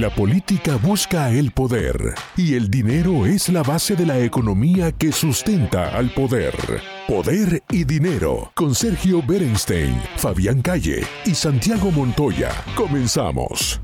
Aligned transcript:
La 0.00 0.08
política 0.08 0.76
busca 0.76 1.30
el 1.30 1.50
poder 1.50 2.14
y 2.34 2.54
el 2.54 2.70
dinero 2.70 3.26
es 3.26 3.50
la 3.50 3.62
base 3.62 3.96
de 3.96 4.06
la 4.06 4.18
economía 4.18 4.92
que 4.92 5.12
sustenta 5.12 5.94
al 5.94 6.08
poder. 6.08 6.54
Poder 7.06 7.62
y 7.70 7.84
Dinero 7.84 8.50
con 8.54 8.74
Sergio 8.74 9.22
Berenstein, 9.22 9.94
Fabián 10.16 10.62
Calle 10.62 11.02
y 11.26 11.34
Santiago 11.34 11.90
Montoya. 11.90 12.50
Comenzamos. 12.74 13.78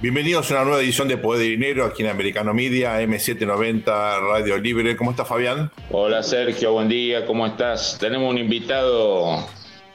Bienvenidos 0.00 0.50
a 0.50 0.54
una 0.54 0.64
nueva 0.64 0.80
edición 0.80 1.08
de 1.08 1.18
Poder 1.18 1.44
y 1.44 1.50
Dinero 1.50 1.84
aquí 1.84 2.02
en 2.02 2.08
Americano 2.08 2.54
Media, 2.54 3.02
M790 3.02 3.84
Radio 4.30 4.56
Libre. 4.56 4.96
¿Cómo 4.96 5.10
está 5.10 5.26
Fabián? 5.26 5.70
Hola 5.90 6.22
Sergio, 6.22 6.72
buen 6.72 6.88
día, 6.88 7.26
¿cómo 7.26 7.46
estás? 7.46 7.98
Tenemos 8.00 8.30
un 8.30 8.38
invitado 8.38 9.46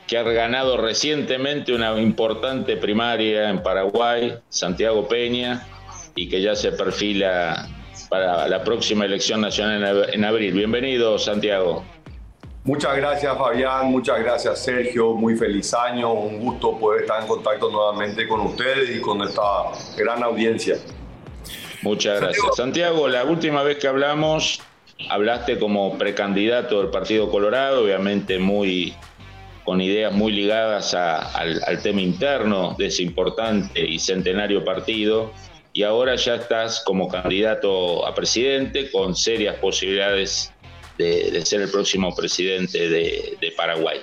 que 0.08 0.18
ha 0.18 0.24
ganado 0.24 0.78
recientemente 0.78 1.74
una 1.74 2.00
importante 2.00 2.78
primaria 2.78 3.50
en 3.50 3.64
Paraguay, 3.64 4.38
Santiago 4.50 5.08
Peña, 5.08 5.66
y 6.16 6.30
que 6.30 6.42
ya 6.42 6.56
se 6.56 6.71
perfila 6.71 7.68
para 8.10 8.47
la 8.47 8.64
próxima 8.64 9.06
elección 9.06 9.42
nacional 9.42 10.10
en 10.11 10.25
abril. 10.25 10.54
Bienvenido, 10.54 11.18
Santiago. 11.18 11.84
Muchas 12.66 12.96
gracias 12.96 13.38
Fabián, 13.38 13.88
muchas 13.88 14.20
gracias 14.21 14.64
Sergio, 14.64 15.16
muy 15.16 15.36
feliz 15.36 15.74
año, 15.74 16.14
un 16.14 16.39
gusto 16.39 16.78
poder 16.80 17.02
estar 17.02 17.22
en 17.22 17.28
contacto 17.28 17.70
nuevamente 17.70 18.25
con 18.25 18.39
ustedes 18.39 18.96
y 18.96 19.02
con 19.02 19.22
esta 19.22 19.42
gran 19.97 20.24
audiencia. 20.24 20.78
Muchas 21.82 22.22
gracias. 22.22 22.56
Santiago, 22.56 23.10
la 23.10 23.25
última 23.25 23.64
vez 23.64 23.80
que 23.80 23.89
hablamos, 23.89 24.61
hablaste 25.10 25.60
como 25.60 25.97
precandidato 25.97 26.80
del 26.80 26.89
Partido 26.89 27.30
Colorado, 27.30 27.83
obviamente 27.83 28.39
muy 28.39 28.96
con 29.66 29.82
ideas 29.82 30.14
muy 30.14 30.32
ligadas 30.32 30.94
al, 30.94 31.82
tema 31.82 32.02
interno 32.02 32.76
de 32.78 32.88
ese 32.88 33.03
importante 33.03 33.86
y 33.86 34.00
centenario 34.00 34.64
partido, 34.64 35.31
y 35.73 35.84
ahora 35.84 36.16
ya 36.16 36.36
estás 36.36 36.84
como 36.86 37.08
candidato 37.08 38.06
a 38.06 38.14
presidente 38.14 38.92
con 38.92 39.16
serias 39.16 39.55
posibilidades 39.55 40.53
de, 40.97 41.44
ser 41.45 41.61
el 41.61 41.72
próximo 41.72 42.16
presidente 42.16 42.89
de, 42.89 43.53
Paraguay. 43.58 44.00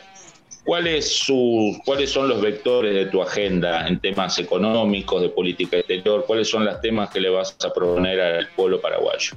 ¿Cuáles 0.65 1.07
son 1.17 2.29
los 2.29 2.41
vectores 2.41 2.95
de 2.95 3.07
tu 3.07 3.23
agenda 3.23 3.87
en 3.87 3.99
temas 4.01 4.39
económicos, 4.39 5.23
de 5.23 5.29
política 5.29 5.79
exterior? 5.79 6.25
¿Cuáles 6.27 6.49
son 6.49 6.65
los 6.65 6.81
temas 6.81 7.11
que 7.11 7.21
le 7.21 7.31
vas 7.31 7.57
a 7.65 7.73
proponer 7.73 8.21
al 8.21 8.49
pueblo 8.49 8.81
paraguayo? 8.81 9.33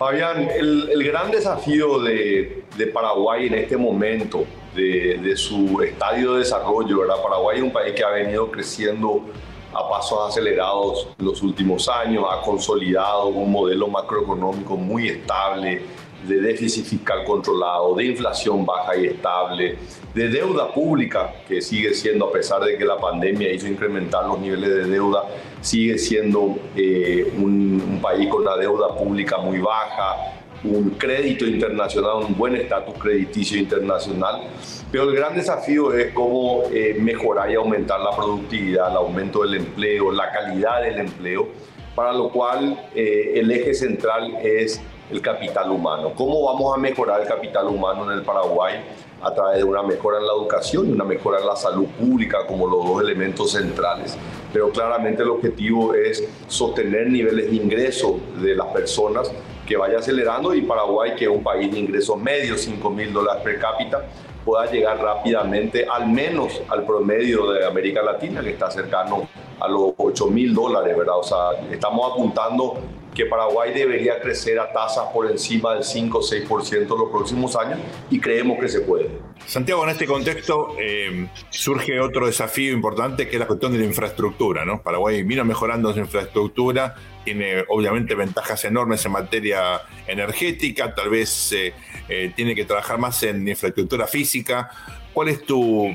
Fabián, 0.00 0.48
el, 0.50 1.04
gran 1.04 1.30
desafío 1.30 1.98
de, 1.98 2.64
Paraguay 2.90 3.48
en 3.48 3.54
este 3.54 3.76
momento, 3.76 4.46
de, 4.74 5.36
su 5.36 5.82
estadio 5.82 6.34
de 6.34 6.40
desarrollo, 6.40 7.00
¿verdad? 7.00 7.22
Paraguay 7.22 7.58
es 7.58 7.62
un 7.62 7.72
país 7.72 7.94
que 7.94 8.04
ha 8.04 8.10
venido 8.10 8.50
creciendo 8.50 9.24
a 9.72 9.88
pasos 9.88 10.28
acelerados 10.28 11.08
los 11.18 11.42
últimos 11.42 11.88
años, 11.88 12.24
ha 12.30 12.40
consolidado 12.42 13.26
un 13.26 13.50
modelo 13.50 13.88
macroeconómico 13.88 14.76
muy 14.76 15.08
estable, 15.08 15.82
de 16.26 16.40
déficit 16.40 16.84
fiscal 16.84 17.24
controlado, 17.24 17.94
de 17.94 18.04
inflación 18.04 18.66
baja 18.66 18.96
y 18.96 19.06
estable, 19.06 19.78
de 20.14 20.28
deuda 20.28 20.72
pública, 20.72 21.32
que 21.48 21.62
sigue 21.62 21.94
siendo, 21.94 22.26
a 22.26 22.32
pesar 22.32 22.62
de 22.62 22.76
que 22.76 22.84
la 22.84 22.98
pandemia 22.98 23.50
hizo 23.52 23.66
incrementar 23.66 24.26
los 24.26 24.38
niveles 24.38 24.68
de 24.68 24.84
deuda, 24.84 25.24
sigue 25.62 25.96
siendo 25.98 26.58
eh, 26.76 27.32
un, 27.38 27.82
un, 27.88 28.00
país 28.02 28.28
con 28.28 28.42
una 28.42 28.56
deuda 28.56 28.94
pública 28.96 29.38
muy 29.38 29.60
baja, 29.60 30.39
un 30.64 30.90
crédito 30.90 31.46
internacional, 31.46 32.24
un 32.26 32.36
buen 32.36 32.56
estatus 32.56 32.94
crediticio 32.98 33.58
internacional. 33.58 34.42
Pero 34.90 35.04
el 35.04 35.14
gran 35.14 35.34
desafío 35.34 35.94
es 35.94 36.12
cómo 36.12 36.64
eh, 36.72 36.96
mejorar 37.00 37.50
y 37.50 37.54
aumentar 37.54 38.00
la 38.00 38.10
productividad, 38.10 38.90
el 38.90 38.96
aumento 38.96 39.42
del 39.42 39.54
empleo, 39.54 40.12
la 40.12 40.30
calidad 40.30 40.82
del 40.82 40.98
empleo, 40.98 41.48
para 41.94 42.12
lo 42.12 42.30
cual 42.30 42.88
eh, 42.94 43.32
el 43.36 43.50
eje 43.50 43.74
central 43.74 44.36
es 44.42 44.80
el 45.10 45.20
capital 45.20 45.70
humano. 45.70 46.12
¿Cómo 46.14 46.44
vamos 46.44 46.76
a 46.76 46.78
mejorar 46.78 47.20
el 47.20 47.26
capital 47.26 47.66
humano 47.66 48.10
en 48.10 48.18
el 48.18 48.24
Paraguay? 48.24 48.74
A 49.22 49.34
través 49.34 49.58
de 49.58 49.64
una 49.64 49.82
mejora 49.82 50.18
en 50.18 50.26
la 50.26 50.32
educación 50.32 50.88
y 50.88 50.92
una 50.92 51.04
mejora 51.04 51.40
en 51.40 51.46
la 51.46 51.56
salud 51.56 51.86
pública 51.88 52.46
como 52.46 52.66
los 52.66 52.86
dos 52.86 53.02
elementos 53.02 53.52
centrales. 53.52 54.16
Pero 54.50 54.70
claramente 54.70 55.22
el 55.22 55.28
objetivo 55.28 55.94
es 55.94 56.26
sostener 56.46 57.08
niveles 57.10 57.50
de 57.50 57.56
ingreso 57.56 58.18
de 58.40 58.54
las 58.54 58.68
personas 58.68 59.30
que 59.70 59.76
vaya 59.76 59.98
acelerando 59.98 60.52
y 60.52 60.62
Paraguay, 60.62 61.14
que 61.14 61.26
es 61.26 61.30
un 61.30 61.44
país 61.44 61.70
de 61.70 61.78
ingresos 61.78 62.20
medios, 62.20 62.62
5 62.62 62.90
mil 62.90 63.12
dólares 63.12 63.40
per 63.44 63.60
cápita, 63.60 64.04
pueda 64.44 64.68
llegar 64.68 65.00
rápidamente 65.00 65.86
al 65.88 66.08
menos 66.08 66.60
al 66.68 66.84
promedio 66.84 67.52
de 67.52 67.64
América 67.64 68.02
Latina, 68.02 68.42
que 68.42 68.50
está 68.50 68.68
cercano 68.68 69.28
a 69.60 69.68
los 69.68 69.92
8 69.96 70.26
mil 70.26 70.52
dólares, 70.52 70.98
¿verdad? 70.98 71.18
O 71.18 71.22
sea, 71.22 71.70
estamos 71.70 72.10
apuntando 72.10 72.82
que 73.14 73.26
Paraguay 73.26 73.72
debería 73.72 74.20
crecer 74.20 74.58
a 74.58 74.72
tasas 74.72 75.04
por 75.12 75.30
encima 75.30 75.74
del 75.74 75.84
5 75.84 76.18
o 76.18 76.20
6% 76.20 76.72
en 76.72 76.88
los 76.88 77.10
próximos 77.10 77.54
años 77.54 77.78
y 78.10 78.18
creemos 78.18 78.58
que 78.58 78.68
se 78.68 78.80
puede. 78.80 79.08
Santiago, 79.46 79.84
en 79.84 79.90
este 79.90 80.06
contexto 80.06 80.74
eh, 80.80 81.28
surge 81.50 82.00
otro 82.00 82.26
desafío 82.26 82.72
importante 82.72 83.28
que 83.28 83.36
es 83.36 83.40
la 83.40 83.46
cuestión 83.46 83.72
de 83.72 83.78
la 83.78 83.84
infraestructura. 83.84 84.64
¿no? 84.64 84.82
Paraguay 84.82 85.22
vino 85.22 85.44
mejorando 85.44 85.92
su 85.92 86.00
infraestructura, 86.00 86.96
tiene 87.24 87.64
obviamente 87.68 88.14
ventajas 88.14 88.64
enormes 88.64 89.04
en 89.04 89.12
materia 89.12 89.80
energética, 90.06 90.94
tal 90.94 91.10
vez 91.10 91.52
eh, 91.52 91.72
eh, 92.08 92.32
tiene 92.34 92.54
que 92.54 92.64
trabajar 92.64 92.98
más 92.98 93.22
en 93.22 93.46
infraestructura 93.46 94.06
física. 94.06 94.70
¿Cuál 95.12 95.28
es 95.28 95.44
tu 95.44 95.88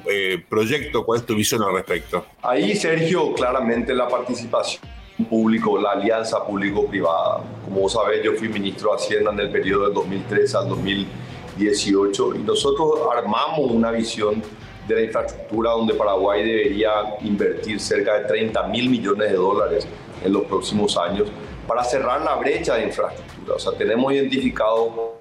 proyecto, 0.50 1.06
cuál 1.06 1.22
es 1.22 1.26
tu 1.26 1.36
visión 1.36 1.64
al 1.64 1.74
respecto? 1.74 2.26
Ahí, 2.42 2.76
Sergio, 2.76 3.34
claramente 3.34 3.94
la 3.94 4.10
participación 4.10 4.82
público, 5.24 5.80
la 5.80 5.92
alianza 5.92 6.46
público-privada. 6.46 7.42
Como 7.64 7.82
vos 7.82 7.94
sabés, 7.94 8.24
yo 8.24 8.34
fui 8.34 8.50
ministro 8.50 8.92
de 8.92 8.98
Hacienda 8.98 9.32
en 9.32 9.40
el 9.40 9.50
periodo 9.50 9.86
del 9.86 9.94
2003 9.94 10.56
al 10.56 10.70
2018 10.70 12.36
y 12.36 12.40
nosotros 12.40 13.00
armamos 13.16 13.72
una 13.72 13.92
visión 13.92 14.44
de 14.88 14.96
la 14.96 15.02
infraestructura 15.02 15.72
donde 15.72 15.94
Paraguay 15.94 16.46
debería 16.46 16.92
invertir 17.22 17.80
cerca 17.80 18.20
de 18.20 18.28
30 18.28 18.68
mil 18.68 18.90
millones 18.90 19.32
de 19.32 19.36
dólares 19.36 19.88
en 20.24 20.34
los 20.34 20.44
próximos 20.44 20.98
años 20.98 21.28
para 21.68 21.84
cerrar 21.84 22.22
la 22.22 22.36
brecha 22.36 22.76
de 22.76 22.84
infraestructura. 22.84 23.56
O 23.56 23.60
sea, 23.60 23.74
tenemos 23.74 24.14
identificado 24.14 25.16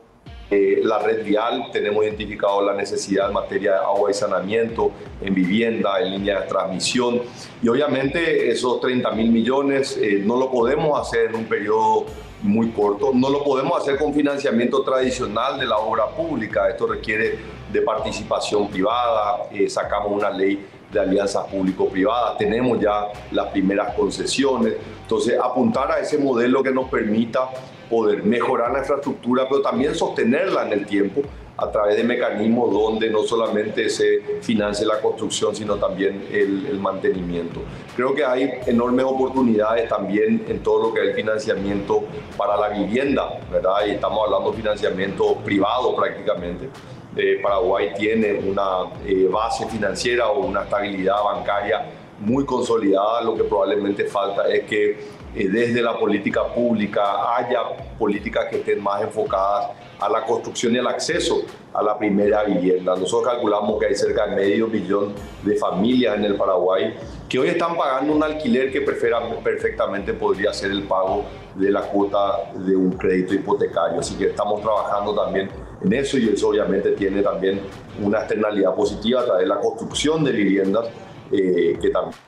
eh, 0.51 0.81
la 0.85 0.99
red 0.99 1.25
vial, 1.25 1.71
tenemos 1.73 2.05
identificado 2.05 2.63
la 2.63 2.75
necesidad 2.75 3.29
en 3.29 3.35
materia 3.35 3.73
de 3.73 3.79
agua 3.79 4.11
y 4.11 4.15
saneamiento, 4.15 4.91
en 5.23 5.35
vivienda, 5.35 6.01
en 6.01 6.13
línea 6.13 6.43
de 6.43 6.47
transmisión. 6.47 7.23
Y 7.63 7.69
obviamente 7.69 8.51
esos 8.51 8.81
30 8.81 9.11
mil 9.13 9.31
millones 9.31 9.99
eh, 10.01 10.23
no 10.25 10.37
lo 10.37 10.51
podemos 10.51 11.01
hacer 11.01 11.31
en 11.31 11.37
un 11.37 11.45
periodo 11.47 12.05
muy 12.43 12.71
corto, 12.73 13.11
no 13.15 13.31
lo 13.31 13.43
podemos 13.43 13.81
hacer 13.81 13.97
con 13.97 14.13
financiamiento 14.13 14.83
tradicional 14.83 15.59
de 15.59 15.65
la 15.65 15.79
obra 15.79 16.09
pública, 16.09 16.69
esto 16.69 16.87
requiere 16.87 17.39
de 17.73 17.81
participación 17.81 18.69
privada, 18.69 19.49
eh, 19.51 19.69
sacamos 19.71 20.13
una 20.13 20.31
ley 20.31 20.63
de 20.95 21.01
alianzas 21.01 21.47
público-privadas, 21.49 22.39
tenemos 22.39 22.81
ya 22.81 23.09
las 23.33 23.49
primeras 23.49 23.95
concesiones, 23.95 24.75
entonces 25.03 25.39
apuntar 25.39 25.91
a 25.93 25.99
ese 25.99 26.17
modelo 26.17 26.63
que 26.63 26.71
nos 26.71 26.89
permita 26.89 27.51
poder 27.91 28.25
mejorar 28.25 28.73
la 28.73 28.79
infraestructura, 28.79 29.47
pero 29.49 29.61
también 29.61 29.95
sostenerla 29.95 30.67
en 30.67 30.73
el 30.73 30.87
tiempo 30.87 31.23
a 31.57 31.71
través 31.71 31.97
de 31.97 32.05
mecanismos 32.05 32.73
donde 32.73 33.11
no 33.11 33.23
solamente 33.23 33.89
se 33.89 34.41
financie 34.41 34.85
la 34.87 35.01
construcción, 35.01 35.55
sino 35.55 35.77
también 35.77 36.27
el, 36.33 36.79
mantenimiento. 36.81 37.61
Creo 37.97 38.15
que 38.15 38.25
hay 38.25 38.51
enormes 38.67 39.05
oportunidades 39.07 39.89
también 39.89 40.45
en 40.49 40.63
todo 40.63 40.89
lo 40.89 40.95
que 40.95 41.01
es 41.01 41.09
el 41.11 41.15
financiamiento 41.15 42.03
para 42.37 42.57
la 42.57 42.69
vivienda, 42.69 43.39
¿verdad? 43.51 43.87
Y 43.87 43.91
estamos 43.93 44.25
hablando 44.25 44.51
de 44.51 44.57
financiamiento 44.57 45.37
privado 45.37 45.95
prácticamente. 45.95 46.69
Eh, 47.17 47.39
Paraguay 47.43 47.93
tiene 47.97 48.33
una 48.35 48.91
eh, 49.07 49.29
base 49.31 49.67
financiera 49.67 50.29
o 50.29 50.47
una 50.47 50.63
estabilidad 50.63 51.23
bancaria 51.23 51.87
muy 52.19 52.45
consolidada, 52.45 53.23
lo 53.23 53.37
que 53.37 53.45
probablemente 53.45 54.05
falta 54.05 54.49
es 54.49 54.65
que 54.65 54.91
eh, 55.35 55.49
desde 55.49 55.83
la 55.83 55.99
política 55.99 56.45
pública 56.55 57.37
haya 57.37 57.61
políticas 57.99 58.47
que 58.51 58.57
estén 58.57 58.83
más 58.83 59.03
enfocadas 59.03 59.71
a 60.01 60.09
la 60.09 60.25
construcción 60.25 60.75
y 60.75 60.79
al 60.79 60.87
acceso 60.87 61.43
a 61.73 61.83
la 61.83 61.99
primera 61.99 62.45
vivienda. 62.45 62.95
Nosotros 62.97 63.33
calculamos 63.33 63.81
que 63.81 63.87
hay 63.87 63.95
cerca 63.95 64.27
de 64.27 64.37
medio 64.37 64.69
millón 64.69 65.13
de 65.43 65.57
familias 65.57 66.17
en 66.17 66.25
el 66.25 66.37
Paraguay 66.37 66.95
que 67.29 67.39
hoy 67.39 67.49
están 67.49 67.77
pagando 67.77 68.13
un 68.13 68.23
alquiler 68.23 68.71
que 68.71 68.81
perfectamente 68.81 70.15
podría 70.15 70.53
ser 70.53 70.71
el 70.71 70.85
pago 70.85 71.25
de 71.57 71.71
la 71.71 71.83
cuota 71.83 72.53
de 72.55 72.77
un 72.77 72.93
crédito 72.93 73.35
hipotecario. 73.35 74.01
Así 74.01 74.15
que 74.17 74.27
estamos 74.27 74.61
trabajando 74.63 75.15
también 75.15 75.51
en 75.85 75.93
eso 75.93 76.19
y 76.19 76.29
eso 76.31 76.49
obviamente 76.49 76.93
tiene 76.93 77.23
también 77.23 77.61
una 78.03 78.21
externalidad 78.21 78.75
positiva 78.75 79.21
a 79.21 79.25
través 79.25 79.43
de 79.43 79.49
la 79.49 79.61
construcción 79.61 80.25
de 80.25 80.33
viviendas 80.33 80.87
eh, 81.31 81.79
que 81.81 81.91
también 81.91 82.19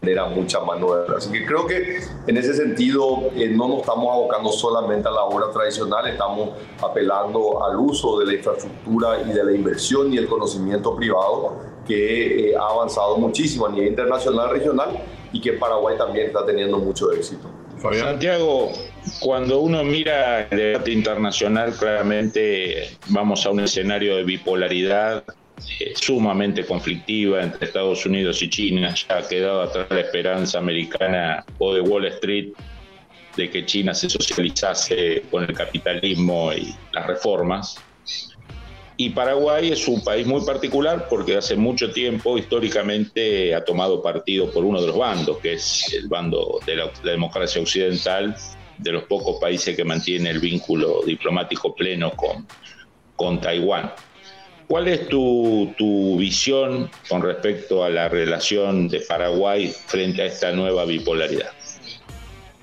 genera 0.00 0.26
mucha 0.26 0.60
mano 0.60 0.94
de 0.94 1.02
obra. 1.02 1.18
Así 1.18 1.30
que 1.30 1.44
creo 1.46 1.66
que 1.66 2.00
en 2.26 2.36
ese 2.36 2.54
sentido 2.54 3.30
eh, 3.36 3.48
no 3.48 3.68
nos 3.68 3.80
estamos 3.80 4.12
abocando 4.12 4.50
solamente 4.50 5.08
a 5.08 5.12
la 5.12 5.24
obra 5.24 5.50
tradicional, 5.52 6.08
estamos 6.08 6.50
apelando 6.82 7.64
al 7.64 7.76
uso 7.76 8.18
de 8.18 8.26
la 8.26 8.34
infraestructura 8.34 9.22
y 9.22 9.32
de 9.32 9.44
la 9.44 9.52
inversión 9.52 10.12
y 10.12 10.16
el 10.16 10.26
conocimiento 10.26 10.96
privado 10.96 11.56
que 11.86 12.50
eh, 12.50 12.56
ha 12.56 12.66
avanzado 12.66 13.16
muchísimo 13.18 13.66
a 13.66 13.70
nivel 13.70 13.88
internacional, 13.88 14.50
regional 14.50 15.04
y 15.32 15.40
que 15.40 15.52
Paraguay 15.52 15.96
también 15.96 16.28
está 16.28 16.44
teniendo 16.44 16.78
mucho 16.78 17.12
éxito. 17.12 17.48
Santiago, 17.90 18.72
cuando 19.20 19.60
uno 19.60 19.82
mira 19.82 20.42
el 20.42 20.56
debate 20.56 20.92
internacional, 20.92 21.74
claramente 21.74 22.96
vamos 23.08 23.44
a 23.44 23.50
un 23.50 23.60
escenario 23.60 24.16
de 24.16 24.24
bipolaridad 24.24 25.24
eh, 25.80 25.92
sumamente 25.96 26.64
conflictiva 26.64 27.42
entre 27.42 27.66
Estados 27.66 28.06
Unidos 28.06 28.42
y 28.42 28.48
China. 28.48 28.94
Ya 28.94 29.18
ha 29.18 29.28
quedado 29.28 29.62
atrás 29.62 29.86
la 29.90 30.00
esperanza 30.00 30.58
americana 30.58 31.44
o 31.58 31.74
de 31.74 31.80
Wall 31.80 32.06
Street 32.06 32.52
de 33.36 33.50
que 33.50 33.64
China 33.64 33.94
se 33.94 34.08
socializase 34.08 35.22
con 35.30 35.44
el 35.44 35.54
capitalismo 35.54 36.52
y 36.52 36.74
las 36.92 37.06
reformas. 37.06 37.76
Y 39.02 39.10
Paraguay 39.10 39.72
es 39.72 39.88
un 39.88 40.04
país 40.04 40.24
muy 40.24 40.44
particular 40.44 41.08
porque 41.08 41.36
hace 41.36 41.56
mucho 41.56 41.90
tiempo 41.90 42.38
históricamente 42.38 43.52
ha 43.52 43.64
tomado 43.64 44.00
partido 44.00 44.48
por 44.52 44.64
uno 44.64 44.80
de 44.80 44.86
los 44.86 44.96
bandos, 44.96 45.38
que 45.38 45.54
es 45.54 45.92
el 45.92 46.06
bando 46.06 46.60
de 46.64 46.76
la, 46.76 46.88
democracia 47.02 47.60
occidental, 47.60 48.36
de 48.78 48.92
los 48.92 49.02
pocos 49.02 49.40
países 49.40 49.74
que 49.74 49.82
mantiene 49.82 50.30
el 50.30 50.38
vínculo 50.38 51.02
diplomático 51.04 51.74
pleno 51.74 52.12
con, 52.12 52.46
con 53.16 53.40
Taiwán. 53.40 53.92
¿Cuál 54.68 54.86
es 54.86 55.08
tu, 55.08 55.74
tu, 55.76 56.16
visión 56.16 56.88
con 57.08 57.22
respecto 57.22 57.82
a 57.82 57.90
la 57.90 58.08
relación 58.08 58.86
de 58.86 59.00
Paraguay 59.00 59.74
frente 59.86 60.22
a 60.22 60.26
esta 60.26 60.52
nueva 60.52 60.84
bipolaridad? 60.84 61.50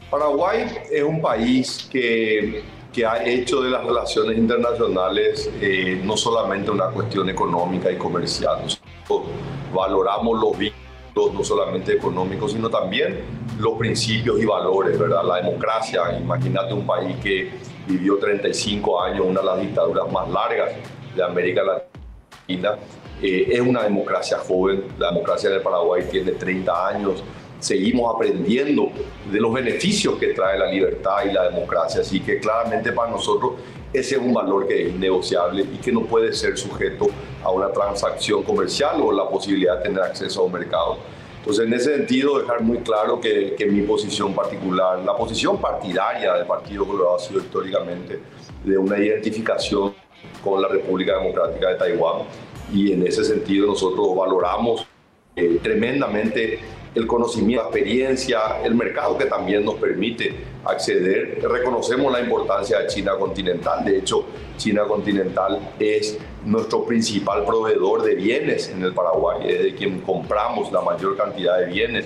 Paraguay 0.09 0.67
es 0.89 1.03
un 1.03 1.21
país 1.21 1.89
que 1.91 2.63
que 2.93 3.05
ha 3.05 3.23
hecho 3.23 3.61
de 3.61 3.69
las 3.69 3.83
relaciones 3.83 4.37
internacionales 4.37 5.49
eh, 5.61 6.01
no 6.03 6.17
solamente 6.17 6.71
una 6.71 6.87
cuestión 6.87 7.29
económica 7.29 7.91
y 7.91 7.97
comercial. 7.97 8.61
Nosotros 8.63 9.33
valoramos 9.73 10.39
los 10.39 10.57
vínculos 10.57 10.79
no 11.33 11.43
solamente 11.43 11.93
económicos, 11.93 12.53
sino 12.53 12.69
también 12.69 13.19
los 13.59 13.77
principios 13.77 14.39
y 14.39 14.45
valores, 14.45 14.97
¿verdad? 14.97 15.23
La 15.23 15.37
democracia, 15.37 16.17
imagínate 16.19 16.73
un 16.73 16.85
país 16.85 17.15
que 17.21 17.51
vivió 17.87 18.17
35 18.17 19.01
años, 19.01 19.25
una 19.25 19.41
de 19.41 19.45
las 19.45 19.61
dictaduras 19.61 20.11
más 20.11 20.29
largas 20.29 20.71
de 21.15 21.23
América 21.23 21.61
Latina, 21.63 22.77
eh, 23.21 23.49
es 23.51 23.59
una 23.59 23.83
democracia 23.83 24.37
joven, 24.37 24.85
la 24.97 25.11
democracia 25.11 25.49
del 25.49 25.61
Paraguay 25.61 26.03
tiene 26.09 26.31
30 26.31 26.87
años, 26.87 27.23
seguimos 27.59 28.15
aprendiendo 28.15 28.91
de 29.31 29.39
los 29.39 29.53
beneficios 29.53 30.15
que 30.15 30.27
trae 30.27 30.57
la 30.57 30.71
libertad 30.71 31.25
y 31.29 31.33
la 31.33 31.49
democracia. 31.49 32.01
Así 32.01 32.19
que 32.21 32.39
claramente 32.39 32.91
para 32.91 33.11
nosotros 33.11 33.53
ese 33.91 34.15
es 34.15 34.21
un 34.21 34.33
valor 34.33 34.67
que 34.67 34.87
es 34.87 34.93
innegociable 34.93 35.63
y 35.63 35.77
que 35.77 35.91
no 35.91 36.01
puede 36.05 36.31
ser 36.33 36.57
sujeto 36.57 37.07
a 37.43 37.51
una 37.51 37.71
transacción 37.71 38.43
comercial 38.43 39.01
o 39.01 39.11
la 39.11 39.27
posibilidad 39.27 39.77
de 39.77 39.83
tener 39.83 40.03
acceso 40.03 40.41
a 40.41 40.43
un 40.43 40.53
mercado. 40.53 40.97
Entonces, 41.39 41.65
en 41.65 41.73
ese 41.73 41.95
sentido, 41.95 42.37
dejar 42.37 42.61
muy 42.61 42.79
claro 42.79 43.19
que, 43.19 43.55
que 43.57 43.65
mi 43.65 43.81
posición 43.81 44.35
particular, 44.35 44.99
la 44.99 45.15
posición 45.15 45.59
partidaria 45.59 46.33
del 46.33 46.45
Partido 46.45 46.85
Colorado 46.85 47.15
ha 47.15 47.19
sido 47.19 47.39
históricamente 47.39 48.19
de 48.63 48.77
una 48.77 48.99
identificación 48.99 49.95
con 50.43 50.61
la 50.61 50.67
República 50.67 51.17
Democrática 51.17 51.69
de 51.69 51.75
Taiwán 51.75 52.23
y 52.73 52.91
en 52.91 53.07
ese 53.07 53.23
sentido 53.23 53.67
nosotros 53.67 54.15
valoramos 54.15 54.85
eh, 55.35 55.59
tremendamente 55.63 56.59
el 56.95 57.07
conocimiento, 57.07 57.63
la 57.63 57.69
experiencia, 57.69 58.61
el 58.63 58.75
mercado 58.75 59.17
que 59.17 59.25
también 59.25 59.63
nos 59.63 59.75
permite 59.75 60.33
acceder. 60.65 61.39
Reconocemos 61.41 62.11
la 62.11 62.21
importancia 62.21 62.79
de 62.79 62.87
China 62.87 63.13
continental. 63.17 63.85
De 63.85 63.97
hecho, 63.97 64.25
China 64.57 64.83
continental 64.85 65.73
es 65.79 66.17
nuestro 66.45 66.85
principal 66.85 67.45
proveedor 67.45 68.03
de 68.03 68.15
bienes 68.15 68.69
en 68.69 68.83
el 68.83 68.93
Paraguay, 68.93 69.47
es 69.49 69.63
de 69.63 69.75
quien 69.75 70.01
compramos 70.01 70.71
la 70.71 70.81
mayor 70.81 71.15
cantidad 71.17 71.59
de 71.59 71.65
bienes. 71.65 72.05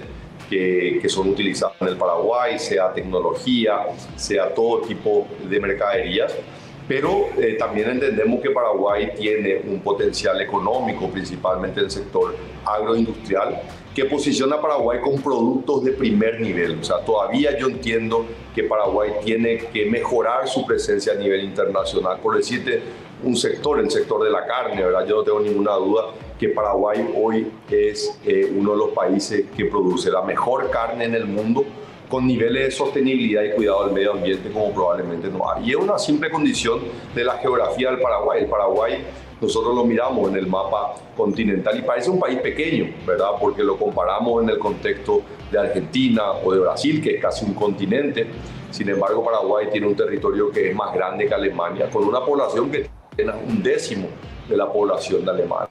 Que, 0.49 0.99
que, 1.01 1.09
son 1.09 1.29
utilizados 1.29 1.75
en 1.79 1.87
el 1.87 1.97
Paraguay, 1.97 2.59
sea 2.59 2.93
tecnología, 2.93 3.87
sea 4.17 4.53
todo 4.53 4.81
tipo 4.81 5.25
de 5.49 5.59
mercaderías 5.59 6.35
pero 6.87 7.29
eh, 7.37 7.55
también 7.57 7.89
entendemos 7.89 8.41
que 8.41 8.49
Paraguay 8.49 9.11
tiene 9.15 9.61
un 9.65 9.79
potencial 9.79 10.41
económico, 10.41 11.09
principalmente 11.09 11.79
en 11.79 11.85
el 11.85 11.91
sector 11.91 12.35
agroindustrial, 12.65 13.61
que 13.95 14.05
posiciona 14.05 14.55
a 14.55 14.61
Paraguay 14.61 14.99
con 14.99 15.21
productos 15.21 15.83
de 15.83 15.91
primer 15.91 16.41
nivel. 16.41 16.79
O 16.79 16.83
sea, 16.83 16.97
todavía 16.99 17.57
yo 17.57 17.67
entiendo 17.67 18.25
que 18.55 18.63
Paraguay 18.63 19.11
tiene 19.23 19.57
que 19.57 19.85
mejorar 19.85 20.47
su 20.47 20.65
presencia 20.65 21.13
a 21.13 21.15
nivel 21.15 21.43
internacional. 21.43 22.19
Por 22.19 22.35
decirte 22.35 22.81
un 23.23 23.35
sector, 23.35 23.79
el 23.79 23.89
sector 23.89 24.23
de 24.23 24.31
la 24.31 24.45
carne, 24.45 24.83
¿verdad? 24.83 25.05
Yo 25.07 25.17
no 25.17 25.23
tengo 25.23 25.39
ninguna 25.39 25.73
duda 25.73 26.05
que 26.39 26.49
Paraguay 26.49 27.13
hoy 27.15 27.51
es 27.69 28.19
eh, 28.25 28.51
uno 28.55 28.71
de 28.71 28.77
los 28.77 28.89
países 28.89 29.45
que 29.55 29.65
produce 29.65 30.09
la 30.09 30.21
mejor 30.23 30.69
carne 30.69 31.05
en 31.05 31.15
el 31.15 31.25
mundo 31.25 31.63
con 32.09 32.27
niveles 32.27 32.65
de 32.65 32.71
sostenibilidad 32.71 33.43
y 33.43 33.51
cuidado 33.51 33.85
del 33.85 33.93
medio 33.93 34.11
ambiente 34.11 34.51
como 34.51 34.71
probablemente 34.71 35.29
no 35.29 35.49
hay. 35.49 35.69
Y 35.69 35.71
es 35.71 35.77
una 35.77 35.97
simple 35.97 36.29
condición 36.29 36.81
de 37.15 37.23
la 37.23 37.37
geografía 37.37 37.89
del 37.91 37.99
Paraguay. 37.99 38.43
El 38.43 38.49
Paraguay 38.49 39.03
nosotros 39.43 39.75
lo 39.75 39.85
miramos 39.85 40.29
en 40.29 40.37
el 40.37 40.47
mapa 40.47 40.95
continental 41.15 41.77
y 41.77 41.81
parece 41.81 42.09
un 42.09 42.19
país 42.19 42.39
pequeño, 42.39 42.93
¿verdad? 43.05 43.31
Porque 43.39 43.63
lo 43.63 43.77
comparamos 43.77 44.41
en 44.41 44.49
el 44.49 44.57
contexto 44.57 45.21
de 45.51 45.59
Argentina 45.59 46.31
o 46.31 46.53
de 46.53 46.59
Brasil, 46.59 47.01
que 47.01 47.15
es 47.15 47.21
casi 47.21 47.45
un 47.45 47.53
continente. 47.53 48.25
Sin 48.71 48.89
embargo, 48.89 49.23
Paraguay 49.23 49.67
tiene 49.71 49.87
un 49.87 49.95
territorio 49.95 50.49
que 50.49 50.69
es 50.69 50.75
más 50.75 50.93
grande 50.93 51.27
que 51.27 51.33
Alemania, 51.33 51.89
con 51.89 52.05
una 52.05 52.21
población 52.21 52.71
que 52.71 52.89
tiene 53.15 53.33
un 53.33 53.61
décimo 53.61 54.07
de 54.49 54.57
la 54.57 54.71
población 54.71 55.23
de 55.23 55.31
Alemania 55.31 55.69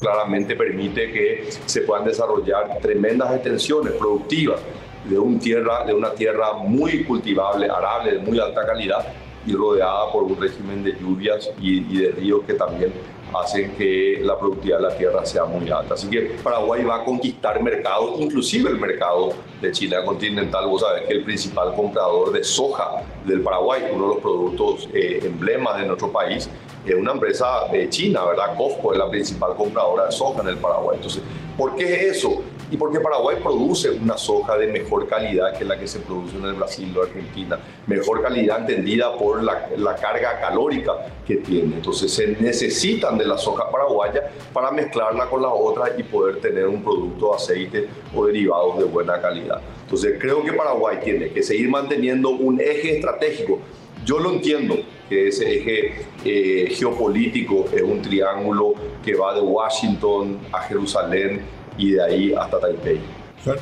claramente 0.00 0.56
permite 0.56 1.12
que 1.12 1.48
se 1.64 1.82
puedan 1.82 2.04
desarrollar 2.04 2.80
tremendas 2.80 3.32
extensiones 3.34 3.92
productivas 3.92 4.60
de, 5.08 5.16
un 5.16 5.38
tierra, 5.38 5.84
de 5.84 5.94
una 5.94 6.10
tierra 6.12 6.54
muy 6.54 7.04
cultivable, 7.04 7.68
arable, 7.70 8.14
de 8.14 8.18
muy 8.18 8.40
alta 8.40 8.66
calidad 8.66 9.06
y 9.46 9.54
rodeada 9.54 10.10
por 10.12 10.22
un 10.24 10.40
régimen 10.40 10.84
de 10.84 10.92
lluvias 10.92 11.50
y, 11.60 11.98
de 11.98 12.12
ríos 12.12 12.42
que 12.46 12.54
también 12.54 12.92
hacen 13.34 13.74
que 13.76 14.20
la 14.22 14.38
productividad 14.38 14.76
de 14.76 14.82
la 14.82 14.96
tierra 14.96 15.24
sea 15.24 15.44
muy 15.44 15.70
alta. 15.70 15.94
Así 15.94 16.08
que 16.08 16.36
Paraguay 16.42 16.84
va 16.84 16.96
a 16.96 17.04
conquistar 17.04 17.62
mercados, 17.62 18.20
inclusive 18.20 18.70
el 18.70 18.78
mercado 18.78 19.32
de 19.60 19.72
China 19.72 20.04
continental. 20.04 20.66
Vos 20.66 20.82
sabés 20.82 21.06
que 21.06 21.14
el 21.14 21.24
principal 21.24 21.74
comprador 21.74 22.32
de 22.32 22.44
soja 22.44 23.02
del 23.24 23.40
Paraguay, 23.40 23.84
uno 23.92 24.08
de 24.08 24.14
los 24.14 24.22
productos 24.22 24.88
eh, 24.92 25.20
emblemas 25.24 25.78
de 25.78 25.86
nuestro 25.86 26.12
país, 26.12 26.48
es 26.84 26.94
una 26.94 27.12
empresa 27.12 27.46
China, 27.88 28.24
¿verdad? 28.24 28.56
COFCO 28.56 28.92
es 28.92 28.98
la 28.98 29.08
principal 29.08 29.54
compradora 29.54 30.06
de 30.06 30.12
soja 30.12 30.42
en 30.42 30.48
el 30.48 30.56
Paraguay. 30.56 30.96
Entonces, 30.96 31.22
¿por 31.56 31.76
qué 31.76 31.84
es 31.84 32.16
eso? 32.16 32.42
Y 32.72 32.78
porque 32.78 33.00
Paraguay 33.00 33.36
produce 33.42 33.90
una 33.90 34.16
soja 34.16 34.56
de 34.56 34.66
mejor 34.66 35.06
calidad 35.06 35.56
que 35.58 35.62
la 35.62 35.78
que 35.78 35.86
se 35.86 36.00
produce 36.00 36.38
en 36.38 36.46
el 36.46 36.54
Brasil 36.54 36.90
o 36.96 37.02
Argentina, 37.02 37.60
mejor 37.86 38.22
calidad 38.22 38.60
entendida 38.60 39.14
por 39.18 39.42
la, 39.42 39.68
la, 39.76 39.94
carga 39.94 40.40
calórica 40.40 40.92
que 41.26 41.36
tiene. 41.36 41.76
Entonces 41.76 42.10
se 42.10 42.28
necesitan 42.28 43.18
de 43.18 43.26
la 43.26 43.36
soja 43.36 43.70
paraguaya 43.70 44.30
para 44.54 44.70
mezclarla 44.70 45.26
con 45.28 45.42
la 45.42 45.50
otra 45.50 45.92
y 45.98 46.02
poder 46.02 46.40
tener 46.40 46.66
un 46.66 46.82
producto 46.82 47.28
de 47.28 47.36
aceite 47.36 47.88
o 48.14 48.24
derivados 48.24 48.78
de 48.78 48.84
buena 48.84 49.20
calidad. 49.20 49.60
Entonces 49.82 50.16
creo 50.18 50.42
que 50.42 50.54
Paraguay 50.54 50.96
tiene 51.04 51.28
que 51.28 51.42
seguir 51.42 51.68
manteniendo 51.68 52.30
un 52.30 52.58
eje 52.58 52.96
estratégico. 52.96 53.58
Yo 54.06 54.18
lo 54.18 54.30
entiendo, 54.30 54.76
que 55.10 55.28
ese 55.28 55.58
eje 55.58 56.06
eh, 56.24 56.70
geopolítico 56.70 57.66
es 57.70 57.82
un 57.82 58.00
triángulo 58.00 58.72
que 59.04 59.14
va 59.14 59.34
de 59.34 59.42
Washington 59.42 60.38
a 60.50 60.60
Jerusalén 60.62 61.42
y 61.76 61.92
de 61.92 62.02
ahí 62.02 62.34
hasta 62.34 62.60
Taipei. 62.60 63.00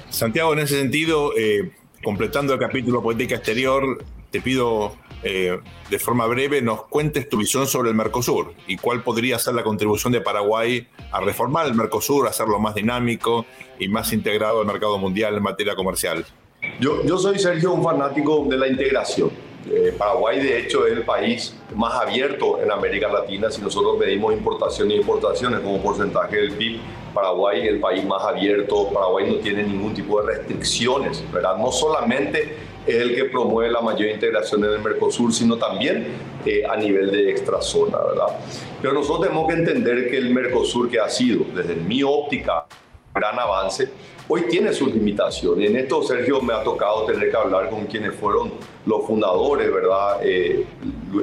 Santiago, 0.08 0.52
en 0.52 0.60
ese 0.60 0.78
sentido, 0.78 1.32
eh, 1.36 1.72
completando 2.02 2.52
el 2.52 2.58
capítulo 2.58 3.02
Política 3.02 3.36
Exterior, 3.36 4.04
te 4.30 4.40
pido 4.40 4.94
eh, 5.22 5.58
de 5.90 5.98
forma 5.98 6.26
breve 6.26 6.62
nos 6.62 6.84
cuentes 6.84 7.28
tu 7.28 7.36
visión 7.36 7.66
sobre 7.66 7.90
el 7.90 7.94
Mercosur 7.94 8.54
y 8.66 8.76
cuál 8.76 9.02
podría 9.02 9.38
ser 9.38 9.54
la 9.54 9.62
contribución 9.62 10.12
de 10.12 10.20
Paraguay 10.22 10.86
a 11.12 11.20
reformar 11.20 11.66
el 11.66 11.74
Mercosur, 11.74 12.26
a 12.26 12.30
hacerlo 12.30 12.58
más 12.58 12.74
dinámico 12.74 13.44
y 13.78 13.88
más 13.88 14.12
integrado 14.12 14.60
al 14.60 14.66
mercado 14.66 14.98
mundial 14.98 15.36
en 15.36 15.42
materia 15.42 15.74
comercial. 15.74 16.24
Yo, 16.80 17.04
yo 17.04 17.18
soy, 17.18 17.38
Sergio, 17.38 17.72
un 17.72 17.82
fanático 17.82 18.46
de 18.48 18.56
la 18.56 18.68
integración. 18.68 19.30
Eh, 19.68 19.94
Paraguay, 19.96 20.40
de 20.40 20.60
hecho, 20.60 20.86
es 20.86 20.92
el 20.92 21.04
país 21.04 21.54
más 21.74 21.94
abierto 21.94 22.60
en 22.62 22.70
América 22.70 23.08
Latina. 23.08 23.50
Si 23.50 23.60
nosotros 23.60 23.98
medimos 23.98 24.32
importaciones 24.32 24.94
y 24.94 24.96
exportaciones 24.98 25.60
como 25.60 25.82
porcentaje 25.82 26.36
del 26.36 26.52
PIB, 26.52 26.80
Paraguay 27.12 27.60
es 27.60 27.68
el 27.68 27.80
país 27.80 28.04
más 28.04 28.22
abierto. 28.22 28.88
Paraguay 28.88 29.30
no 29.30 29.36
tiene 29.36 29.62
ningún 29.62 29.94
tipo 29.94 30.20
de 30.22 30.34
restricciones, 30.34 31.22
¿verdad? 31.32 31.56
No 31.58 31.70
solamente 31.70 32.56
es 32.86 32.96
el 32.96 33.14
que 33.14 33.24
promueve 33.26 33.70
la 33.70 33.80
mayor 33.80 34.08
integración 34.08 34.64
en 34.64 34.70
el 34.70 34.80
Mercosur, 34.80 35.32
sino 35.32 35.56
también 35.56 36.06
eh, 36.46 36.62
a 36.68 36.76
nivel 36.76 37.10
de 37.10 37.30
extrazona, 37.30 37.98
¿verdad? 37.98 38.38
Pero 38.80 38.94
nosotros 38.94 39.28
tenemos 39.28 39.46
que 39.48 39.54
entender 39.54 40.10
que 40.10 40.16
el 40.16 40.30
Mercosur, 40.30 40.90
que 40.90 40.98
ha 40.98 41.08
sido, 41.08 41.44
desde 41.54 41.74
mi 41.74 42.02
óptica, 42.02 42.64
gran 43.14 43.38
avance, 43.38 43.90
hoy 44.32 44.42
tiene 44.42 44.72
sus 44.72 44.94
limitaciones. 44.94 45.68
En 45.68 45.76
esto, 45.76 46.02
Sergio, 46.04 46.40
me 46.40 46.54
ha 46.54 46.62
tocado 46.62 47.04
tener 47.04 47.30
que 47.30 47.36
hablar 47.36 47.68
con 47.68 47.86
quienes 47.86 48.14
fueron 48.14 48.52
los 48.86 49.04
fundadores, 49.04 49.72
¿verdad? 49.72 50.20
Eh, 50.22 50.64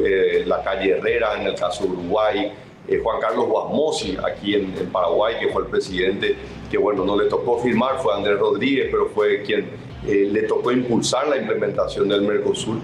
eh, 0.05 0.43
la 0.45 0.61
calle 0.61 0.97
Herrera 0.97 1.39
en 1.39 1.47
el 1.47 1.55
caso 1.55 1.85
de 1.85 1.91
Uruguay, 1.91 2.51
eh, 2.87 2.99
Juan 3.03 3.19
Carlos 3.19 3.47
Guasmosi 3.47 4.17
aquí 4.23 4.55
en, 4.55 4.73
Paraguay, 4.91 5.35
que 5.39 5.49
fue 5.49 5.63
el 5.63 5.69
presidente 5.69 6.35
que 6.69 6.77
bueno, 6.77 7.05
no 7.05 7.17
le 7.17 7.29
tocó 7.29 7.59
firmar, 7.59 7.99
fue 8.01 8.13
Andrés 8.13 8.39
Rodríguez, 8.39 8.87
pero 8.91 9.07
fue 9.07 9.41
quien 9.43 9.69
eh, 10.05 10.27
le 10.29 10.43
tocó 10.43 10.71
impulsar 10.71 11.29
la 11.29 11.37
implementación 11.37 12.09
del 12.09 12.23
Mercosur. 12.23 12.77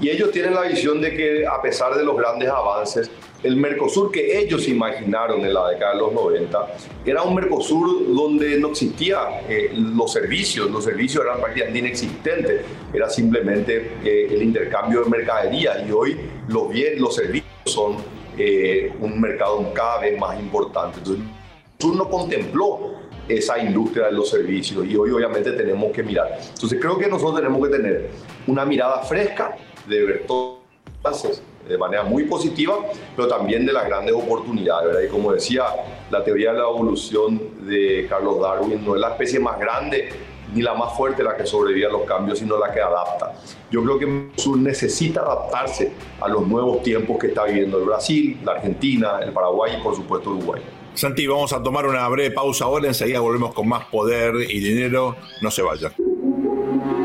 Y 0.00 0.08
ellos 0.08 0.30
tienen 0.30 0.54
la 0.54 0.62
visión 0.62 1.00
de 1.00 1.16
que 1.16 1.46
a 1.46 1.60
pesar 1.60 1.96
de 1.96 2.04
los 2.04 2.16
grandes 2.16 2.48
avances, 2.48 3.10
el 3.44 3.56
Mercosur 3.56 4.10
que 4.10 4.38
ellos 4.38 4.66
imaginaron 4.68 5.44
en 5.44 5.52
la 5.52 5.68
década 5.68 5.92
de 5.92 5.98
los 5.98 6.12
90 6.12 6.76
era 7.04 7.22
un 7.22 7.34
Mercosur 7.34 8.14
donde 8.14 8.58
no 8.58 8.68
existían 8.68 9.26
eh, 9.48 9.70
los 9.74 10.12
servicios, 10.12 10.70
los 10.70 10.82
servicios 10.82 11.22
eran 11.24 11.40
prácticamente 11.40 11.78
inexistentes, 11.78 12.62
era 12.92 13.08
simplemente 13.08 13.98
eh, 14.02 14.28
el 14.30 14.42
intercambio 14.42 15.04
de 15.04 15.10
mercadería 15.10 15.84
y 15.86 15.92
hoy 15.92 16.16
los 16.48 16.70
bienes, 16.70 16.98
los 16.98 17.14
servicios 17.14 17.52
son 17.66 17.96
eh, 18.38 18.92
un 19.00 19.20
mercado 19.20 19.72
cada 19.74 20.00
vez 20.00 20.18
más 20.18 20.40
importante. 20.40 20.98
Entonces, 20.98 21.22
el 21.22 21.88
Mercosur 21.88 21.96
no 21.96 22.10
contempló 22.10 22.94
esa 23.28 23.58
industria 23.58 24.06
de 24.06 24.12
los 24.12 24.30
servicios 24.30 24.86
y 24.86 24.96
hoy 24.96 25.10
obviamente 25.10 25.52
tenemos 25.52 25.92
que 25.92 26.02
mirar. 26.02 26.38
Entonces 26.54 26.78
creo 26.80 26.98
que 26.98 27.08
nosotros 27.08 27.36
tenemos 27.36 27.66
que 27.66 27.76
tener 27.76 28.10
una 28.46 28.64
mirada 28.64 29.02
fresca 29.02 29.56
de 29.86 30.04
ver 30.04 30.24
todas 30.26 30.60
las 31.02 31.42
de 31.68 31.78
manera 31.78 32.02
muy 32.02 32.24
positiva, 32.24 32.76
pero 33.16 33.28
también 33.28 33.64
de 33.66 33.72
las 33.72 33.86
grandes 33.86 34.14
oportunidades. 34.14 34.88
¿verdad? 34.88 35.02
Y 35.02 35.08
como 35.08 35.32
decía, 35.32 35.64
la 36.10 36.22
teoría 36.22 36.52
de 36.52 36.58
la 36.58 36.64
evolución 36.64 37.40
de 37.60 38.06
Carlos 38.08 38.40
Darwin 38.40 38.84
no 38.84 38.94
es 38.94 39.00
la 39.00 39.10
especie 39.10 39.40
más 39.40 39.58
grande 39.58 40.10
ni 40.54 40.62
la 40.62 40.74
más 40.74 40.96
fuerte 40.96 41.22
la 41.22 41.36
que 41.36 41.46
sobrevive 41.46 41.86
a 41.86 41.90
los 41.90 42.02
cambios, 42.02 42.38
sino 42.38 42.58
la 42.58 42.72
que 42.72 42.80
adapta. 42.80 43.32
Yo 43.70 43.82
creo 43.82 43.98
que 43.98 44.04
el 44.04 44.30
sur 44.36 44.56
necesita 44.56 45.20
adaptarse 45.20 45.92
a 46.20 46.28
los 46.28 46.46
nuevos 46.46 46.82
tiempos 46.82 47.18
que 47.18 47.28
está 47.28 47.44
viviendo 47.44 47.78
el 47.78 47.84
Brasil, 47.84 48.38
la 48.44 48.52
Argentina, 48.52 49.18
el 49.20 49.32
Paraguay 49.32 49.72
y 49.78 49.82
por 49.82 49.96
supuesto 49.96 50.30
Uruguay. 50.30 50.62
Santi, 50.94 51.26
vamos 51.26 51.52
a 51.52 51.60
tomar 51.60 51.86
una 51.86 52.08
breve 52.08 52.30
pausa 52.30 52.66
ahora, 52.66 52.86
enseguida 52.86 53.18
volvemos 53.18 53.52
con 53.52 53.68
más 53.68 53.84
poder 53.86 54.36
y 54.36 54.60
dinero. 54.60 55.16
No 55.40 55.50
se 55.50 55.62
vayan. 55.62 55.92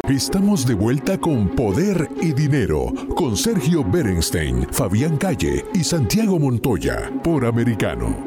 Estamos 0.09 0.65
de 0.65 0.73
vuelta 0.73 1.19
con 1.19 1.49
Poder 1.49 2.09
y 2.19 2.33
Dinero, 2.33 2.91
con 3.15 3.37
Sergio 3.37 3.83
Berenstein, 3.83 4.67
Fabián 4.71 5.17
Calle 5.17 5.63
y 5.75 5.83
Santiago 5.83 6.39
Montoya, 6.39 7.11
por 7.23 7.45
Americano. 7.45 8.17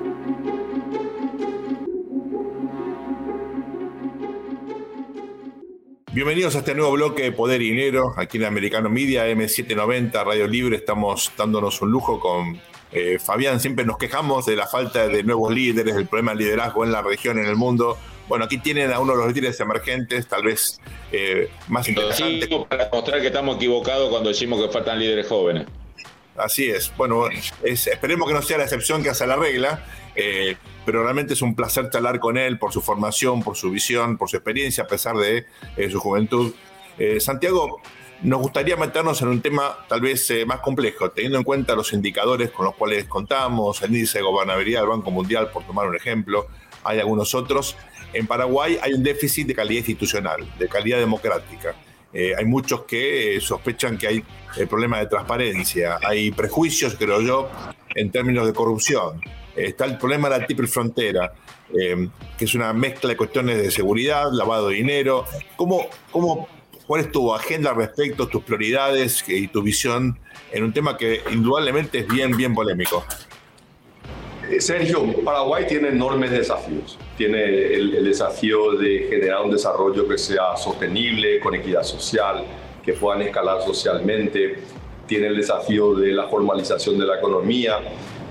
Bienvenidos 6.12 6.54
a 6.54 6.60
este 6.60 6.76
nuevo 6.76 6.92
bloque 6.92 7.24
de 7.24 7.32
Poder 7.32 7.60
y 7.60 7.70
Dinero, 7.70 8.14
aquí 8.16 8.38
en 8.38 8.44
Americano 8.44 8.88
Media, 8.88 9.26
M790, 9.26 10.24
Radio 10.24 10.46
Libre. 10.46 10.76
Estamos 10.76 11.32
dándonos 11.36 11.82
un 11.82 11.90
lujo 11.90 12.20
con 12.20 12.60
eh, 12.92 13.18
Fabián. 13.18 13.58
Siempre 13.58 13.84
nos 13.84 13.98
quejamos 13.98 14.46
de 14.46 14.54
la 14.54 14.68
falta 14.68 15.08
de 15.08 15.24
nuevos 15.24 15.52
líderes, 15.52 15.96
del 15.96 16.06
problema 16.06 16.30
de 16.30 16.44
liderazgo 16.44 16.84
en 16.84 16.92
la 16.92 17.02
región, 17.02 17.40
en 17.40 17.46
el 17.46 17.56
mundo. 17.56 17.98
Bueno, 18.28 18.44
aquí 18.44 18.58
tienen 18.58 18.92
a 18.92 19.00
uno 19.00 19.12
de 19.12 19.18
los 19.18 19.34
líderes 19.34 19.58
emergentes, 19.60 20.26
tal 20.26 20.44
vez 20.44 20.80
eh, 21.10 21.50
más 21.68 21.88
interesantes. 21.88 22.48
Para 22.68 22.88
mostrar 22.92 23.20
que 23.20 23.26
estamos 23.26 23.56
equivocados 23.56 24.08
cuando 24.10 24.28
decimos 24.28 24.62
que 24.62 24.68
faltan 24.68 24.98
líderes 24.98 25.26
jóvenes. 25.26 25.66
Así 26.36 26.70
es. 26.70 26.92
Bueno, 26.96 27.28
esperemos 27.62 28.26
que 28.26 28.34
no 28.34 28.42
sea 28.42 28.58
la 28.58 28.64
excepción 28.64 29.02
que 29.02 29.10
hace 29.10 29.26
la 29.26 29.36
regla, 29.36 29.84
eh, 30.14 30.56
pero 30.86 31.02
realmente 31.02 31.34
es 31.34 31.42
un 31.42 31.54
placer 31.54 31.90
charlar 31.90 32.20
con 32.20 32.38
él 32.38 32.58
por 32.58 32.72
su 32.72 32.80
formación, 32.80 33.42
por 33.42 33.56
su 33.56 33.70
visión, 33.70 34.16
por 34.16 34.30
su 34.30 34.36
experiencia, 34.36 34.84
a 34.84 34.86
pesar 34.86 35.16
de 35.16 35.44
eh, 35.76 35.90
su 35.90 36.00
juventud. 36.00 36.54
Santiago, 37.18 37.80
nos 38.22 38.40
gustaría 38.40 38.76
meternos 38.76 39.20
en 39.22 39.28
un 39.28 39.40
tema 39.40 39.76
tal 39.88 40.00
vez 40.00 40.32
más 40.46 40.60
complejo, 40.60 41.10
teniendo 41.10 41.38
en 41.38 41.42
cuenta 41.42 41.74
los 41.74 41.92
indicadores 41.92 42.50
con 42.50 42.66
los 42.66 42.76
cuales 42.76 43.06
contamos, 43.06 43.82
el 43.82 43.90
índice 43.90 44.18
de 44.18 44.24
gobernabilidad 44.24 44.82
del 44.82 44.90
Banco 44.90 45.10
Mundial, 45.10 45.50
por 45.50 45.64
tomar 45.64 45.88
un 45.88 45.96
ejemplo, 45.96 46.46
hay 46.84 47.00
algunos 47.00 47.34
otros. 47.34 47.76
En 48.12 48.26
Paraguay 48.26 48.78
hay 48.80 48.92
un 48.92 49.02
déficit 49.02 49.46
de 49.46 49.54
calidad 49.54 49.78
institucional, 49.78 50.46
de 50.58 50.68
calidad 50.68 50.98
democrática. 50.98 51.74
Eh, 52.12 52.34
hay 52.36 52.44
muchos 52.44 52.84
que 52.84 53.36
eh, 53.36 53.40
sospechan 53.40 53.96
que 53.96 54.06
hay 54.06 54.24
eh, 54.56 54.66
problemas 54.66 55.00
de 55.00 55.06
transparencia, 55.06 55.98
hay 56.02 56.30
prejuicios, 56.30 56.94
creo 56.98 57.22
yo, 57.22 57.50
en 57.94 58.10
términos 58.10 58.46
de 58.46 58.52
corrupción. 58.52 59.20
está 59.56 59.86
el 59.86 59.96
problema 59.96 60.28
de 60.28 60.38
la 60.38 60.46
triple 60.46 60.66
frontera, 60.66 61.32
que 61.72 62.44
es 62.44 62.54
una 62.54 62.72
mezcla 62.74 63.08
de 63.08 63.16
cuestiones 63.16 63.56
de 63.56 63.70
seguridad, 63.70 64.30
lavado 64.30 64.68
de 64.68 64.76
dinero. 64.76 65.24
¿Cómo, 65.56 65.86
cómo, 66.10 66.48
¿Cuál 66.86 67.02
es 67.02 67.12
tu 67.12 67.34
agenda 67.34 67.70
al 67.70 67.76
respecto, 67.76 68.28
tus 68.28 68.42
prioridades 68.44 69.24
y 69.26 69.48
tu 69.48 69.62
visión 69.62 70.18
en 70.52 70.64
un 70.64 70.72
tema 70.72 70.98
que 70.98 71.22
indudablemente 71.30 72.00
es 72.00 72.08
bien, 72.08 72.36
bien 72.36 72.54
polémico? 72.54 73.04
Sergio, 74.60 75.04
Paraguay 75.24 75.66
tiene 75.66 75.88
enormes 75.88 76.30
desafíos. 76.30 76.98
Tiene 77.16 77.44
el, 77.44 78.04
desafío 78.04 78.72
de 78.72 79.06
generar 79.08 79.42
un 79.42 79.50
desarrollo 79.50 80.06
que 80.06 80.18
sea 80.18 80.56
sostenible, 80.56 81.40
con 81.40 81.54
equidad 81.54 81.82
social, 81.82 82.44
que 82.84 82.92
puedan 82.92 83.22
escalar 83.22 83.62
socialmente. 83.62 84.58
Tiene 85.06 85.28
el 85.28 85.36
desafío 85.36 85.94
de 85.94 86.12
la 86.12 86.28
formalización 86.28 86.98
de 86.98 87.06
la 87.06 87.18
economía, 87.18 87.78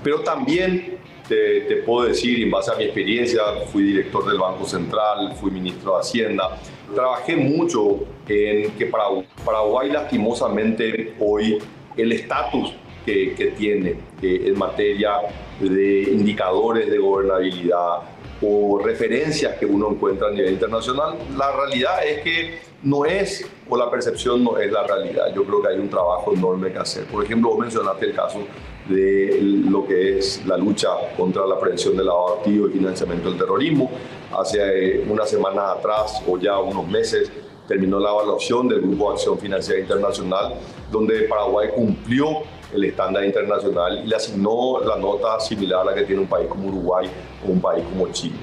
pero 0.02 0.20
también 0.20 0.98
te, 1.28 1.76
puedo 1.86 2.08
decir, 2.08 2.42
en 2.42 2.50
base 2.50 2.70
a 2.70 2.74
mi 2.74 2.84
experiencia, 2.84 3.42
fui 3.70 3.84
director 3.84 4.26
del 4.26 4.38
Banco 4.38 4.66
Central, 4.66 5.34
fui 5.40 5.50
ministro 5.50 5.94
de 5.94 6.00
Hacienda, 6.00 6.58
trabajé 6.94 7.36
mucho 7.36 8.00
en 8.28 8.70
que 8.72 8.86
Paraguay, 8.86 9.26
Paraguay 9.44 9.90
lastimosamente 9.90 11.14
hoy 11.20 11.58
el 11.96 12.12
estatus 12.12 12.74
que, 13.04 13.54
tiene 13.56 13.96
en 14.22 14.58
materia 14.58 15.14
de 15.60 16.02
indicadores 16.02 16.90
de 16.90 16.98
gobernabilidad 16.98 18.00
o 18.40 18.80
referencias 18.82 19.56
que 19.58 19.66
uno 19.66 19.90
encuentra 19.90 20.28
a 20.28 20.30
nivel 20.30 20.52
internacional, 20.54 21.16
la 21.36 21.52
realidad 21.52 22.04
es 22.06 22.22
que 22.22 22.58
no 22.82 23.04
es, 23.04 23.48
o 23.68 23.76
la 23.76 23.88
percepción 23.90 24.42
no 24.42 24.58
es 24.58 24.70
la 24.72 24.84
realidad. 24.84 25.32
Yo 25.34 25.44
creo 25.44 25.62
que 25.62 25.68
hay 25.68 25.78
un 25.78 25.88
trabajo 25.88 26.32
enorme 26.34 26.72
que 26.72 26.78
hacer. 26.78 27.04
Por 27.04 27.24
ejemplo, 27.24 27.50
vos 27.50 27.60
mencionaste 27.60 28.06
el 28.06 28.14
caso 28.14 28.40
de 28.88 29.38
lo 29.40 29.86
que 29.86 30.18
es 30.18 30.44
la 30.46 30.56
lucha 30.56 30.88
contra 31.16 31.46
la 31.46 31.58
prevención 31.58 31.96
del 31.96 32.06
lavado 32.06 32.38
activo 32.38 32.68
y 32.68 32.72
financiamiento 32.72 33.28
del 33.28 33.38
terrorismo. 33.38 33.90
Hace 34.36 34.96
eh, 34.96 35.04
unas 35.08 35.30
semanas 35.30 35.76
atrás, 35.78 36.22
o 36.26 36.36
ya 36.36 36.58
unos 36.58 36.88
meses, 36.88 37.30
terminó 37.68 38.00
la 38.00 38.10
evaluación 38.10 38.68
del 38.68 38.80
Grupo 38.80 39.10
de 39.10 39.14
Acción 39.14 39.38
Financiera 39.38 39.80
Internacional, 39.80 40.54
donde 40.90 41.22
Paraguay 41.22 41.68
cumplió 41.74 42.42
el 42.72 42.84
estándar 42.84 43.24
internacional 43.24 44.02
y 44.04 44.08
le 44.08 44.16
asignó 44.16 44.80
la 44.80 44.96
nota 44.96 45.38
similar 45.40 45.82
a 45.82 45.84
la 45.86 45.94
que 45.94 46.02
tiene 46.02 46.22
un 46.22 46.28
país 46.28 46.48
como 46.48 46.68
Uruguay 46.68 47.08
o 47.46 47.50
un 47.50 47.60
país 47.60 47.84
como 47.84 48.10
Chile. 48.12 48.36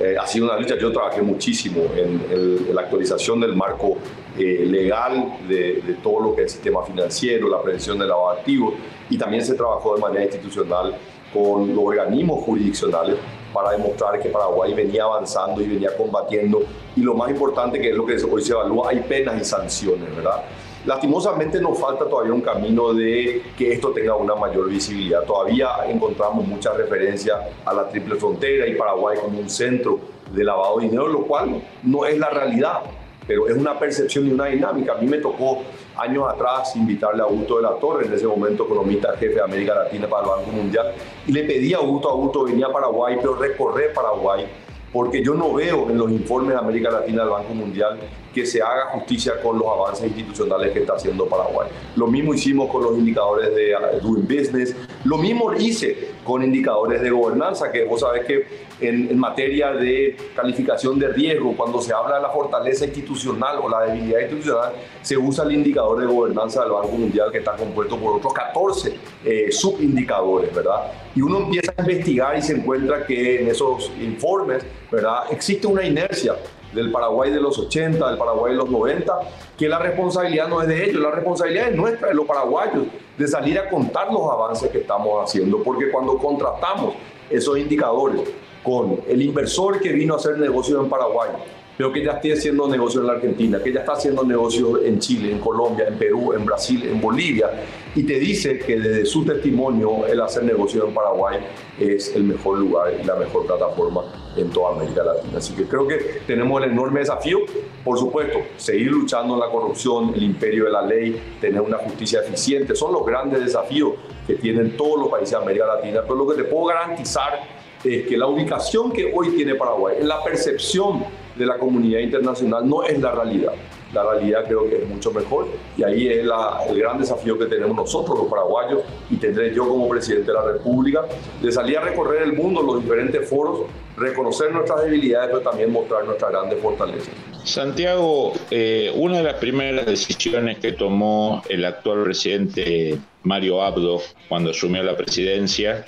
Eh, 0.00 0.16
ha 0.18 0.26
sido 0.26 0.46
una 0.46 0.58
lucha, 0.58 0.76
yo 0.78 0.90
trabajé 0.90 1.20
muchísimo 1.20 1.82
en, 1.94 2.74
la 2.74 2.80
actualización 2.80 3.40
del 3.40 3.54
marco 3.54 3.98
eh, 4.38 4.64
legal 4.66 5.38
de, 5.46 5.82
de, 5.82 5.94
todo 6.02 6.20
lo 6.20 6.34
que 6.34 6.42
es 6.42 6.46
el 6.46 6.50
sistema 6.50 6.82
financiero, 6.82 7.48
la 7.48 7.60
prevención 7.60 7.98
del 7.98 8.08
lavado 8.08 8.34
de 8.34 8.40
activos 8.40 8.74
y 9.10 9.18
también 9.18 9.44
se 9.44 9.54
trabajó 9.54 9.94
de 9.94 10.00
manera 10.00 10.24
institucional 10.24 10.94
con 11.32 11.74
los 11.74 11.84
organismos 11.84 12.42
jurisdiccionales 12.44 13.16
para 13.52 13.72
demostrar 13.72 14.18
que 14.20 14.28
Paraguay 14.28 14.72
venía 14.72 15.04
avanzando 15.04 15.60
y 15.60 15.68
venía 15.68 15.94
combatiendo 15.96 16.62
y 16.96 17.00
lo 17.00 17.14
más 17.14 17.30
importante 17.30 17.80
que 17.80 17.90
es 17.90 17.96
lo 17.96 18.06
que 18.06 18.14
hoy 18.14 18.42
se 18.42 18.52
evalúa, 18.52 18.90
hay 18.90 19.00
penas 19.00 19.40
y 19.40 19.44
sanciones, 19.44 20.14
¿verdad? 20.16 20.42
Lastimosamente 20.84 21.60
nos 21.60 21.78
falta 21.78 22.06
todavía 22.06 22.32
un 22.32 22.40
camino 22.40 22.92
de 22.92 23.40
que 23.56 23.72
esto 23.72 23.90
tenga 23.90 24.16
una 24.16 24.34
mayor 24.34 24.68
visibilidad. 24.68 25.22
Todavía 25.22 25.68
encontramos 25.86 26.44
muchas 26.44 26.76
referencias 26.76 27.38
a 27.64 27.72
la 27.72 27.88
triple 27.88 28.16
frontera 28.16 28.66
y 28.66 28.74
Paraguay 28.74 29.16
como 29.22 29.38
un 29.38 29.48
centro 29.48 30.00
de 30.32 30.42
lavado 30.42 30.78
de 30.78 30.86
dinero, 30.86 31.06
lo 31.06 31.22
cual 31.22 31.62
no 31.84 32.04
es 32.04 32.18
la 32.18 32.30
realidad, 32.30 32.80
pero 33.28 33.46
es 33.48 33.56
una 33.56 33.78
percepción 33.78 34.26
y 34.26 34.32
una 34.32 34.46
dinámica. 34.46 34.94
A 34.94 34.96
mí 34.96 35.06
me 35.06 35.18
tocó 35.18 35.62
años 35.96 36.24
atrás 36.28 36.74
invitarle 36.74 37.22
a 37.22 37.26
Augusto 37.26 37.58
de 37.58 37.62
la 37.62 37.74
Torre, 37.76 38.06
en 38.06 38.14
ese 38.14 38.26
momento 38.26 38.64
economista 38.64 39.12
jefe 39.12 39.34
de 39.34 39.42
América 39.42 39.76
Latina 39.76 40.08
para 40.08 40.24
el 40.24 40.28
Banco 40.30 40.50
Mundial, 40.50 40.92
y 41.28 41.32
le 41.32 41.44
pedí 41.44 41.74
a 41.74 41.76
Augusto, 41.76 42.08
Augusto 42.08 42.44
venía 42.44 42.66
a 42.66 42.72
Paraguay, 42.72 43.18
pero 43.20 43.36
recorrer 43.36 43.92
Paraguay 43.92 44.46
porque 44.92 45.24
yo 45.24 45.34
no 45.34 45.54
veo 45.54 45.88
en 45.88 45.96
los 45.96 46.10
informes 46.10 46.50
de 46.50 46.58
América 46.58 46.90
Latina 46.90 47.22
del 47.22 47.30
Banco 47.30 47.54
Mundial 47.54 47.98
que 48.32 48.46
se 48.46 48.62
haga 48.62 48.86
justicia 48.92 49.40
con 49.40 49.58
los 49.58 49.68
avances 49.68 50.06
institucionales 50.06 50.72
que 50.72 50.80
está 50.80 50.94
haciendo 50.94 51.26
Paraguay. 51.26 51.68
Lo 51.96 52.06
mismo 52.06 52.34
hicimos 52.34 52.70
con 52.70 52.82
los 52.82 52.98
indicadores 52.98 53.54
de 53.54 53.74
Doing 54.02 54.26
Business, 54.26 54.74
lo 55.04 55.18
mismo 55.18 55.52
hice 55.52 56.12
con 56.24 56.42
indicadores 56.42 57.02
de 57.02 57.10
gobernanza, 57.10 57.70
que 57.70 57.84
vos 57.84 58.00
sabés 58.00 58.24
que 58.24 58.46
en, 58.80 59.18
materia 59.18 59.72
de 59.72 60.16
calificación 60.34 60.98
de 60.98 61.08
riesgo, 61.08 61.54
cuando 61.56 61.80
se 61.80 61.92
habla 61.92 62.16
de 62.16 62.22
la 62.22 62.30
fortaleza 62.30 62.84
institucional 62.84 63.58
o 63.62 63.68
la 63.68 63.82
debilidad 63.86 64.20
institucional, 64.20 64.72
se 65.00 65.16
usa 65.16 65.44
el 65.44 65.52
indicador 65.52 66.00
de 66.00 66.06
gobernanza 66.06 66.62
del 66.62 66.72
Banco 66.72 66.88
Mundial 66.88 67.30
que 67.30 67.38
está 67.38 67.52
compuesto 67.52 67.96
por 67.98 68.16
otros 68.16 68.32
14 68.32 68.94
eh, 69.24 69.52
subindicadores, 69.52 70.54
¿verdad? 70.54 70.92
Y 71.14 71.22
uno 71.22 71.38
empieza 71.38 71.72
a 71.76 71.80
investigar 71.82 72.38
y 72.38 72.42
se 72.42 72.54
encuentra 72.54 73.06
que 73.06 73.42
en 73.42 73.48
esos 73.48 73.90
informes, 74.00 74.64
¿verdad? 74.90 75.24
Existe 75.30 75.66
una 75.66 75.84
inercia 75.84 76.36
del 76.72 76.90
Paraguay 76.90 77.30
de 77.30 77.40
los 77.40 77.58
80, 77.58 78.08
del 78.08 78.18
Paraguay 78.18 78.52
de 78.52 78.58
los 78.58 78.70
90, 78.70 79.20
que 79.56 79.68
la 79.68 79.78
responsabilidad 79.78 80.48
no 80.48 80.62
es 80.62 80.68
de 80.68 80.84
ellos, 80.84 81.02
la 81.02 81.10
responsabilidad 81.10 81.68
es 81.68 81.76
nuestra, 81.76 82.08
de 82.08 82.14
los 82.14 82.26
paraguayos, 82.26 82.86
de 83.16 83.28
salir 83.28 83.58
a 83.58 83.68
contar 83.68 84.12
los 84.12 84.22
avances 84.30 84.70
que 84.70 84.78
estamos 84.78 85.22
haciendo, 85.22 85.62
porque 85.62 85.90
cuando 85.90 86.16
contrastamos 86.18 86.94
esos 87.30 87.58
indicadores 87.58 88.20
con 88.62 89.00
el 89.06 89.22
inversor 89.22 89.80
que 89.80 89.92
vino 89.92 90.14
a 90.14 90.16
hacer 90.16 90.38
negocios 90.38 90.82
en 90.82 90.88
Paraguay, 90.88 91.30
pero 91.76 91.92
que 91.92 92.04
ya 92.04 92.12
esté 92.12 92.32
haciendo 92.32 92.68
negocios 92.68 93.02
en 93.02 93.06
la 93.06 93.14
Argentina, 93.14 93.60
que 93.62 93.72
ya 93.72 93.80
está 93.80 93.92
haciendo 93.92 94.24
negocios 94.24 94.80
en 94.84 94.98
Chile, 94.98 95.32
en 95.32 95.38
Colombia, 95.38 95.86
en 95.88 95.96
Perú, 95.96 96.32
en 96.34 96.44
Brasil, 96.44 96.82
en 96.86 97.00
Bolivia, 97.00 97.50
y 97.94 98.02
te 98.04 98.18
dice 98.18 98.58
que 98.58 98.78
desde 98.78 99.06
su 99.06 99.24
testimonio 99.24 100.06
el 100.06 100.20
hacer 100.20 100.44
negocios 100.44 100.86
en 100.86 100.94
Paraguay 100.94 101.40
es 101.78 102.14
el 102.14 102.24
mejor 102.24 102.58
lugar 102.58 102.92
y 103.00 103.04
la 103.04 103.16
mejor 103.16 103.46
plataforma 103.46 104.04
en 104.36 104.50
toda 104.50 104.76
América 104.76 105.02
Latina. 105.02 105.38
Así 105.38 105.54
que 105.54 105.64
creo 105.64 105.86
que 105.86 105.96
tenemos 106.26 106.62
el 106.62 106.70
enorme 106.70 107.00
desafío, 107.00 107.38
por 107.84 107.98
supuesto, 107.98 108.38
seguir 108.56 108.90
luchando 108.90 109.36
la 109.36 109.50
corrupción, 109.50 110.12
el 110.14 110.22
imperio 110.22 110.64
de 110.64 110.70
la 110.70 110.82
ley, 110.82 111.36
tener 111.40 111.60
una 111.60 111.78
justicia 111.78 112.20
eficiente, 112.20 112.74
son 112.74 112.92
los 112.92 113.04
grandes 113.04 113.40
desafíos 113.44 113.94
que 114.26 114.34
tienen 114.34 114.76
todos 114.76 115.00
los 115.00 115.08
países 115.08 115.30
de 115.30 115.36
América 115.36 115.66
Latina, 115.66 116.00
pero 116.02 116.14
lo 116.14 116.28
que 116.28 116.42
te 116.42 116.44
puedo 116.44 116.66
garantizar 116.66 117.61
es 117.84 118.06
que 118.06 118.16
la 118.16 118.26
ubicación 118.26 118.92
que 118.92 119.12
hoy 119.14 119.30
tiene 119.30 119.54
Paraguay 119.54 119.96
en 120.00 120.08
la 120.08 120.22
percepción 120.22 121.04
de 121.36 121.46
la 121.46 121.58
comunidad 121.58 122.00
internacional 122.00 122.68
no 122.68 122.82
es 122.84 122.98
la 123.00 123.12
realidad. 123.12 123.52
La 123.92 124.04
realidad 124.04 124.44
creo 124.46 124.68
que 124.68 124.76
es 124.76 124.88
mucho 124.88 125.10
mejor 125.12 125.48
y 125.76 125.82
ahí 125.82 126.08
es 126.08 126.18
el 126.20 126.78
gran 126.78 126.98
desafío 126.98 127.38
que 127.38 127.44
tenemos 127.44 127.76
nosotros 127.76 128.18
los 128.18 128.28
paraguayos 128.28 128.80
y 129.10 129.16
tendré 129.16 129.54
yo 129.54 129.68
como 129.68 129.86
presidente 129.88 130.28
de 130.28 130.32
la 130.32 130.44
República 130.44 131.02
de 131.42 131.52
salir 131.52 131.76
a 131.76 131.82
recorrer 131.82 132.22
el 132.22 132.32
mundo, 132.32 132.62
los 132.62 132.82
diferentes 132.82 133.28
foros, 133.28 133.66
reconocer 133.98 134.50
nuestras 134.50 134.84
debilidades 134.84 135.28
pero 135.30 135.42
también 135.42 135.70
mostrar 135.70 136.06
nuestras 136.06 136.30
grandes 136.30 136.58
fortalezas. 136.60 137.10
Santiago, 137.44 138.32
eh, 138.50 138.92
una 138.94 139.18
de 139.18 139.24
las 139.24 139.34
primeras 139.34 139.84
decisiones 139.84 140.58
que 140.58 140.72
tomó 140.72 141.42
el 141.50 141.64
actual 141.64 142.04
presidente 142.04 142.98
Mario 143.24 143.62
Abdo 143.62 144.00
cuando 144.28 144.50
asumió 144.50 144.82
la 144.82 144.96
presidencia 144.96 145.84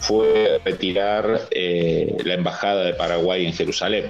fue 0.00 0.60
retirar 0.64 1.48
eh, 1.50 2.16
la 2.24 2.34
embajada 2.34 2.84
de 2.84 2.94
Paraguay 2.94 3.46
en 3.46 3.52
Jerusalén 3.52 4.06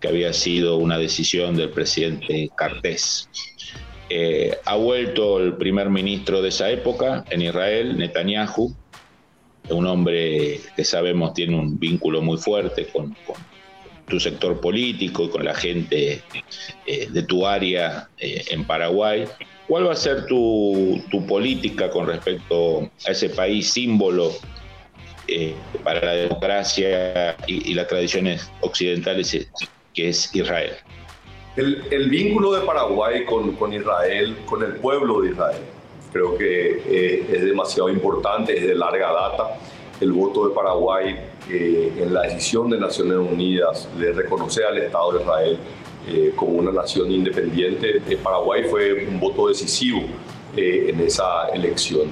que 0.00 0.08
había 0.08 0.32
sido 0.32 0.78
una 0.78 0.96
decisión 0.96 1.56
del 1.56 1.70
presidente 1.70 2.50
Cartés. 2.56 3.28
Eh, 4.08 4.56
ha 4.64 4.76
vuelto 4.76 5.38
el 5.38 5.54
primer 5.56 5.90
ministro 5.90 6.40
de 6.40 6.48
esa 6.48 6.70
época 6.70 7.24
en 7.28 7.42
Israel, 7.42 7.98
Netanyahu, 7.98 8.74
un 9.68 9.86
hombre 9.86 10.58
que 10.74 10.84
sabemos 10.84 11.34
tiene 11.34 11.54
un 11.56 11.78
vínculo 11.78 12.22
muy 12.22 12.38
fuerte 12.38 12.86
con, 12.86 13.14
tu 14.08 14.18
sector 14.18 14.60
político 14.60 15.24
y 15.24 15.28
con 15.28 15.44
la 15.44 15.54
gente 15.54 16.22
eh, 16.86 17.08
de 17.10 17.22
tu 17.22 17.46
área 17.46 18.08
en 18.18 18.64
Paraguay. 18.64 19.26
¿Cuál 19.68 19.86
va 19.86 19.92
a 19.92 19.96
ser 19.96 20.26
tu, 20.26 21.00
política 21.28 21.90
con 21.90 22.08
respecto 22.08 22.90
a 23.06 23.10
ese 23.12 23.28
país 23.28 23.70
símbolo 23.70 24.32
para 25.84 26.04
la 26.04 26.12
democracia 26.12 27.36
y, 27.46 27.70
y 27.70 27.74
las 27.74 27.86
tradiciones 27.88 28.50
occidentales 28.60 29.48
que 29.94 30.08
es 30.08 30.34
Israel. 30.34 30.72
El, 31.56 31.84
el 31.90 32.08
vínculo 32.08 32.52
de 32.52 32.60
Paraguay 32.64 33.24
con, 33.24 33.56
con, 33.56 33.72
Israel, 33.72 34.36
con 34.46 34.62
el 34.62 34.74
pueblo 34.76 35.20
de 35.22 35.30
Israel, 35.30 35.62
creo 36.12 36.36
que 36.38 36.82
eh, 36.86 37.26
es 37.32 37.44
demasiado 37.44 37.90
importante, 37.90 38.56
es 38.56 38.66
de 38.66 38.74
larga 38.74 39.12
data. 39.12 39.58
El 40.00 40.12
voto 40.12 40.48
de 40.48 40.54
Paraguay 40.54 41.16
eh, 41.50 41.92
en 41.98 42.14
la 42.14 42.22
decisión 42.22 42.70
de 42.70 42.78
Naciones 42.78 43.18
Unidas 43.18 43.88
de 43.98 44.12
reconocer 44.12 44.64
al 44.64 44.78
Estado 44.78 45.12
de 45.12 45.22
Israel 45.22 45.58
eh, 46.08 46.32
como 46.36 46.52
una 46.52 46.72
nación 46.72 47.10
independiente, 47.10 48.00
Paraguay 48.22 48.64
fue 48.64 49.04
un 49.04 49.20
voto 49.20 49.48
decisivo 49.48 50.02
en 50.56 50.98
esa 51.00 51.48
elección. 51.52 52.08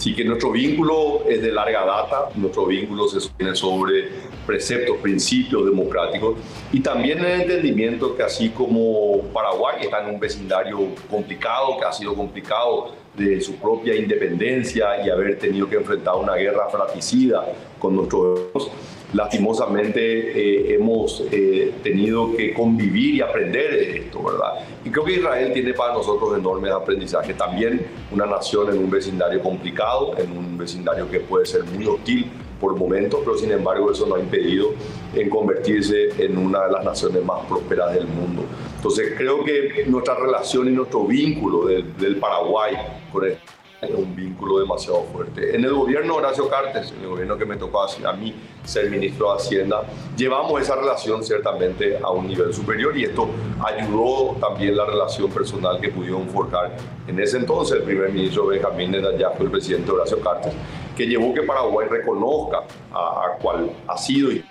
Así 0.00 0.14
que 0.14 0.24
nuestro 0.24 0.50
vínculo 0.50 1.24
es 1.28 1.42
de 1.42 1.52
larga 1.52 1.84
data, 1.84 2.30
nuestro 2.34 2.64
vínculo 2.64 3.06
se 3.06 3.20
sostiene 3.20 3.54
sobre 3.54 4.08
preceptos, 4.46 4.96
principios 4.96 5.66
democráticos 5.66 6.38
y 6.72 6.80
también 6.80 7.18
el 7.18 7.42
entendimiento 7.42 8.16
que 8.16 8.22
así 8.22 8.48
como 8.48 9.20
Paraguay 9.34 9.82
está 9.82 10.02
en 10.02 10.14
un 10.14 10.18
vecindario 10.18 10.78
complicado, 11.10 11.76
que 11.78 11.84
ha 11.84 11.92
sido 11.92 12.14
complicado 12.14 12.92
de 13.14 13.42
su 13.42 13.56
propia 13.56 13.94
independencia 13.94 15.04
y 15.04 15.10
haber 15.10 15.38
tenido 15.38 15.68
que 15.68 15.76
enfrentar 15.76 16.14
una 16.14 16.34
guerra 16.34 16.70
fratricida 16.70 17.44
con 17.78 17.94
nuestros 17.96 18.70
lastimosamente 19.12 20.00
eh, 20.00 20.74
hemos 20.74 21.24
eh, 21.32 21.72
tenido 21.82 22.36
que 22.36 22.54
convivir 22.54 23.16
y 23.16 23.20
aprender 23.20 23.70
de 23.70 23.96
esto, 23.98 24.22
¿verdad? 24.22 24.66
Y 24.84 24.90
creo 24.90 25.04
que 25.04 25.14
Israel 25.14 25.52
tiene 25.52 25.74
para 25.74 25.94
nosotros 25.94 26.38
enormes 26.38 26.72
aprendizajes. 26.72 27.36
También 27.36 27.86
una 28.10 28.26
nación 28.26 28.70
en 28.70 28.78
un 28.78 28.90
vecindario 28.90 29.42
complicado, 29.42 30.16
en 30.18 30.36
un 30.36 30.56
vecindario 30.56 31.10
que 31.10 31.20
puede 31.20 31.46
ser 31.46 31.64
muy 31.64 31.86
hostil 31.86 32.30
por 32.60 32.76
momentos, 32.76 33.20
pero 33.24 33.36
sin 33.38 33.50
embargo 33.50 33.90
eso 33.90 34.06
no 34.06 34.16
ha 34.16 34.20
impedido 34.20 34.72
en 35.14 35.30
convertirse 35.30 36.10
en 36.22 36.36
una 36.36 36.66
de 36.66 36.72
las 36.72 36.84
naciones 36.84 37.24
más 37.24 37.44
prósperas 37.46 37.94
del 37.94 38.06
mundo. 38.06 38.44
Entonces 38.76 39.14
creo 39.16 39.42
que 39.44 39.84
nuestra 39.86 40.14
relación 40.14 40.68
y 40.68 40.72
nuestro 40.72 41.04
vínculo 41.04 41.66
del, 41.66 42.16
Paraguay 42.16 42.74
con 43.10 43.24
el 43.24 43.38
un 43.88 44.14
vínculo 44.14 44.58
demasiado 44.58 45.04
fuerte. 45.04 45.56
En 45.56 45.64
el 45.64 45.72
gobierno 45.72 46.16
Horacio 46.16 46.48
Cartes, 46.48 46.92
en 46.92 47.02
el 47.02 47.08
gobierno 47.08 47.38
que 47.38 47.46
me 47.46 47.56
tocó 47.56 47.82
a 47.82 48.12
mí 48.12 48.34
ser 48.64 48.90
ministro 48.90 49.30
de 49.30 49.36
Hacienda, 49.38 49.82
llevamos 50.16 50.60
esa 50.60 50.76
relación 50.76 51.24
ciertamente 51.24 51.98
a 52.02 52.10
un 52.10 52.26
nivel 52.28 52.52
superior 52.52 52.96
y 52.96 53.04
esto 53.04 53.28
ayudó 53.64 54.36
también 54.38 54.76
la 54.76 54.84
relación 54.84 55.30
personal 55.30 55.80
que 55.80 55.88
pudieron 55.88 56.28
forjar 56.28 56.76
en 57.06 57.18
ese 57.18 57.38
entonces 57.38 57.78
el 57.78 57.84
primer 57.84 58.10
ministro 58.10 58.46
Benjamín 58.46 58.90
Netanyahu, 58.90 59.42
el 59.42 59.50
presidente 59.50 59.90
Horacio 59.90 60.20
Cartes, 60.20 60.52
que 60.96 61.06
llevó 61.06 61.32
que 61.32 61.42
Paraguay 61.42 61.88
reconozca 61.88 62.64
a, 62.92 62.98
a 62.98 63.38
cuál 63.40 63.70
ha 63.88 63.96
sido 63.96 64.30
y 64.30 64.44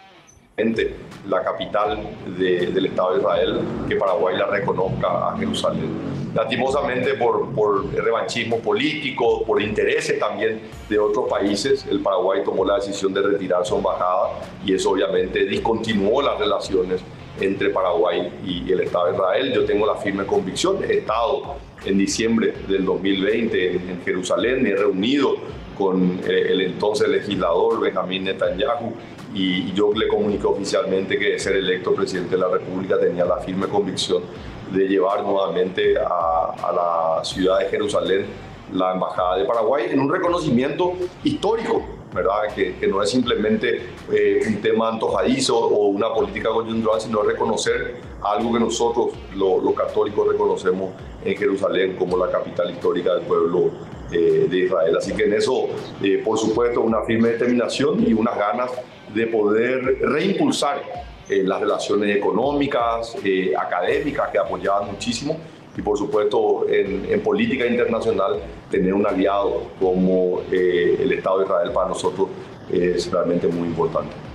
la 1.28 1.44
capital 1.44 2.00
del 2.38 2.86
Estado 2.86 3.14
de 3.14 3.20
Israel, 3.20 3.60
que 3.88 3.96
Paraguay 3.96 4.38
la 4.38 4.48
reconozca 4.48 5.30
a 5.30 5.38
Jerusalén. 5.38 5.90
Lastimosamente 6.34 7.16
por, 7.16 7.54
por 7.54 7.92
revanchismo 7.94 8.60
político, 8.60 9.44
por 9.46 9.62
intereses 9.62 10.20
también 10.20 10.62
de 10.88 11.00
otros 11.00 11.28
países, 11.30 11.86
el 11.90 12.02
Paraguay 12.02 12.42
tomó 12.44 12.66
la 12.66 12.76
decisión 12.76 13.14
de 13.14 13.22
retirar 13.22 13.66
su 13.66 13.76
embajada 13.76 14.40
y 14.66 14.74
eso 14.74 14.92
obviamente 14.92 15.46
discontinuó 15.46 16.22
las 16.22 16.38
relaciones 16.40 17.02
entre 17.40 17.70
Paraguay 17.70 18.32
y 18.46 18.72
el 18.72 18.82
Estado 18.82 19.08
de 19.08 19.14
Israel. 19.14 19.54
Yo 19.54 19.66
tengo 19.66 19.86
la 19.86 19.96
firme 19.96 20.26
convicción, 20.26 20.84
he 20.84 21.00
estado 21.00 21.56
en 21.86 21.98
diciembre 21.98 22.54
del 22.68 22.86
2020 22.86 23.72
en 23.76 24.02
Jerusalén, 24.04 24.62
me 24.62 24.70
he 24.70 24.76
reunido 24.76 25.36
con 25.78 26.20
eh, 26.28 26.48
el 26.50 26.62
entonces 26.62 27.08
legislador 27.08 27.80
Benjamín 27.80 28.26
Netanyahu 28.26 28.94
y 29.34 29.72
yo 29.74 29.94
le 29.94 30.08
comuniqué 30.08 30.48
oficialmente 30.48 31.18
que 31.18 31.38
ser 31.38 31.56
electo 31.56 31.94
presidente 31.94 32.36
de 32.36 32.42
la 32.42 32.48
República 32.48 33.00
tenía 33.00 33.26
la 33.26 33.38
firme 33.38 33.68
convicción 33.68 34.24
de 34.72 34.88
llevar 34.88 35.24
nuevamente 35.24 35.96
a, 35.98 36.72
la 36.74 37.24
ciudad 37.24 37.60
de 37.60 37.66
Jerusalén 37.66 38.26
la 38.74 38.94
Embajada 38.94 39.38
de 39.38 39.46
Paraguay 39.46 39.88
en 39.90 40.00
un 40.00 40.12
reconocimiento 40.12 40.94
histórico, 41.24 41.84
¿verdad? 42.14 42.54
Que, 42.56 42.88
no 42.88 43.02
es 43.02 43.10
simplemente 43.10 43.82
eh, 44.12 44.42
un 44.48 44.62
tema 44.62 44.90
antojadizo 44.90 45.58
o 45.58 45.88
una 45.88 46.14
política 46.14 46.50
coyuntural, 46.50 47.02
sino 47.02 47.24
reconocer 47.24 47.96
algo 48.22 48.54
que 48.54 48.60
nosotros, 48.60 49.12
los 49.36 49.74
católicos, 49.74 50.28
reconocemos 50.28 50.92
en 51.26 51.36
Jerusalén 51.36 51.96
como 51.98 52.18
la 52.18 52.32
capital 52.32 52.70
histórica 52.70 53.16
del 53.16 53.24
pueblo 53.24 53.72
eh, 54.12 54.48
de 54.50 54.58
Israel. 54.58 54.96
Así 54.98 55.14
que 55.14 55.24
en 55.24 55.34
eso, 55.34 55.68
eh, 56.04 56.22
por 56.24 56.38
supuesto, 56.38 56.82
una 56.82 57.02
firme 57.04 57.30
determinación 57.30 58.04
y 58.08 58.14
unas 58.14 58.38
ganas 58.38 58.72
de 59.14 59.28
poder 59.28 60.00
reimpulsar 60.02 60.82
eh, 61.30 61.44
las 61.44 61.60
relaciones 61.62 62.16
económicas, 62.16 63.16
eh, 63.24 63.54
académicas, 63.58 64.30
que 64.30 64.40
apoyaban 64.40 64.92
muchísimo, 64.92 65.38
y 65.78 65.82
por 65.82 65.98
supuesto 65.98 66.66
en, 66.68 67.22
política 67.22 67.66
internacional 67.66 68.40
tener 68.70 68.94
un 68.94 69.06
aliado 69.06 69.68
como 69.80 70.42
eh, 70.52 70.98
el 71.00 71.12
Estado 71.12 71.40
de 71.40 71.46
Israel 71.46 71.72
para 71.72 71.90
nosotros 71.90 72.30
es 72.72 73.10
realmente 73.12 73.48
muy 73.48 73.68
importante. 73.68 74.29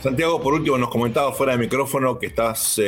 Santiago, 0.00 0.40
por 0.40 0.54
último, 0.54 0.78
nos 0.78 0.90
comentaba 0.90 1.32
fuera 1.32 1.52
de 1.52 1.58
micrófono 1.58 2.18
que 2.18 2.26
estás 2.26 2.80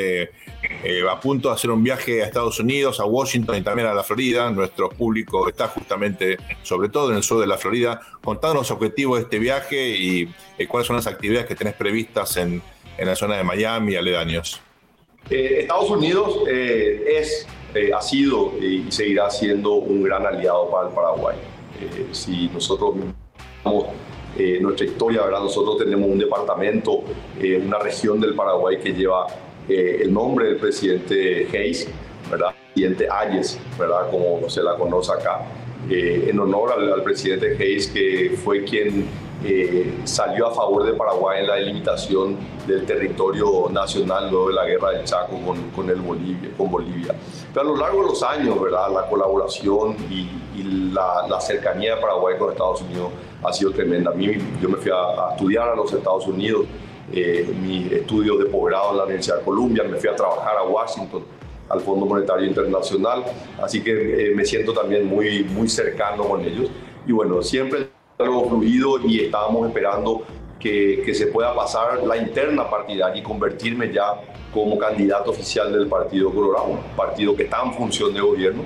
a 1.11 1.21
punto 1.21 1.49
de 1.49 1.55
hacer 1.55 1.71
un 1.71 1.83
viaje 1.83 2.23
a 2.23 2.27
Estados 2.27 2.61
Unidos, 2.61 3.01
a 3.01 3.05
Washington 3.05 3.57
y 3.57 3.63
también 3.63 3.89
a 3.89 3.95
la 3.95 4.05
Florida. 4.05 4.51
Nuestro 4.51 4.89
público 4.91 5.49
está 5.49 5.69
justamente, 5.69 6.39
sobre 6.63 6.89
todo 6.89 7.11
en 7.11 7.17
el 7.17 7.23
sur 7.23 7.41
de 7.41 7.47
la 7.47 7.59
Florida. 7.59 8.01
Contanos 8.23 8.57
los 8.57 8.71
objetivos 8.71 9.19
de 9.19 9.25
este 9.25 9.39
viaje 9.39 9.89
y 9.89 10.29
cuáles 10.69 10.87
son 10.87 10.97
las 10.97 11.07
actividades 11.07 11.47
que 11.47 11.57
tenés 11.57 11.75
previstas 11.75 12.37
en, 12.37 12.63
en 13.01 13.07
la 13.07 13.17
zona 13.17 13.37
de 13.37 13.45
Miami 13.45 13.93
y 13.93 13.97
aledaños? 13.97 14.61
Eh, 15.31 15.61
Estados 15.61 15.91
Unidos 15.91 16.43
eh, 16.49 17.19
es, 17.19 17.47
eh, 17.75 17.91
ha 17.97 18.03
sido 18.03 18.53
y 18.61 18.91
seguirá 18.91 19.31
siendo 19.31 19.75
un 19.75 20.03
gran 20.03 20.27
aliado 20.27 20.71
para 20.71 20.89
el 20.89 20.95
Paraguay. 20.95 21.37
si 22.13 22.49
nosotros 22.49 22.95
vemos 24.41 24.63
nuestra 24.63 24.87
historia, 24.87 25.23
¿verdad? 25.23 25.41
nosotros 25.41 25.79
tenemos 25.79 26.09
un 26.09 26.19
departamento, 26.19 27.03
una 27.67 27.79
región 27.79 28.21
del 28.21 28.35
Paraguay 28.35 28.79
que 28.79 28.93
lleva 28.93 29.27
el 29.69 30.13
nombre 30.13 30.47
del 30.47 30.57
presidente 30.57 31.47
Hayes, 31.53 31.89
¿verdad? 32.31 32.55
presidente 32.75 33.09
Ayes, 33.11 33.59
¿verdad? 33.79 34.11
como 34.11 34.49
se 34.49 34.63
la 34.63 34.77
conoce 34.77 35.13
acá, 35.13 35.47
en 35.89 36.39
honor 36.39 36.73
al, 36.73 36.93
al 36.93 37.03
presidente 37.03 37.57
Hayes, 37.59 37.89
que 37.89 38.37
fue 38.43 38.65
quien 38.65 39.07
eh, 39.43 40.01
salió 40.05 40.49
a 40.49 40.55
favor 40.55 40.85
de 40.85 40.93
Paraguay 40.93 41.41
en 41.41 41.47
la 41.47 41.55
delimitación 41.55 42.37
del 42.67 42.85
territorio 42.85 43.69
nacional 43.71 44.31
luego 44.31 44.49
de 44.49 44.55
la 44.55 44.67
guerra 44.67 44.91
del 44.91 45.05
Chaco 45.05 45.39
con, 45.45 45.71
con, 45.71 45.89
el 45.89 46.01
Bolivia, 46.01 46.51
con 46.57 46.71
Bolivia. 46.71 47.15
Pero 47.53 47.67
a 47.67 47.71
lo 47.71 47.77
largo 47.77 48.03
de 48.03 48.09
los 48.09 48.23
años, 48.23 48.61
¿verdad? 48.61 48.91
la 48.93 49.09
colaboración 49.09 49.97
y, 50.11 50.29
la, 50.93 51.27
la, 51.29 51.41
cercanía 51.41 51.95
de 51.95 52.01
Paraguay 52.01 52.37
con 52.39 52.51
Estados 52.51 52.83
Unidos 52.83 53.11
ha 53.43 53.53
sido 53.53 53.71
tremenda. 53.71 54.11
A 54.11 54.15
mí, 54.15 54.27
yo 54.61 54.69
me 54.69 54.77
fui 54.77 54.91
a, 54.91 55.33
estudiar 55.33 55.71
a 55.71 55.75
los 55.75 55.91
Estados 55.93 56.27
Unidos, 56.27 56.67
eh, 57.13 57.51
mis 57.63 57.91
estudios 57.91 58.39
de 58.41 58.45
posgrado 58.47 58.91
en 58.91 58.97
la 58.99 59.05
Universidad 59.05 59.39
de 59.39 59.45
Columbia, 59.45 59.85
me 59.85 59.97
fui 59.97 60.11
a 60.11 60.15
trabajar 60.15 60.57
a 60.59 60.65
Washington 60.65 61.25
al 61.71 61.81
Fondo 61.81 62.05
Monetario 62.05 62.47
Internacional, 62.47 63.25
así 63.63 63.83
que 63.83 63.93
eh, 64.31 64.35
me 64.35 64.45
siento 64.45 64.73
también 64.73 65.07
muy, 65.07 65.45
muy 65.45 65.69
cercano 65.69 66.25
con 66.25 66.45
ellos. 66.45 66.69
Y 67.07 67.13
bueno, 67.13 67.43
siempre 67.43 67.90
algo 68.23 68.49
fluido 68.49 69.01
y 69.07 69.21
estábamos 69.21 69.69
esperando 69.69 70.23
que, 70.59 71.03
que, 71.05 71.15
se 71.15 71.29
pueda 71.29 71.55
pasar 71.55 72.03
la 72.05 72.17
interna 72.17 72.69
partidaria 72.69 73.19
y 73.19 73.23
convertirme 73.23 73.93
ya 73.93 74.21
como 74.53 74.79
candidato 74.79 75.31
oficial 75.31 75.73
del 75.73 75.87
Partido 75.87 76.31
Colorado, 76.33 76.67
un 76.67 76.97
partido 76.97 77.35
que 77.35 77.45
está 77.45 77.63
en 77.65 77.73
función 77.73 78.13
de 78.13 78.21
gobierno. 78.21 78.63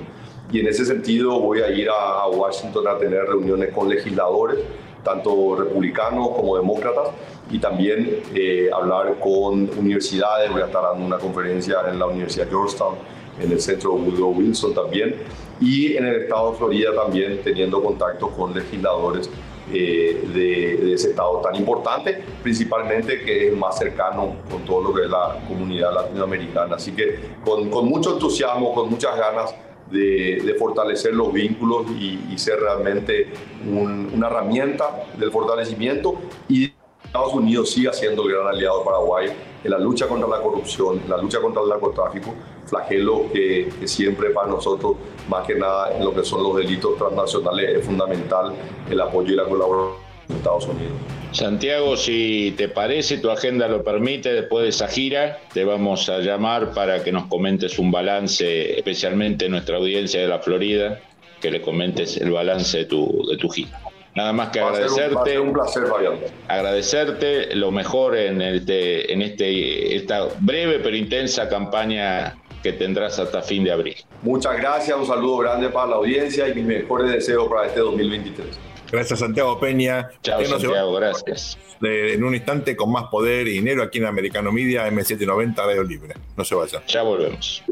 Y 0.50 0.60
en 0.60 0.68
ese 0.68 0.84
sentido 0.84 1.40
voy 1.40 1.60
a 1.60 1.70
ir 1.70 1.88
a 1.88 2.26
Washington 2.28 2.88
a 2.88 2.98
tener 2.98 3.24
reuniones 3.24 3.72
con 3.72 3.88
legisladores, 3.88 4.58
tanto 5.02 5.56
republicanos 5.56 6.30
como 6.30 6.56
demócratas, 6.56 7.10
y 7.50 7.58
también 7.58 8.22
eh, 8.34 8.70
hablar 8.72 9.18
con 9.20 9.70
universidades. 9.78 10.50
Voy 10.50 10.62
a 10.62 10.66
estar 10.66 10.82
dando 10.82 11.04
una 11.04 11.18
conferencia 11.18 11.78
en 11.88 11.98
la 11.98 12.06
Universidad 12.06 12.48
Georgetown, 12.48 12.94
en 13.40 13.52
el 13.52 13.60
centro 13.60 13.94
Woodrow 13.94 14.30
Wilson 14.30 14.74
también, 14.74 15.16
y 15.64 15.96
en 15.96 16.06
el 16.06 16.22
estado 16.22 16.52
de 16.52 16.58
Florida 16.58 16.94
también 16.94 17.40
teniendo 17.42 17.82
contacto 17.82 18.28
con 18.28 18.54
legisladores 18.54 19.30
eh, 19.72 20.22
de, 20.34 20.92
ese 20.92 21.10
estado 21.10 21.40
tan 21.40 21.56
importante, 21.56 22.22
principalmente 22.42 23.22
que 23.22 23.48
es 23.48 23.56
más 23.56 23.78
cercano 23.78 24.36
con 24.50 24.62
todo 24.64 24.82
lo 24.82 24.94
que 24.94 25.04
es 25.04 25.10
la 25.10 25.38
comunidad 25.48 25.94
latinoamericana. 25.94 26.76
Así 26.76 26.92
que 26.92 27.18
con, 27.44 27.70
con 27.70 27.88
mucho 27.88 28.12
entusiasmo, 28.12 28.74
con 28.74 28.90
muchas 28.90 29.16
ganas 29.16 29.54
de, 29.90 30.42
de 30.44 30.54
fortalecer 30.54 31.14
los 31.14 31.32
vínculos 31.32 31.86
y, 31.92 32.36
ser 32.36 32.60
realmente 32.60 33.32
una 33.66 34.26
herramienta 34.26 35.06
del 35.16 35.30
fortalecimiento 35.30 36.16
y 36.48 36.72
Estados 37.04 37.32
Unidos 37.32 37.70
sigue 37.70 37.92
siendo 37.92 38.24
el 38.24 38.34
gran 38.34 38.48
aliado 38.48 38.80
de 38.80 38.84
Paraguay 38.84 39.28
en 39.62 39.70
la 39.70 39.78
lucha 39.78 40.08
contra 40.08 40.28
la 40.28 40.42
corrupción, 40.42 41.00
en 41.04 41.08
la 41.08 41.16
lucha 41.16 41.40
contra 41.40 41.62
el 41.62 41.68
narcotráfico, 41.68 42.34
flagelo 42.74 43.30
que, 43.32 43.68
que, 43.80 43.88
siempre 43.88 44.30
para 44.30 44.48
nosotros, 44.48 44.96
más 45.28 45.46
que 45.46 45.54
nada 45.54 45.96
en 45.96 46.04
lo 46.04 46.14
que 46.14 46.24
son 46.24 46.42
los 46.42 46.56
delitos 46.56 46.96
transnacionales, 46.98 47.78
es 47.78 47.86
fundamental 47.86 48.52
el 48.90 49.00
apoyo 49.00 49.32
y 49.32 49.36
la 49.36 49.44
colaboración 49.44 50.02
de 50.28 50.34
Estados 50.36 50.66
Unidos. 50.66 50.92
Santiago, 51.32 51.96
si 51.96 52.54
te 52.56 52.68
parece, 52.68 53.18
tu 53.18 53.30
agenda 53.30 53.66
lo 53.68 53.82
permite, 53.82 54.32
después 54.32 54.62
de 54.62 54.68
esa 54.70 54.88
gira 54.88 55.40
te 55.52 55.64
vamos 55.64 56.08
a 56.08 56.18
llamar 56.18 56.72
para 56.72 57.02
que 57.02 57.10
nos 57.10 57.26
comentes 57.26 57.78
un 57.78 57.90
balance, 57.90 58.78
especialmente 58.78 59.48
nuestra 59.48 59.76
audiencia 59.76 60.20
de 60.20 60.28
la 60.28 60.38
Florida, 60.38 61.00
que 61.40 61.50
le 61.50 61.60
comentes 61.60 62.16
el 62.16 62.30
balance 62.30 62.78
de 62.78 62.84
tu, 62.84 63.26
de 63.28 63.36
tu 63.36 63.48
gira. 63.48 63.80
Nada 64.14 64.32
más 64.32 64.50
que 64.50 64.60
agradecerte. 64.60 65.40
Un, 65.40 65.52
placer, 65.52 65.86
Fabián. 65.86 66.14
Agradecerte 66.46 67.56
lo 67.56 67.72
mejor 67.72 68.16
en, 68.16 68.40
este, 68.40 69.12
en 69.12 69.22
este, 69.22 69.96
esta 69.96 70.28
breve 70.38 70.78
pero 70.78 70.96
intensa 70.96 71.48
campaña 71.48 72.36
que 72.64 72.72
tendrás 72.72 73.18
hasta 73.18 73.42
fin 73.42 73.62
de 73.62 73.70
abril. 73.70 73.94
Muchas 74.22 74.56
gracias, 74.56 74.98
un 74.98 75.06
saludo 75.06 75.36
grande 75.36 75.68
para 75.68 75.90
la 75.90 75.96
audiencia 75.96 76.48
y 76.48 76.54
mis 76.54 76.64
mejores 76.64 77.12
deseos 77.12 77.46
para 77.46 77.66
este 77.66 77.80
2023. 77.80 78.58
Gracias, 78.90 79.18
Santiago 79.18 79.60
Peña. 79.60 80.08
Chao, 80.22 80.42
Santiago, 80.46 80.94
gracias. 80.94 81.58
en 81.82 82.24
un 82.24 82.34
instante, 82.34 82.74
con 82.74 82.90
más 82.90 83.04
poder 83.10 83.46
y 83.48 83.52
dinero 83.52 83.82
aquí 83.82 83.98
en 83.98 84.06
Americano 84.06 84.50
Media, 84.50 84.88
M790 84.88 85.56
Radio 85.56 85.82
Libre. 85.82 86.14
No 86.38 86.44
se 86.44 86.54
vayan. 86.54 86.82
Ya 86.88 87.02
volvemos. 87.02 87.62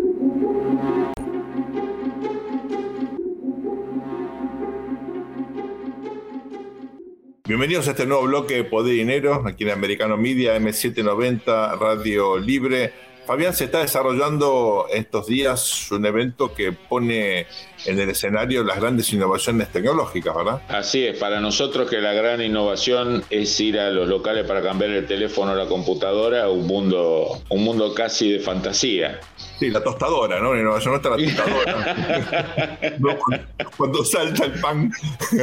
Bienvenidos 7.45 7.89
a 7.89 7.93
este 7.93 8.07
nuevo 8.07 8.25
bloque 8.25 8.57
de 8.57 8.65
Poder 8.65 8.95
y 8.95 8.99
Dinero, 8.99 9.43
aquí 9.47 9.65
en 9.65 9.71
Americano 9.71 10.17
Media, 10.17 10.57
M790, 10.59 11.79
Radio 11.79 12.39
Libre. 12.39 12.93
Fabián, 13.27 13.55
se 13.55 13.65
está 13.65 13.81
desarrollando 13.81 14.87
estos 14.93 15.27
días 15.27 15.91
un 15.93 16.05
evento 16.05 16.55
que 16.55 16.73
pone 16.73 17.47
en 17.85 18.01
el 18.01 18.11
escenario 18.11 18.65
las 18.65 18.81
grandes 18.81 19.13
innovaciones 19.13 19.69
tecnológicas, 19.71 20.35
¿verdad? 20.35 20.63
Así 20.69 21.07
es, 21.07 21.19
para 21.19 21.41
nosotros 21.41 21.89
que 21.89 22.01
la 22.01 22.13
gran 22.13 22.43
innovación 22.43 23.25
es 23.31 23.59
ir 23.61 23.79
a 23.79 23.91
los 23.91 24.09
locales 24.09 24.45
para 24.47 24.61
cambiar 24.63 24.91
el 24.91 25.07
teléfono 25.07 25.53
o 25.53 25.55
la 25.55 25.67
computadora, 25.67 26.49
un 26.49 26.67
mundo, 26.67 27.41
un 27.49 27.63
mundo 27.63 27.95
casi 27.95 28.33
de 28.33 28.41
fantasía. 28.41 29.21
Sí, 29.59 29.71
la 29.71 29.83
tostadora, 29.83 30.41
¿no? 30.41 30.55
La 30.55 30.61
innovación 30.61 30.93
no 30.93 30.97
está 30.97 31.11
la 31.11 31.17
tostadora. 31.17 32.79
cuando, 33.77 34.05
salta 34.05 34.47
el 34.47 34.61
pan. 34.61 34.91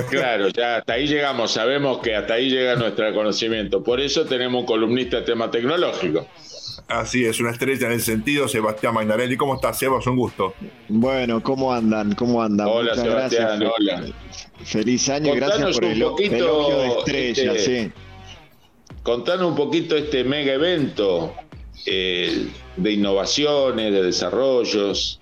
claro, 0.10 0.50
ya 0.50 0.78
hasta 0.78 0.94
ahí 0.94 1.08
llegamos, 1.08 1.52
sabemos 1.52 2.00
que 2.00 2.16
hasta 2.16 2.34
ahí 2.34 2.50
llega 2.50 2.76
nuestro 2.76 3.14
conocimiento. 3.14 3.82
Por 3.82 4.02
eso 4.02 4.26
tenemos 4.26 4.62
un 4.62 4.66
columnista 4.66 5.18
de 5.18 5.24
tema 5.24 5.50
tecnológico. 5.50 6.28
Así 6.90 7.24
es, 7.24 7.40
una 7.40 7.52
estrella 7.52 7.86
en 7.86 7.94
ese 7.94 8.06
sentido, 8.06 8.48
Sebastián 8.48 8.96
Mainarelli. 8.96 9.38
¿Cómo 9.38 9.54
estás, 9.54 9.78
Sebas? 9.78 10.08
Un 10.08 10.16
gusto. 10.16 10.56
Bueno, 10.88 11.42
¿cómo 11.44 11.72
andan? 11.72 12.16
¿Cómo 12.16 12.42
andan? 12.42 12.68
Hola, 12.68 12.96
Sebastián, 12.96 13.62
hola. 13.62 14.06
Feliz 14.64 15.08
año, 15.10 15.36
gracias 15.36 15.76
por 15.76 15.86
el, 15.86 16.02
poquito, 16.02 16.70
de 16.70 16.88
estrella, 16.88 17.54
este, 17.54 17.84
sí. 17.86 17.92
Contanos 19.04 19.52
un 19.52 19.56
poquito 19.56 19.96
este 19.96 20.24
mega 20.24 20.54
evento 20.54 21.36
eh, 21.86 22.48
de 22.76 22.92
innovaciones, 22.92 23.94
de 23.94 24.02
desarrollos. 24.02 25.20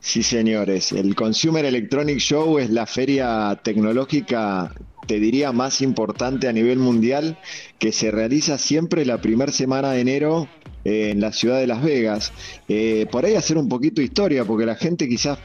Sí, 0.00 0.22
señores. 0.22 0.90
El 0.92 1.14
Consumer 1.14 1.66
Electronic 1.66 2.18
Show 2.18 2.58
es 2.58 2.70
la 2.70 2.86
feria 2.86 3.60
tecnológica 3.62 4.74
te 5.06 5.20
diría, 5.20 5.52
más 5.52 5.80
importante 5.82 6.48
a 6.48 6.52
nivel 6.52 6.78
mundial, 6.78 7.38
que 7.78 7.92
se 7.92 8.10
realiza 8.10 8.58
siempre 8.58 9.04
la 9.04 9.20
primera 9.20 9.52
semana 9.52 9.92
de 9.92 10.00
enero 10.00 10.48
en 10.84 11.20
la 11.20 11.32
ciudad 11.32 11.58
de 11.58 11.66
Las 11.66 11.82
Vegas. 11.82 12.32
Eh, 12.68 13.06
por 13.10 13.24
ahí 13.24 13.34
hacer 13.34 13.58
un 13.58 13.68
poquito 13.68 14.00
de 14.00 14.06
historia, 14.06 14.44
porque 14.44 14.66
la 14.66 14.76
gente 14.76 15.08
quizás 15.08 15.38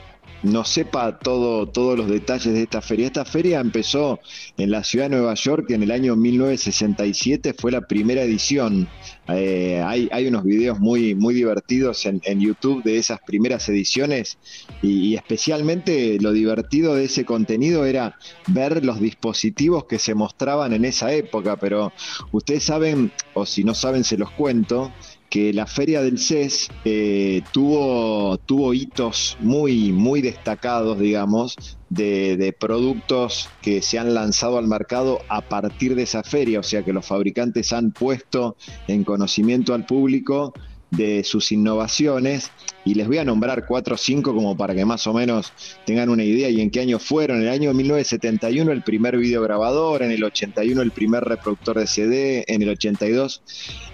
no 0.44 0.64
sepa 0.64 1.20
todo, 1.20 1.68
todos 1.68 1.98
los 1.98 2.10
detalles 2.10 2.54
de 2.54 2.64
esta 2.64 2.82
feria. 2.82 3.08
Esta 3.08 3.26
feria 3.26 3.60
empezó 3.60 4.20
en 4.58 4.72
la 4.72 4.84
ciudad 4.84 5.06
de 5.06 5.18
Nueva 5.18 5.34
York 5.34 5.70
en 5.72 5.84
el 5.84 5.92
año 5.92 6.16
1967, 6.16 7.54
fue 7.54 7.72
la 7.72 7.82
primera 7.82 8.22
edición. 8.24 8.88
Eh, 9.28 9.84
hay, 9.86 10.10
hay, 10.12 10.28
unos 10.28 10.44
videos 10.44 10.80
muy, 10.80 11.14
muy 11.14 11.36
divertidos 11.36 12.06
en, 12.06 12.40
YouTube 12.40 12.82
de 12.84 12.98
esas 12.98 13.20
primeras 13.20 13.68
ediciones 13.70 14.38
y, 14.82 15.16
especialmente 15.16 16.18
lo 16.20 16.32
divertido 16.32 16.96
de 16.96 17.06
ese 17.06 17.26
contenido 17.26 17.86
era 17.86 18.18
ver 18.48 18.84
los 18.84 19.00
dispositivos 19.00 19.86
que 19.86 20.00
se 20.00 20.16
mostraban 20.16 20.74
en 20.74 20.86
esa 20.86 21.12
época, 21.14 21.58
pero 21.58 21.92
ustedes 22.32 22.64
saben, 22.64 23.12
o 23.34 23.46
si 23.46 23.64
no 23.64 23.76
saben 23.76 24.04
se 24.04 24.18
los 24.18 24.32
cuento, 24.32 24.92
que 25.30 25.54
la 25.54 25.68
feria 25.68 26.02
del 26.02 26.18
CES 26.18 26.70
eh, 26.86 27.42
tuvo, 27.52 28.38
tuvo 28.40 28.74
hitos 28.74 29.38
muy, 29.40 29.92
muy 29.92 30.22
destacados, 30.22 31.00
digamos, 31.00 31.56
de, 31.90 32.36
de, 32.38 32.54
productos 32.54 33.50
que 33.62 33.82
se 33.82 34.00
han 34.00 34.14
lanzado 34.14 34.58
al 34.58 34.68
mercado 34.68 35.20
a 35.30 35.42
partir 35.42 35.96
de 35.96 36.04
esa 36.04 36.24
feria, 36.24 36.60
o 36.60 36.64
sea 36.64 36.84
que 36.84 36.94
los 36.94 37.06
fabricantes 37.06 37.74
han 37.74 37.92
puesto 37.92 38.58
en 38.88 39.04
conocimiento 39.04 39.74
al 39.74 39.86
público 39.86 40.54
de 40.92 41.24
sus 41.24 41.52
innovaciones 41.52 42.52
y 42.86 42.96
les 42.96 43.08
voy 43.08 43.20
a 43.20 43.26
nombrar 43.26 43.66
cuatro 43.68 43.96
o 43.96 43.98
cinco 43.98 44.34
como 44.34 44.58
para 44.58 44.74
que 44.74 44.86
más 44.86 45.06
o 45.06 45.14
menos 45.14 45.54
tengan 45.86 46.10
una 46.10 46.24
idea 46.24 46.50
y 46.50 46.62
en 46.62 46.72
qué 46.72 46.80
año 46.80 47.00
fueron. 47.00 47.38
En 47.38 47.44
el 47.44 47.50
año 47.50 47.74
1971 47.74 48.72
el 48.72 48.82
primer 48.82 49.18
videograbador, 49.18 50.02
en 50.02 50.12
el 50.12 50.24
81 50.24 50.82
el 50.82 50.92
primer 50.92 51.24
reproductor 51.24 51.78
de 51.78 51.88
CD, 51.88 52.44
en 52.48 52.62
el 52.62 52.70
82 52.70 53.42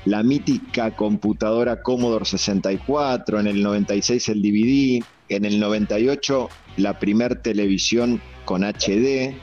la 0.05 0.23
mítica 0.23 0.95
computadora 0.95 1.81
Commodore 1.81 2.25
64, 2.25 3.39
en 3.39 3.47
el 3.47 3.61
96 3.61 4.29
el 4.29 4.41
DVD, 4.41 5.03
en 5.29 5.45
el 5.45 5.59
98 5.59 6.49
la 6.77 6.99
primer 6.99 7.41
televisión 7.41 8.21
con 8.45 8.63
HD, 8.63 9.35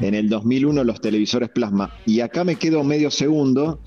en 0.00 0.14
el 0.14 0.28
2001 0.28 0.84
los 0.84 1.00
televisores 1.00 1.48
plasma. 1.50 1.94
Y 2.06 2.20
acá 2.20 2.44
me 2.44 2.56
quedo 2.56 2.82
medio 2.84 3.10
segundo 3.10 3.80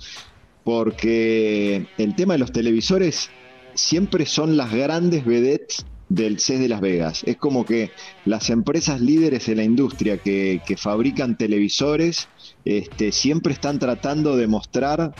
porque 0.63 1.87
el 1.97 2.15
tema 2.15 2.33
de 2.33 2.39
los 2.39 2.51
televisores 2.51 3.29
siempre 3.73 4.25
son 4.25 4.57
las 4.57 4.71
grandes 4.71 5.25
vedettes 5.25 5.85
del 6.09 6.39
CES 6.39 6.59
de 6.59 6.67
Las 6.67 6.81
Vegas. 6.81 7.23
Es 7.25 7.37
como 7.37 7.65
que 7.65 7.91
las 8.25 8.49
empresas 8.49 9.01
líderes 9.01 9.47
de 9.47 9.55
la 9.55 9.63
industria 9.63 10.17
que, 10.17 10.61
fabrican 10.77 11.37
televisores 11.37 12.27
este, 12.65 13.11
siempre 13.11 13.53
están 13.53 13.79
tratando 13.79 14.35
de 14.37 14.47
mostrar 14.47 15.13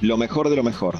lo 0.00 0.16
mejor 0.16 0.50
de 0.50 0.56
lo 0.56 0.64
mejor. 0.64 0.98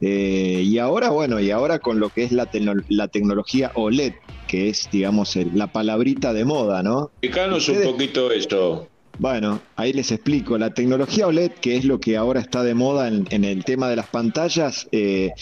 Eh, 0.00 0.62
y 0.64 0.78
ahora, 0.78 1.10
bueno, 1.10 1.40
y 1.40 1.50
ahora 1.50 1.78
con 1.78 2.00
lo 2.00 2.08
que 2.08 2.24
es 2.24 2.32
la, 2.32 2.48
la 2.88 3.08
tecnología 3.08 3.70
OLED, 3.74 4.14
que 4.48 4.68
es, 4.68 4.88
digamos, 4.90 5.36
la 5.36 5.68
palabrita 5.68 6.32
de 6.32 6.44
moda, 6.44 6.82
¿no? 6.82 7.10
Explícanos 7.20 7.68
un 7.68 7.82
poquito 7.82 8.32
esto. 8.32 8.88
Bueno, 9.18 9.60
ahí 9.76 9.92
les 9.92 10.12
explico. 10.12 10.56
La 10.56 10.72
tecnología 10.72 11.26
OLED, 11.26 11.52
que 11.52 11.76
es 11.76 11.84
lo 11.84 12.00
que 12.00 12.16
ahora 12.16 12.40
está 12.40 12.62
de 12.62 12.74
moda 12.74 13.08
en, 13.08 13.44
el 13.44 13.64
tema 13.64 13.88
de 13.88 13.96
las 13.96 14.06
pantallas, 14.06 14.88
eh, 14.92 15.32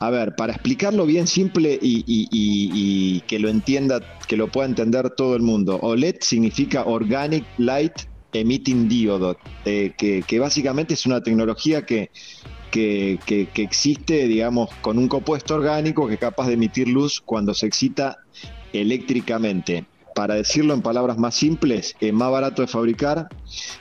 a 0.00 0.10
ver, 0.10 0.34
para 0.34 0.54
explicarlo 0.54 1.06
bien 1.06 1.26
simple 1.26 1.78
y, 1.80 3.20
que 3.28 3.38
lo 3.38 3.48
entienda, 3.48 4.00
que 4.26 4.36
lo 4.36 4.48
pueda 4.48 4.66
entender 4.68 5.10
todo 5.10 5.36
el 5.36 5.42
mundo, 5.42 5.78
OLED 5.80 6.16
significa 6.20 6.84
Organic 6.84 7.44
Light 7.58 7.92
Emitting 8.32 8.88
Diode, 8.88 9.36
eh, 9.64 9.92
que, 9.96 10.38
básicamente 10.38 10.94
es 10.94 11.06
una 11.06 11.22
tecnología 11.22 11.86
que, 11.86 12.10
que, 12.70 13.18
existe, 13.54 14.26
digamos, 14.26 14.70
con 14.80 14.98
un 14.98 15.06
compuesto 15.06 15.54
orgánico 15.54 16.08
que 16.08 16.14
es 16.14 16.20
capaz 16.20 16.48
de 16.48 16.54
emitir 16.54 16.88
luz 16.88 17.20
cuando 17.24 17.54
se 17.54 17.66
excita 17.66 18.18
eléctricamente 18.72 19.86
para 20.18 20.34
decirlo 20.34 20.74
en 20.74 20.82
palabras 20.82 21.16
más 21.16 21.36
simples, 21.36 21.94
es 22.00 22.12
más 22.12 22.32
barato 22.32 22.62
de 22.62 22.66
fabricar, 22.66 23.28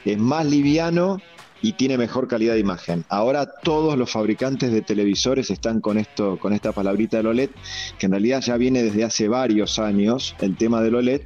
es 0.06 0.20
más 0.20 0.46
liviano 0.46 1.18
y 1.64 1.74
tiene 1.74 1.98
mejor 1.98 2.28
calidad 2.28 2.54
de 2.54 2.60
imagen. 2.60 3.06
Ahora 3.10 3.48
todos 3.64 3.98
los 3.98 4.12
fabricantes 4.12 4.72
de 4.72 4.84
televisores 4.84 5.50
están 5.50 5.82
con 5.82 5.98
esto, 5.98 6.38
con 6.38 6.54
esta 6.54 6.74
palabrita 6.74 7.18
del 7.18 7.26
OLED, 7.26 7.50
que 7.98 8.06
en 8.06 8.12
realidad 8.12 8.42
ya 8.42 8.56
viene 8.56 8.84
desde 8.84 9.04
hace 9.04 9.28
varios 9.28 9.80
años 9.80 10.36
el 10.40 10.56
tema 10.58 10.84
del 10.84 10.94
OLED, 10.94 11.22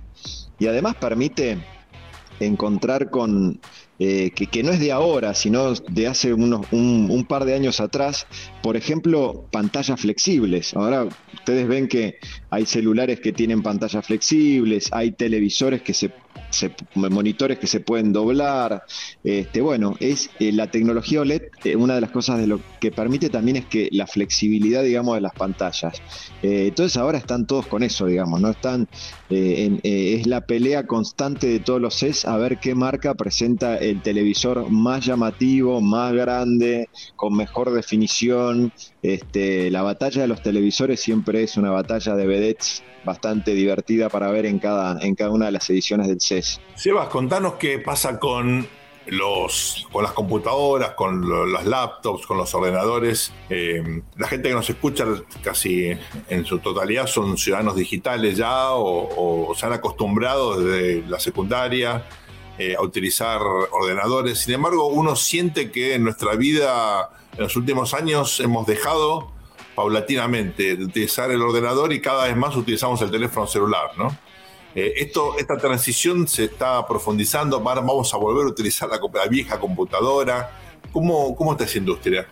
y 0.59 0.67
además 0.67 0.95
permite 0.95 1.57
encontrar 2.39 3.09
con 3.09 3.59
eh, 4.03 4.31
que, 4.31 4.63
no 4.63 4.71
es 4.71 4.79
de 4.79 4.91
ahora, 4.91 5.35
sino 5.35 5.73
de 5.75 6.07
hace 6.07 6.33
unos, 6.33 6.65
un, 6.71 7.23
par 7.29 7.45
de 7.45 7.53
años 7.53 7.79
atrás, 7.79 8.25
por 8.63 8.75
ejemplo, 8.75 9.45
pantallas 9.51 10.01
flexibles. 10.01 10.73
Ahora 10.73 11.07
ustedes 11.35 11.67
ven 11.67 11.87
que 11.87 12.15
hay 12.49 12.65
celulares 12.65 13.19
que 13.19 13.31
tienen 13.31 13.61
pantallas 13.61 14.03
flexibles, 14.03 14.89
hay 14.91 15.11
televisores 15.11 15.83
que 15.83 15.93
se 15.93 16.09
monitores 16.95 17.59
que 17.59 17.67
se 17.67 17.79
pueden 17.79 18.13
doblar. 18.13 18.83
Este, 19.23 19.61
bueno, 19.61 19.95
es 19.99 20.29
eh, 20.39 20.51
la 20.51 20.67
tecnología 20.67 21.21
OLED, 21.21 21.43
eh, 21.63 21.75
una 21.75 21.95
de 21.95 22.01
las 22.01 22.11
cosas 22.11 22.39
de 22.39 22.47
lo 22.47 22.59
que 22.79 22.91
permite 22.91 23.29
también 23.29 23.57
es 23.57 23.65
que 23.65 23.89
la 23.91 24.07
flexibilidad, 24.07 24.83
digamos, 24.83 25.15
de 25.15 25.21
las 25.21 25.33
pantallas. 25.33 26.01
Eh, 26.41 26.67
entonces 26.67 26.97
ahora 26.97 27.17
están 27.17 27.45
todos 27.45 27.67
con 27.67 27.83
eso, 27.83 28.05
digamos, 28.05 28.41
¿no? 28.41 28.49
Están, 28.49 28.87
es 29.29 30.27
la 30.27 30.41
pelea 30.41 30.85
constante 30.85 31.47
de 31.47 31.59
todos 31.59 31.79
los 31.79 31.95
CES 31.95 32.25
a 32.25 32.37
ver 32.37 32.59
qué 32.59 32.75
marca 32.75 33.13
presenta 33.13 33.77
el 33.77 34.01
televisor 34.01 34.69
más 34.69 35.05
llamativo, 35.05 35.79
más 35.79 36.13
grande, 36.13 36.89
con 37.15 37.35
mejor 37.35 37.71
definición. 37.71 38.73
Este, 39.03 39.71
la 39.71 39.81
batalla 39.81 40.21
de 40.21 40.27
los 40.27 40.43
televisores 40.43 40.99
siempre 40.99 41.43
es 41.43 41.57
una 41.57 41.71
batalla 41.71 42.15
de 42.15 42.27
vedettes 42.27 42.83
bastante 43.03 43.53
divertida 43.53 44.09
para 44.09 44.29
ver 44.29 44.45
en 44.45 44.59
cada, 44.59 45.01
en 45.01 45.15
cada 45.15 45.31
una 45.31 45.47
de 45.47 45.53
las 45.53 45.69
ediciones 45.69 46.07
del 46.07 46.21
CES. 46.21 46.61
Sebas, 46.75 47.07
contanos 47.07 47.55
qué 47.55 47.79
pasa 47.79 48.19
con 48.19 48.67
los, 49.07 49.87
con 49.91 50.03
las 50.03 50.11
computadoras, 50.11 50.91
con 50.91 51.51
las 51.51 51.65
laptops, 51.65 52.25
con 52.27 52.37
los 52.37 52.53
ordenadores. 52.53 53.33
Eh, 53.49 54.01
la 54.17 54.27
gente 54.27 54.49
que 54.49 54.55
nos 54.55 54.69
escucha 54.69 55.05
casi 55.43 55.91
en 56.29 56.45
su 56.45 56.59
totalidad 56.59 57.07
son 57.07 57.37
ciudadanos 57.37 57.75
digitales 57.75 58.37
ya 58.37 58.71
o, 58.71 59.53
se 59.55 59.65
han 59.65 59.73
acostumbrado 59.73 60.59
desde 60.59 61.07
la 61.07 61.19
secundaria 61.19 62.05
eh, 62.59 62.75
a 62.77 62.81
utilizar 62.83 63.41
ordenadores. 63.41 64.39
Sin 64.39 64.53
embargo, 64.53 64.87
uno 64.87 65.15
siente 65.15 65.71
que 65.71 65.95
en 65.95 66.03
nuestra 66.03 66.35
vida 66.35 67.09
en 67.33 67.43
los 67.43 67.55
últimos 67.55 67.93
años 67.93 68.39
hemos 68.39 68.65
dejado 68.65 69.31
paulatinamente 69.75 70.75
de 70.75 70.83
utilizar 70.83 71.31
el 71.31 71.41
ordenador 71.41 71.93
y 71.93 72.01
cada 72.01 72.25
vez 72.25 72.35
más 72.35 72.55
utilizamos 72.55 73.01
el 73.01 73.11
teléfono 73.11 73.47
celular, 73.47 73.91
¿no? 73.97 74.15
Eh, 74.75 74.93
esto, 74.97 75.37
esta 75.37 75.57
transición 75.57 76.27
se 76.27 76.45
está 76.45 76.85
profundizando, 76.87 77.59
vamos 77.61 78.13
a 78.13 78.17
volver 78.17 78.45
a 78.45 78.49
utilizar 78.49 78.89
la, 78.89 79.27
vieja 79.27 79.59
computadora. 79.59 80.51
¿Cómo, 80.91 81.35
¿Cómo 81.35 81.51
está 81.53 81.65
esa 81.65 81.77
industria? 81.77 82.27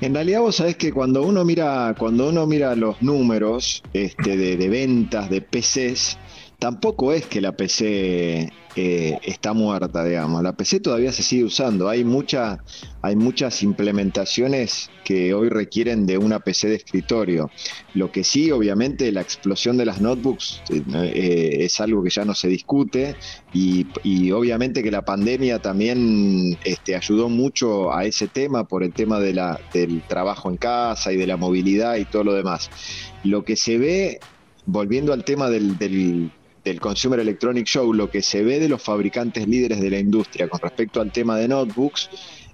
En 0.00 0.14
realidad 0.14 0.40
vos 0.40 0.56
sabés 0.56 0.76
que 0.76 0.92
cuando 0.92 1.22
uno 1.22 1.44
mira, 1.44 1.94
cuando 1.98 2.28
uno 2.28 2.46
mira 2.46 2.74
los 2.74 3.00
números 3.02 3.82
este, 3.92 4.36
de, 4.36 4.56
de 4.56 4.68
ventas 4.68 5.30
de 5.30 5.40
PCs, 5.40 6.18
tampoco 6.58 7.12
es 7.12 7.26
que 7.26 7.40
la 7.40 7.52
PC 7.52 8.52
eh, 8.76 9.18
está 9.22 9.52
muerta, 9.52 10.04
digamos. 10.04 10.42
La 10.42 10.52
PC 10.52 10.80
todavía 10.80 11.12
se 11.12 11.22
sigue 11.22 11.44
usando. 11.44 11.88
Hay, 11.88 12.02
mucha, 12.02 12.58
hay 13.02 13.14
muchas 13.14 13.62
implementaciones 13.62 14.90
que 15.04 15.32
hoy 15.32 15.48
requieren 15.48 16.06
de 16.06 16.18
una 16.18 16.40
PC 16.40 16.68
de 16.68 16.74
escritorio. 16.76 17.50
Lo 17.94 18.10
que 18.10 18.24
sí, 18.24 18.50
obviamente, 18.50 19.12
la 19.12 19.20
explosión 19.20 19.76
de 19.76 19.86
las 19.86 20.00
notebooks 20.00 20.62
eh, 20.70 20.82
eh, 20.92 21.56
es 21.60 21.80
algo 21.80 22.02
que 22.02 22.10
ya 22.10 22.24
no 22.24 22.34
se 22.34 22.48
discute 22.48 23.14
y, 23.52 23.86
obviamente 24.32 24.82
que 24.82 24.90
la 24.90 25.04
pandemia 25.04 25.60
también 25.60 26.58
este, 26.64 26.96
ayudó 26.96 27.28
mucho 27.28 27.94
a 27.94 28.04
ese 28.04 28.26
tema 28.26 28.64
por 28.64 28.82
el 28.82 28.92
tema 28.92 29.20
del 29.20 30.02
trabajo 30.08 30.50
en 30.50 30.56
casa 30.56 31.12
y 31.12 31.16
de 31.16 31.26
la 31.26 31.36
movilidad 31.36 31.96
y 31.96 32.04
todo 32.06 32.24
lo 32.24 32.34
demás. 32.34 32.70
Lo 33.22 33.44
que 33.44 33.54
se 33.54 33.78
ve, 33.78 34.18
volviendo 34.66 35.12
al 35.12 35.24
tema 35.24 35.48
del 35.48 35.76
Consumer 36.80 37.20
Electronic 37.20 37.66
Show, 37.66 37.92
lo 37.92 38.10
que 38.10 38.22
se 38.22 38.42
ve 38.42 38.58
de 38.58 38.68
los 38.68 38.82
fabricantes 38.82 39.46
líderes 39.46 39.80
de 39.80 39.90
la 39.90 39.98
industria 39.98 40.48
con 40.48 40.60
respecto 40.60 41.00
al 41.00 41.12
tema 41.12 41.36
de 41.36 41.48
notebooks 41.48 42.08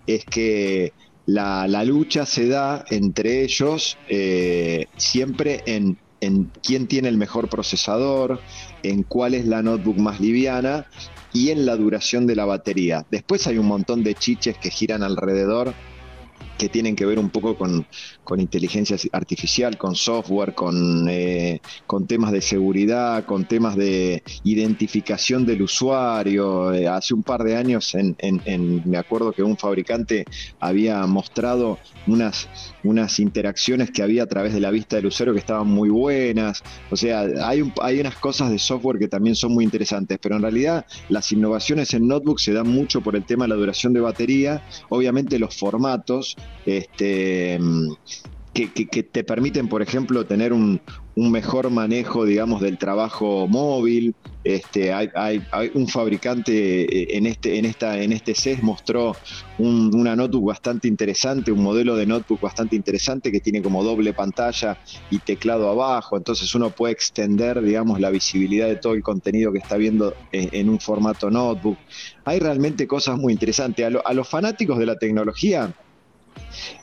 es 0.06 0.24
que 0.24 0.92
la, 1.26 1.66
lucha 1.84 2.26
se 2.26 2.48
da 2.48 2.84
entre 2.90 3.42
ellos 3.42 3.96
eh, 4.08 4.86
siempre 4.96 5.62
en, 5.66 5.98
en 6.20 6.50
quién 6.62 6.88
tiene 6.88 7.08
el 7.08 7.16
mejor 7.16 7.48
procesador, 7.48 8.40
en 8.82 9.04
cuál 9.04 9.34
es 9.34 9.46
la 9.46 9.62
notebook 9.62 9.98
más 9.98 10.20
liviana 10.20 10.86
y 11.32 11.50
en 11.50 11.64
la 11.64 11.76
duración 11.76 12.26
de 12.26 12.36
la 12.36 12.44
batería. 12.44 13.06
Después 13.10 13.46
hay 13.46 13.58
un 13.58 13.66
montón 13.66 14.02
de 14.02 14.14
chiches 14.14 14.58
que 14.58 14.70
giran 14.70 15.02
alrededor 15.02 15.74
que 16.58 16.68
tienen 16.68 16.94
que 16.94 17.06
ver 17.06 17.18
un 17.18 17.30
poco 17.30 17.56
con, 17.56 17.86
inteligencia 18.38 18.96
artificial, 19.12 19.76
con 19.78 19.96
software, 19.96 20.54
con, 20.54 21.08
eh, 21.08 21.60
con 21.86 22.06
temas 22.06 22.30
de 22.32 22.42
seguridad, 22.42 23.24
con 23.24 23.46
temas 23.46 23.76
de 23.76 24.22
identificación 24.44 25.46
del 25.46 25.62
usuario. 25.62 26.72
Eh, 26.72 26.86
hace 26.86 27.14
un 27.14 27.22
par 27.22 27.42
de 27.42 27.56
años 27.56 27.96
me 28.84 28.98
acuerdo 28.98 29.32
que 29.32 29.42
un 29.42 29.56
fabricante 29.56 30.24
había 30.60 31.06
mostrado 31.06 31.78
unas, 32.06 32.48
unas 32.84 33.18
interacciones 33.18 33.90
que 33.90 34.02
había 34.02 34.24
a 34.24 34.26
través 34.26 34.52
de 34.52 34.60
la 34.60 34.70
vista 34.70 34.96
del 34.96 35.06
usuario 35.06 35.34
que 35.34 35.40
estaban 35.40 35.66
muy 35.66 35.88
buenas. 35.88 36.62
O 36.90 36.96
sea, 36.96 37.20
hay, 37.44 37.72
hay 37.80 38.00
unas 38.00 38.16
cosas 38.16 38.50
de 38.50 38.58
software 38.58 38.98
que 38.98 39.08
también 39.08 39.34
son 39.34 39.52
muy 39.52 39.64
interesantes, 39.64 40.18
pero 40.20 40.36
en 40.36 40.42
realidad 40.42 40.84
las 41.08 41.32
innovaciones 41.32 41.94
en 41.94 42.06
notebook 42.06 42.38
se 42.38 42.52
dan 42.52 42.68
mucho 42.68 43.00
por 43.00 43.16
el 43.16 43.24
tema 43.24 43.44
de 43.44 43.48
la 43.48 43.54
duración 43.56 43.92
de 43.92 44.00
batería, 44.00 44.62
obviamente 44.88 45.38
los 45.38 45.56
formatos, 45.56 46.36
este, 46.66 47.58
que, 48.52 49.02
te 49.02 49.24
permiten, 49.24 49.68
por 49.68 49.80
ejemplo, 49.82 50.26
tener 50.26 50.52
un, 50.52 50.80
mejor 51.14 51.70
manejo, 51.70 52.24
digamos, 52.24 52.60
del 52.60 52.78
trabajo 52.78 53.46
móvil. 53.46 54.14
Este, 54.42 54.92
hay, 54.92 55.42
un 55.74 55.86
fabricante 55.86 56.84
eh, 56.84 57.18
en 57.18 57.26
este, 57.26 57.58
en 57.58 57.66
esta, 57.66 58.00
en 58.02 58.12
este 58.12 58.34
CES 58.34 58.62
mostró 58.62 59.14
una 59.58 60.16
notebook 60.16 60.46
bastante 60.46 60.88
interesante, 60.88 61.52
un 61.52 61.62
modelo 61.62 61.94
de 61.94 62.06
notebook 62.06 62.40
bastante 62.40 62.74
interesante 62.74 63.30
que 63.30 63.40
tiene 63.40 63.60
como 63.60 63.84
doble 63.84 64.14
pantalla 64.14 64.78
y 65.10 65.18
teclado 65.18 65.68
abajo. 65.68 66.16
Entonces 66.16 66.54
uno 66.54 66.70
puede 66.70 66.94
extender, 66.94 67.60
digamos, 67.60 68.00
la 68.00 68.10
visibilidad 68.10 68.66
de 68.66 68.76
todo 68.76 68.94
el 68.94 69.02
contenido 69.02 69.52
que 69.52 69.58
está 69.58 69.76
viendo 69.76 70.14
en, 70.32 70.70
un 70.70 70.80
formato 70.80 71.30
notebook. 71.30 71.76
Hay 72.24 72.38
realmente 72.38 72.86
cosas 72.86 73.18
muy 73.18 73.32
interesantes. 73.32 73.86
a 74.04 74.14
los 74.14 74.28
fanáticos 74.28 74.78
de 74.78 74.86
la 74.86 74.96
tecnología 74.96 75.74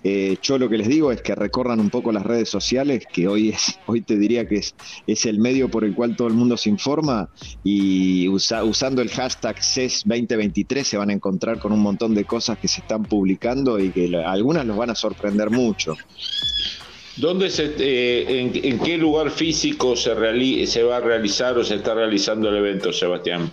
eh, 0.03 0.38
yo 0.41 0.57
lo 0.57 0.69
que 0.69 0.77
les 0.77 0.88
digo 0.88 1.12
es 1.12 1.21
que 1.21 1.36
recorran 1.36 1.79
un 1.79 1.89
poco 1.89 2.12
las 2.12 2.25
redes 2.25 2.49
sociales, 2.49 3.05
que 3.12 3.27
hoy 3.27 3.49
es, 3.49 3.79
hoy 3.86 4.01
te 4.01 4.17
diría 4.17 4.47
que 4.47 4.62
es, 5.07 5.25
el 5.25 5.39
medio 5.39 5.69
por 5.69 5.83
el 5.83 5.93
cual 5.93 6.15
todo 6.15 6.27
el 6.27 6.33
mundo 6.33 6.57
se 6.57 6.69
informa 6.69 7.29
y 7.63 8.27
usando 8.27 9.01
el 9.01 9.10
hashtag 9.10 9.62
CES 9.62 10.03
2023 10.05 10.88
se 10.88 10.97
van 10.97 11.10
a 11.10 11.13
encontrar 11.13 11.60
con 11.60 11.71
un 11.71 11.79
montón 11.79 12.15
de 12.15 12.23
cosas 12.25 12.57
que 12.57 12.67
se 12.67 12.81
están 12.81 13.03
publicando 13.03 13.79
y 13.79 13.89
que 13.89 14.15
algunas 14.15 14.65
los 14.65 14.77
van 14.77 14.91
a 14.91 14.95
sorprender 14.95 15.49
mucho. 15.49 15.95
¿Dónde 17.17 17.49
se, 17.49 17.73
eh, 17.79 18.51
en, 18.63 18.79
qué 18.79 18.97
lugar 18.97 19.31
físico 19.31 19.95
se, 19.95 20.67
se 20.67 20.83
va 20.83 20.97
a 20.97 20.99
realizar 20.99 21.57
o 21.57 21.63
se 21.63 21.75
está 21.75 21.95
realizando 21.95 22.49
el 22.49 22.57
evento, 22.57 22.93
Sebastián? 22.93 23.49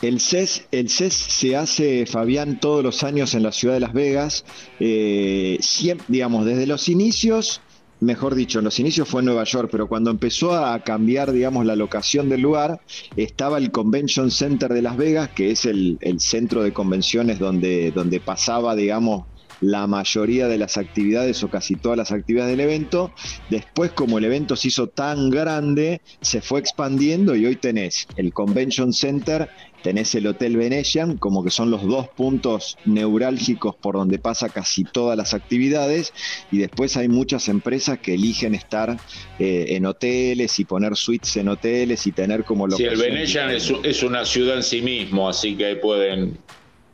El 0.00 0.20
CES, 0.20 0.66
el 0.70 0.88
CES 0.88 1.14
se 1.14 1.56
hace, 1.56 2.06
Fabián, 2.06 2.60
todos 2.60 2.84
los 2.84 3.02
años 3.02 3.34
en 3.34 3.42
la 3.42 3.50
ciudad 3.50 3.74
de 3.74 3.80
Las 3.80 3.92
Vegas. 3.92 4.44
Eh, 4.78 5.58
digamos, 6.06 6.46
desde 6.46 6.66
los 6.66 6.88
inicios, 6.88 7.60
mejor 8.00 8.36
dicho, 8.36 8.60
en 8.60 8.66
los 8.66 8.78
inicios 8.78 9.08
fue 9.08 9.22
en 9.22 9.26
Nueva 9.26 9.44
York, 9.44 9.68
pero 9.72 9.88
cuando 9.88 10.10
empezó 10.10 10.52
a 10.52 10.78
cambiar, 10.84 11.32
digamos, 11.32 11.66
la 11.66 11.74
locación 11.74 12.28
del 12.28 12.42
lugar, 12.42 12.80
estaba 13.16 13.58
el 13.58 13.72
Convention 13.72 14.30
Center 14.30 14.72
de 14.72 14.82
Las 14.82 14.96
Vegas, 14.96 15.30
que 15.30 15.50
es 15.50 15.64
el, 15.64 15.98
centro 16.18 16.62
de 16.62 16.72
convenciones 16.72 17.38
donde, 17.40 17.90
donde 17.90 18.20
pasaba, 18.20 18.76
digamos, 18.76 19.24
la 19.60 19.86
mayoría 19.86 20.48
de 20.48 20.58
las 20.58 20.76
actividades 20.76 21.42
o 21.42 21.50
casi 21.50 21.74
todas 21.74 21.98
las 21.98 22.12
actividades 22.12 22.56
del 22.56 22.60
evento. 22.60 23.12
Después, 23.50 23.92
como 23.92 24.18
el 24.18 24.24
evento 24.24 24.56
se 24.56 24.68
hizo 24.68 24.88
tan 24.88 25.30
grande, 25.30 26.00
se 26.20 26.40
fue 26.40 26.60
expandiendo 26.60 27.34
y 27.34 27.46
hoy 27.46 27.56
tenés 27.56 28.06
el 28.16 28.32
Convention 28.32 28.92
Center 28.92 29.48
tenés 29.82 30.14
el 30.14 30.26
Hotel 30.26 30.56
Venetian, 30.56 31.16
como 31.16 31.44
que 31.44 31.50
son 31.50 31.70
los 31.70 31.82
dos 31.86 32.08
puntos 32.08 32.76
neurálgicos 32.84 33.76
por 33.76 33.94
donde 33.94 34.18
pasa 34.18 34.48
casi 34.48 34.84
todas 34.84 35.16
las 35.16 35.34
actividades, 35.34 36.12
y 36.50 36.58
después 36.58 36.96
hay 36.96 37.08
muchas 37.08 37.48
empresas 37.48 37.98
que 37.98 38.14
eligen 38.14 38.54
estar 38.54 38.96
eh, 39.38 39.66
en 39.70 39.86
hoteles 39.86 40.58
y 40.58 40.64
poner 40.64 40.96
suites 40.96 41.36
en 41.36 41.48
hoteles 41.48 42.06
y 42.06 42.12
tener 42.12 42.44
como 42.44 42.66
lo 42.66 42.76
Sí, 42.76 42.84
el 42.84 42.96
Venetian 42.96 43.50
es, 43.50 44.02
una 44.02 44.24
ciudad 44.24 44.56
en 44.56 44.62
sí 44.62 44.80
mismo, 44.82 45.28
así 45.28 45.56
que 45.56 45.66
ahí 45.66 45.76
pueden, 45.76 46.38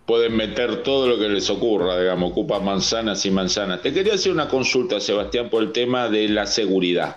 pueden 0.06 0.36
meter 0.36 0.82
todo 0.82 1.08
lo 1.08 1.18
que 1.18 1.28
les 1.28 1.48
ocurra, 1.50 1.98
digamos, 1.98 2.32
ocupa 2.32 2.60
manzanas 2.60 3.24
y 3.26 3.30
manzanas. 3.30 3.82
Te 3.82 3.92
quería 3.92 4.14
hacer 4.14 4.32
una 4.32 4.48
consulta, 4.48 5.00
Sebastián, 5.00 5.48
por 5.50 5.62
el 5.62 5.72
tema 5.72 6.08
de 6.08 6.28
la 6.28 6.46
seguridad. 6.46 7.16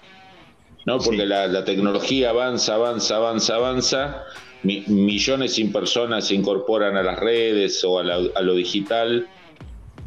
¿no? 0.86 1.00
Porque 1.00 1.26
la, 1.26 1.48
la 1.48 1.66
tecnología 1.66 2.30
avanza, 2.30 2.76
avanza, 2.76 3.18
avanza, 3.18 3.56
avanza 3.56 4.26
millones 4.64 5.54
sin 5.54 5.72
personas 5.72 6.28
se 6.28 6.36
incorporan 6.36 6.96
a 6.98 7.04
las 7.04 7.20
redes 7.20 7.84
o 7.84 8.00
a, 8.00 8.04
lo 8.04 8.56
digital, 8.56 9.28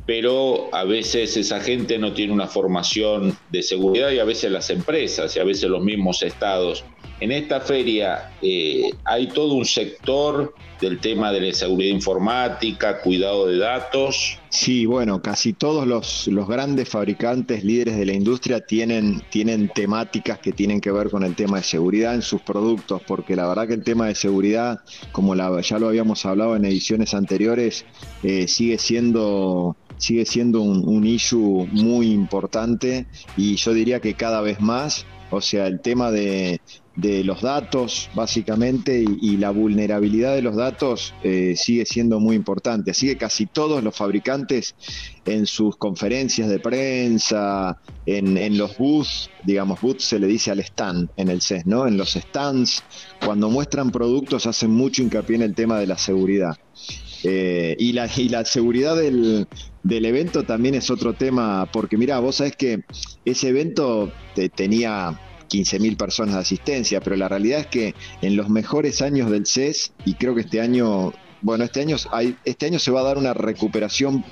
pero 0.07 0.69
a 0.73 0.85
veces 0.85 1.37
esa 1.37 1.61
gente 1.61 1.99
no 1.99 2.13
tiene 2.13 2.33
una 2.33 2.47
formación 2.47 3.37
de 3.51 3.63
seguridad 3.63 4.11
y 4.11 4.19
a 4.19 4.25
veces 4.25 4.51
las 4.51 4.71
empresas 4.71 5.37
y 5.37 5.41
a 5.41 5.45
veces 5.45 5.71
los 5.71 5.83
mismos 5.83 6.23
estados. 6.23 6.85
En 7.21 7.33
esta 7.33 7.61
feria 7.61 8.33
eh, 8.41 8.91
hay 9.05 9.29
todo 9.29 9.53
un 9.55 9.67
sector 9.67 10.55
del 10.81 10.99
tema 11.01 11.31
de 11.31 11.43
la 11.43 11.53
seguridad 11.53 11.95
informática, 11.95 13.03
cuidado 13.03 13.47
de 13.47 13.59
datos. 13.59 14.39
Sí, 14.49 14.87
bueno, 14.87 15.21
casi 15.21 15.53
todos 15.53 15.87
los, 15.87 16.27
los, 16.29 16.49
grandes 16.49 16.89
fabricantes 16.89 17.63
líderes 17.63 17.99
de 17.99 18.07
la 18.07 18.15
industria 18.15 18.61
tienen, 18.61 19.23
tienen 19.31 19.69
temáticas 19.69 20.39
que 20.39 20.53
tienen 20.53 20.81
que 20.81 20.91
ver 20.91 21.11
con 21.11 21.23
el 21.23 21.35
tema 21.35 21.59
de 21.59 21.63
seguridad 21.63 22.15
en 22.15 22.23
sus 22.23 22.41
productos, 22.41 23.03
porque 23.07 23.37
la 23.37 23.47
verdad 23.47 23.69
que 23.69 23.75
el 23.75 23.85
tema 23.85 24.07
de 24.07 24.15
seguridad, 24.15 24.81
como 25.13 25.35
ya 25.61 25.79
lo 25.79 25.89
habíamos 25.89 26.25
hablado 26.25 26.57
en 26.57 26.65
ediciones 26.65 27.13
anteriores, 27.13 27.85
eh, 28.23 28.49
sigue 28.49 28.79
siendo 28.79 29.77
sigue 29.99 30.25
siendo 30.25 30.63
un, 30.63 30.89
un 30.89 31.07
issue 31.07 31.69
muy 31.73 32.11
importante 32.11 33.07
y 33.37 33.57
yo 33.57 33.75
diría 33.75 34.01
que 34.01 34.15
cada 34.15 34.41
vez 34.41 34.59
más 34.59 35.05
o 35.31 35.41
sea, 35.41 35.67
el 35.67 35.81
tema 35.81 36.11
de, 36.11 36.61
los 36.97 37.41
datos, 37.41 38.11
básicamente, 38.15 39.03
y, 39.03 39.37
la 39.37 39.51
vulnerabilidad 39.51 40.35
de 40.35 40.43
los 40.43 40.57
datos 40.57 41.15
eh, 41.23 41.55
sigue 41.57 41.87
siendo 41.87 42.21
muy 42.21 42.37
importante. 42.37 42.91
Así 42.91 43.07
que 43.07 43.17
casi 43.17 43.47
todos 43.47 43.83
los 43.83 43.97
fabricantes 43.97 44.75
en 45.25 45.47
sus 45.47 45.77
conferencias 45.77 46.49
de 46.49 46.59
prensa, 46.59 47.79
en, 48.07 48.59
los 48.59 48.77
booths, 48.77 49.31
digamos, 49.45 49.81
booths 49.81 50.05
se 50.05 50.19
le 50.19 50.27
dice 50.27 50.51
al 50.51 50.61
stand 50.61 51.09
en 51.17 51.29
el 51.29 51.41
CES, 51.41 51.65
¿no? 51.65 51.87
En 51.87 51.97
los 51.97 52.15
stands, 52.15 52.83
cuando 53.25 53.49
muestran 53.49 53.91
productos, 53.91 54.47
hacen 54.47 54.71
mucho 54.71 55.03
hincapié 55.03 55.37
en 55.37 55.43
el 55.43 55.55
tema 55.55 55.79
de 55.79 55.87
la 55.87 55.97
seguridad. 55.97 56.59
Eh, 57.25 57.77
y, 57.79 57.93
la, 57.93 58.09
y 58.17 58.29
la 58.29 58.45
seguridad 58.45 58.97
del, 58.97 59.47
del 59.83 60.05
evento 60.05 60.45
también 60.45 60.75
es 60.75 60.91
otro 60.91 61.15
tema, 61.15 61.69
porque 61.73 61.97
mira, 61.97 62.19
vos 62.19 62.37
sabés 62.37 62.57
que 62.57 62.85
ese 63.25 63.49
evento 63.49 64.13
tenía 64.55 65.19
15.000 65.51 65.97
personas 65.97 66.35
de 66.37 66.41
asistencia, 66.41 67.01
pero 67.01 67.17
la 67.17 67.29
realidad 67.29 67.61
es 67.61 67.67
que 67.67 67.95
en 68.23 68.37
los 68.37 68.49
mejores 68.49 69.03
años 69.03 69.31
del 69.31 69.47
CES, 69.47 69.93
y 70.05 70.15
creo 70.15 70.35
que 70.35 70.43
este 70.43 70.61
año, 70.61 71.13
bueno, 71.43 71.65
este 71.65 71.81
año, 71.81 71.97
hay, 72.13 72.37
este 72.45 72.67
año 72.67 72.79
se 72.79 72.91
va 72.91 73.01
a 73.01 73.05
dar 73.05 73.19
una 73.19 73.35
recuperación 73.35 74.25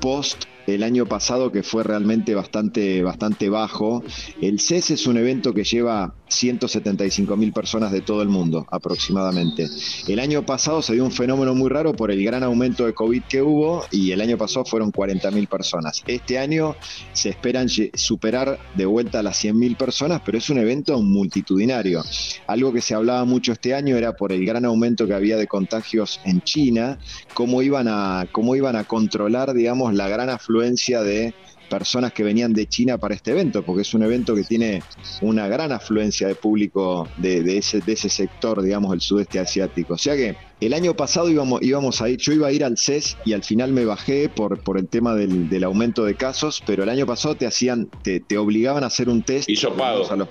post 0.00 0.44
el 0.66 0.82
año 0.82 1.06
pasado 1.06 1.52
que 1.52 1.62
fue 1.62 1.84
realmente 1.84 2.34
bastante, 2.34 3.02
bastante 3.02 3.48
bajo. 3.48 4.02
El 4.40 4.60
CES 4.60 4.90
es 4.90 5.06
un 5.06 5.16
evento 5.16 5.54
que 5.54 5.64
lleva 5.64 6.14
175 6.28 7.36
mil 7.36 7.52
personas 7.52 7.92
de 7.92 8.00
todo 8.00 8.22
el 8.22 8.28
mundo 8.28 8.66
aproximadamente. 8.70 9.68
El 10.08 10.18
año 10.18 10.44
pasado 10.44 10.82
se 10.82 10.94
dio 10.94 11.04
un 11.04 11.12
fenómeno 11.12 11.54
muy 11.54 11.70
raro 11.70 11.94
por 11.94 12.10
el 12.10 12.22
gran 12.24 12.42
aumento 12.42 12.84
de 12.84 12.94
COVID 12.94 13.22
que 13.28 13.42
hubo 13.42 13.84
y 13.92 14.10
el 14.10 14.20
año 14.20 14.36
pasado 14.36 14.64
fueron 14.64 14.90
40 14.90 15.30
mil 15.30 15.46
personas. 15.46 16.02
Este 16.06 16.38
año 16.38 16.74
se 17.12 17.30
esperan 17.30 17.68
superar 17.68 18.58
de 18.74 18.86
vuelta 18.86 19.22
las 19.22 19.36
100 19.36 19.58
mil 19.58 19.76
personas, 19.76 20.20
pero 20.24 20.38
es 20.38 20.50
un 20.50 20.58
evento 20.58 21.00
multitudinario. 21.00 22.02
Algo 22.46 22.72
que 22.72 22.80
se 22.80 22.94
hablaba 22.94 23.24
mucho 23.24 23.52
este 23.52 23.74
año 23.74 23.96
era 23.96 24.16
por 24.16 24.32
el 24.32 24.44
gran 24.44 24.64
aumento 24.64 25.06
que 25.06 25.14
había 25.14 25.36
de 25.36 25.46
contagios 25.46 26.20
en 26.24 26.42
China, 26.42 26.98
cómo 27.34 27.62
iban 27.62 27.86
a, 27.88 28.26
cómo 28.32 28.56
iban 28.56 28.74
a 28.74 28.84
controlar, 28.84 29.54
digamos, 29.54 29.94
la 29.94 30.08
gran 30.08 30.28
afluencia 30.28 30.55
de 30.56 31.34
personas 31.68 32.12
que 32.12 32.22
venían 32.22 32.52
de 32.52 32.66
China 32.66 32.98
para 32.98 33.14
este 33.14 33.32
evento, 33.32 33.64
porque 33.64 33.82
es 33.82 33.94
un 33.94 34.02
evento 34.02 34.34
que 34.34 34.44
tiene 34.44 34.82
una 35.20 35.48
gran 35.48 35.72
afluencia 35.72 36.28
de 36.28 36.34
público 36.34 37.08
de, 37.16 37.58
ese, 37.58 37.80
de 37.80 37.92
ese 37.92 38.08
sector, 38.08 38.62
digamos, 38.62 38.92
del 38.92 39.00
sudeste 39.00 39.38
asiático. 39.38 39.94
O 39.94 39.98
sea 39.98 40.16
que 40.16 40.36
el 40.60 40.72
año 40.72 40.94
pasado 40.94 41.28
íbamos, 41.28 41.62
íbamos 41.62 42.00
a 42.00 42.08
ir, 42.08 42.18
yo 42.18 42.32
iba 42.32 42.48
a 42.48 42.52
ir 42.52 42.64
al 42.64 42.78
CES 42.78 43.16
y 43.24 43.32
al 43.32 43.42
final 43.42 43.72
me 43.72 43.84
bajé 43.84 44.28
por, 44.28 44.60
por 44.60 44.78
el 44.78 44.88
tema 44.88 45.14
del, 45.14 45.64
aumento 45.64 46.04
de 46.04 46.14
casos, 46.14 46.62
pero 46.64 46.84
el 46.84 46.88
año 46.88 47.06
pasado 47.06 47.34
te 47.34 47.46
hacían, 47.46 47.88
te, 48.02 48.20
te 48.20 48.38
obligaban 48.38 48.84
a 48.84 48.86
hacer 48.86 49.08
un 49.08 49.22
test. 49.22 49.48
Y 49.48 49.56
pago. 49.56 50.28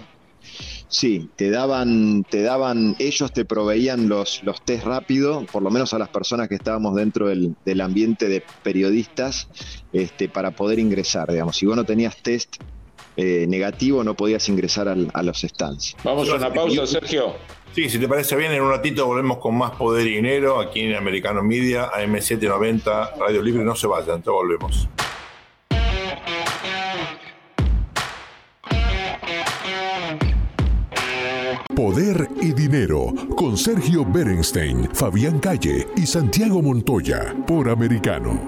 Sí, 0.87 1.29
te 1.35 1.49
daban, 1.49 2.23
te 2.23 2.41
daban, 2.41 2.95
ellos 2.99 3.33
te 3.33 3.43
proveían 3.43 4.07
los, 4.07 4.43
los 4.43 4.63
test 4.63 4.85
rápido, 4.85 5.45
por 5.51 5.63
lo 5.63 5.71
menos 5.71 5.93
a 5.93 5.99
las 5.99 6.09
personas 6.09 6.47
que 6.47 6.55
estábamos 6.55 6.95
dentro 6.95 7.27
del, 7.27 7.81
ambiente 7.81 8.29
de 8.29 8.43
periodistas, 8.63 9.47
este, 9.93 10.29
para 10.29 10.51
poder 10.51 10.79
ingresar, 10.79 11.31
digamos. 11.31 11.57
Si 11.57 11.65
vos 11.65 11.75
no 11.75 11.83
tenías 11.83 12.15
test 12.21 12.57
eh, 13.17 13.45
negativo, 13.47 14.03
no 14.03 14.13
podías 14.13 14.47
ingresar 14.49 14.87
a 14.87 15.23
los 15.23 15.41
stands. 15.41 15.95
Vamos 16.03 16.29
a 16.29 16.35
una 16.35 16.53
pausa, 16.53 16.85
Sergio. 16.85 17.33
Sí, 17.73 17.89
si 17.89 17.99
te 17.99 18.07
parece 18.07 18.37
bien, 18.37 18.53
en 18.53 18.61
un 18.61 18.69
ratito 18.69 19.05
volvemos 19.05 19.39
con 19.39 19.57
más 19.57 19.71
poder 19.71 20.07
y 20.07 20.15
dinero 20.15 20.61
aquí 20.61 20.79
en 20.79 20.95
Americano 20.95 21.43
Media, 21.43 21.91
AM790, 21.91 23.17
Radio 23.19 23.41
Libre. 23.41 23.65
No 23.65 23.75
se 23.75 23.85
vayan, 23.85 24.21
te 24.21 24.29
volvemos. 24.29 24.87
Poder 31.75 32.29
y 32.41 32.53
Dinero 32.53 33.13
con 33.35 33.57
Sergio 33.57 34.05
Berenstein, 34.05 34.89
Fabián 34.93 35.39
Calle 35.39 35.85
y 35.97 36.05
Santiago 36.05 36.61
Montoya 36.61 37.35
por 37.45 37.67
Americano. 37.67 38.39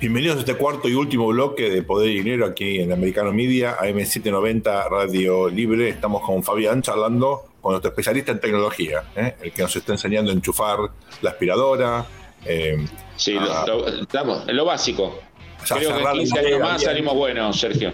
Bienvenidos 0.00 0.38
a 0.38 0.40
este 0.40 0.56
cuarto 0.56 0.88
y 0.88 0.94
último 0.94 1.28
bloque 1.28 1.70
de 1.70 1.84
Poder 1.84 2.10
y 2.10 2.24
Dinero 2.24 2.44
aquí 2.44 2.80
en 2.80 2.90
Americano 2.90 3.32
Media, 3.32 3.76
AM790 3.78 4.90
Radio 4.90 5.48
Libre. 5.48 5.90
Estamos 5.90 6.22
con 6.22 6.42
Fabián 6.42 6.82
charlando 6.82 7.44
con 7.60 7.70
nuestro 7.70 7.90
especialista 7.90 8.32
en 8.32 8.40
tecnología, 8.40 9.04
¿eh? 9.14 9.36
el 9.42 9.52
que 9.52 9.62
nos 9.62 9.76
está 9.76 9.92
enseñando 9.92 10.32
a 10.32 10.34
enchufar 10.34 10.78
la 11.22 11.30
aspiradora. 11.30 12.04
Eh, 12.44 12.84
sí, 13.14 13.38
estamos 14.00 14.48
en 14.48 14.56
lo 14.56 14.64
básico. 14.64 15.20
Creo 15.74 15.98
que 15.98 16.18
15 16.18 16.38
años 16.38 16.60
más 16.60 16.82
salimos 16.82 17.14
buenos, 17.14 17.58
Sergio. 17.58 17.92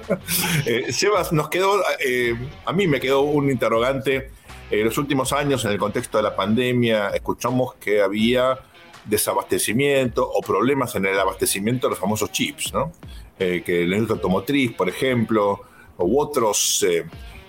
eh, 0.66 0.92
Sebas, 0.92 1.32
nos 1.32 1.48
quedó, 1.48 1.82
eh, 2.04 2.34
a 2.64 2.72
mí 2.72 2.86
me 2.86 3.00
quedó 3.00 3.22
un 3.22 3.50
interrogante. 3.50 4.30
En 4.70 4.84
los 4.84 4.96
últimos 4.96 5.32
años, 5.32 5.64
en 5.66 5.72
el 5.72 5.78
contexto 5.78 6.16
de 6.16 6.24
la 6.24 6.34
pandemia, 6.34 7.08
escuchamos 7.08 7.74
que 7.74 8.00
había 8.00 8.58
desabastecimiento 9.04 10.26
o 10.26 10.40
problemas 10.40 10.94
en 10.94 11.04
el 11.04 11.18
abastecimiento 11.18 11.86
de 11.86 11.90
los 11.90 11.98
famosos 11.98 12.32
chips, 12.32 12.72
¿no? 12.72 12.92
Eh, 13.38 13.62
que 13.64 13.84
la 13.86 13.96
industria 13.96 14.16
automotriz, 14.16 14.72
por 14.72 14.88
ejemplo, 14.88 15.60
u 15.98 16.18
otros, 16.18 16.86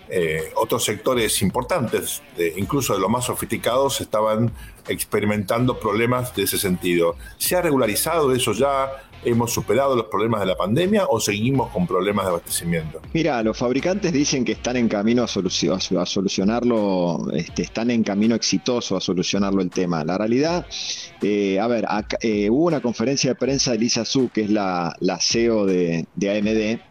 eh, 0.09 0.51
otros 0.55 0.83
sectores 0.83 1.41
importantes, 1.41 2.21
incluso 2.57 2.93
de 2.93 2.99
los 2.99 3.09
más 3.09 3.25
sofisticados, 3.25 4.01
estaban 4.01 4.51
experimentando 4.87 5.79
problemas 5.79 6.35
de 6.35 6.43
ese 6.43 6.57
sentido. 6.57 7.15
¿Se 7.37 7.55
ha 7.55 7.61
regularizado 7.61 8.33
eso 8.33 8.51
ya? 8.51 8.91
¿Hemos 9.25 9.53
superado 9.53 9.95
los 9.95 10.07
problemas 10.07 10.41
de 10.41 10.47
la 10.47 10.57
pandemia 10.57 11.05
o 11.09 11.17
seguimos 11.17 11.71
con 11.71 11.87
problemas 11.87 12.25
de 12.25 12.31
abastecimiento? 12.31 12.99
Mira, 13.13 13.41
los 13.41 13.57
fabricantes 13.57 14.11
dicen 14.11 14.43
que 14.43 14.51
están 14.51 14.75
en 14.75 14.89
camino 14.89 15.23
a, 15.23 15.27
solucionarlo, 15.27 17.31
este, 17.33 17.61
están 17.61 17.89
en 17.89 18.03
camino 18.03 18.35
exitoso 18.35 18.97
a 18.97 19.01
solucionarlo 19.01 19.61
el 19.61 19.69
tema. 19.69 20.03
La 20.03 20.17
realidad, 20.17 20.65
eh, 21.21 21.57
a 21.57 21.67
ver, 21.67 21.85
eh, 22.21 22.49
hubo 22.49 22.65
una 22.65 22.81
conferencia 22.81 23.29
de 23.29 23.35
prensa 23.35 23.71
de 23.71 23.77
Lisa 23.77 24.03
Su, 24.03 24.29
que 24.29 24.41
es 24.41 24.49
la, 24.49 24.93
CEO 25.21 25.65
de, 25.65 26.05
AMD, 26.21 26.81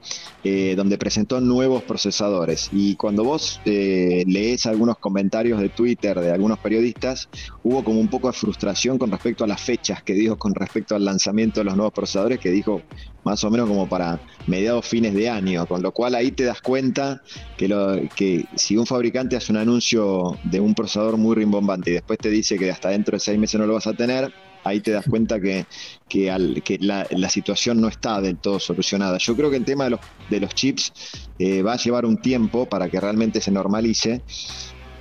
eh, 0.44 0.74
donde 0.74 0.96
presentó 0.96 1.38
nuevos 1.42 1.82
procesadores. 1.82 2.70
Y 2.72 2.96
cuando 2.96 3.24
vos 3.24 3.60
lees 3.64 4.64
algunos 4.64 4.96
comentarios 4.96 5.60
de 5.60 5.68
Twitter 5.68 6.18
de 6.18 6.32
algunos 6.32 6.58
periodistas, 6.60 7.28
hubo 7.62 7.84
como 7.84 8.00
un 8.00 8.08
poco 8.08 8.28
de 8.28 8.32
frustración 8.32 8.96
con 8.96 9.10
respecto 9.10 9.44
a 9.44 9.46
las 9.46 9.60
fechas 9.60 10.02
que 10.02 10.14
dijo 10.14 10.38
con 10.38 10.54
respecto 10.54 10.94
al 10.94 11.04
lanzamiento 11.04 11.60
de 11.60 11.64
los 11.64 11.76
nuevos 11.76 11.92
procesadores 11.92 12.21
que 12.40 12.50
dijo 12.50 12.82
más 13.24 13.42
o 13.44 13.50
menos 13.50 13.68
como 13.68 13.88
para 13.88 14.20
mediados 14.46 14.86
fines 14.86 15.14
de 15.14 15.28
año, 15.28 15.66
con 15.66 15.82
lo 15.82 15.92
cual 15.92 16.14
ahí 16.14 16.32
te 16.32 16.44
das 16.44 16.60
cuenta 16.60 17.22
que, 17.56 17.68
lo, 17.68 18.00
que 18.16 18.46
si 18.56 18.76
un 18.76 18.86
fabricante 18.86 19.36
hace 19.36 19.52
un 19.52 19.58
anuncio 19.58 20.36
de 20.44 20.60
un 20.60 20.74
procesador 20.74 21.16
muy 21.16 21.36
rimbombante 21.36 21.90
y 21.90 21.94
después 21.94 22.18
te 22.18 22.30
dice 22.30 22.58
que 22.58 22.70
hasta 22.70 22.88
dentro 22.88 23.16
de 23.16 23.20
seis 23.20 23.38
meses 23.38 23.60
no 23.60 23.66
lo 23.66 23.74
vas 23.74 23.86
a 23.86 23.94
tener, 23.94 24.32
ahí 24.64 24.80
te 24.80 24.90
das 24.90 25.04
cuenta 25.08 25.40
que, 25.40 25.66
que, 26.08 26.30
al, 26.30 26.62
que 26.62 26.78
la, 26.80 27.06
situación 27.28 27.80
no 27.80 27.88
está 27.88 28.20
del 28.20 28.36
todo 28.36 28.58
solucionada. 28.58 29.18
Yo 29.18 29.36
creo 29.36 29.50
que 29.50 29.56
el 29.56 29.64
tema 29.64 29.84
de 29.84 29.90
los, 29.90 30.00
de 30.30 30.40
los 30.40 30.54
chips 30.54 30.92
eh, 31.38 31.62
va 31.62 31.74
a 31.74 31.76
llevar 31.76 32.04
un 32.04 32.20
tiempo 32.20 32.66
para 32.66 32.88
que 32.88 33.00
realmente 33.00 33.40
se 33.40 33.50
normalice 33.50 34.22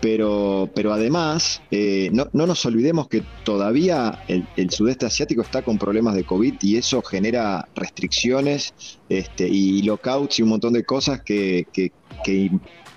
pero, 0.02 0.70
pero 0.74 0.92
además, 0.92 1.62
eh, 1.70 2.10
no, 2.12 2.28
nos 2.34 2.66
olvidemos 2.66 3.08
que 3.08 3.24
todavía 3.44 4.24
el, 4.28 4.70
sudeste 4.72 5.06
asiático 5.06 5.44
está 5.44 5.62
con 5.62 5.78
problemas 5.78 6.16
de 6.16 6.24
COVID 6.24 6.56
y 6.62 6.78
eso 6.78 7.02
genera 7.04 7.68
restricciones 7.76 8.74
este, 9.10 9.48
y 9.48 9.84
lockouts 9.84 10.40
y 10.40 10.42
un 10.42 10.50
montón 10.50 10.74
de 10.74 10.84
cosas 10.84 11.22
que, 11.22 11.68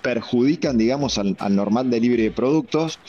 perjudican, 0.01 0.77
digamos, 0.77 1.17
al, 1.17 1.35
normal 1.55 1.89
delivery 1.89 2.23
de 2.23 2.31
productos. 2.31 2.99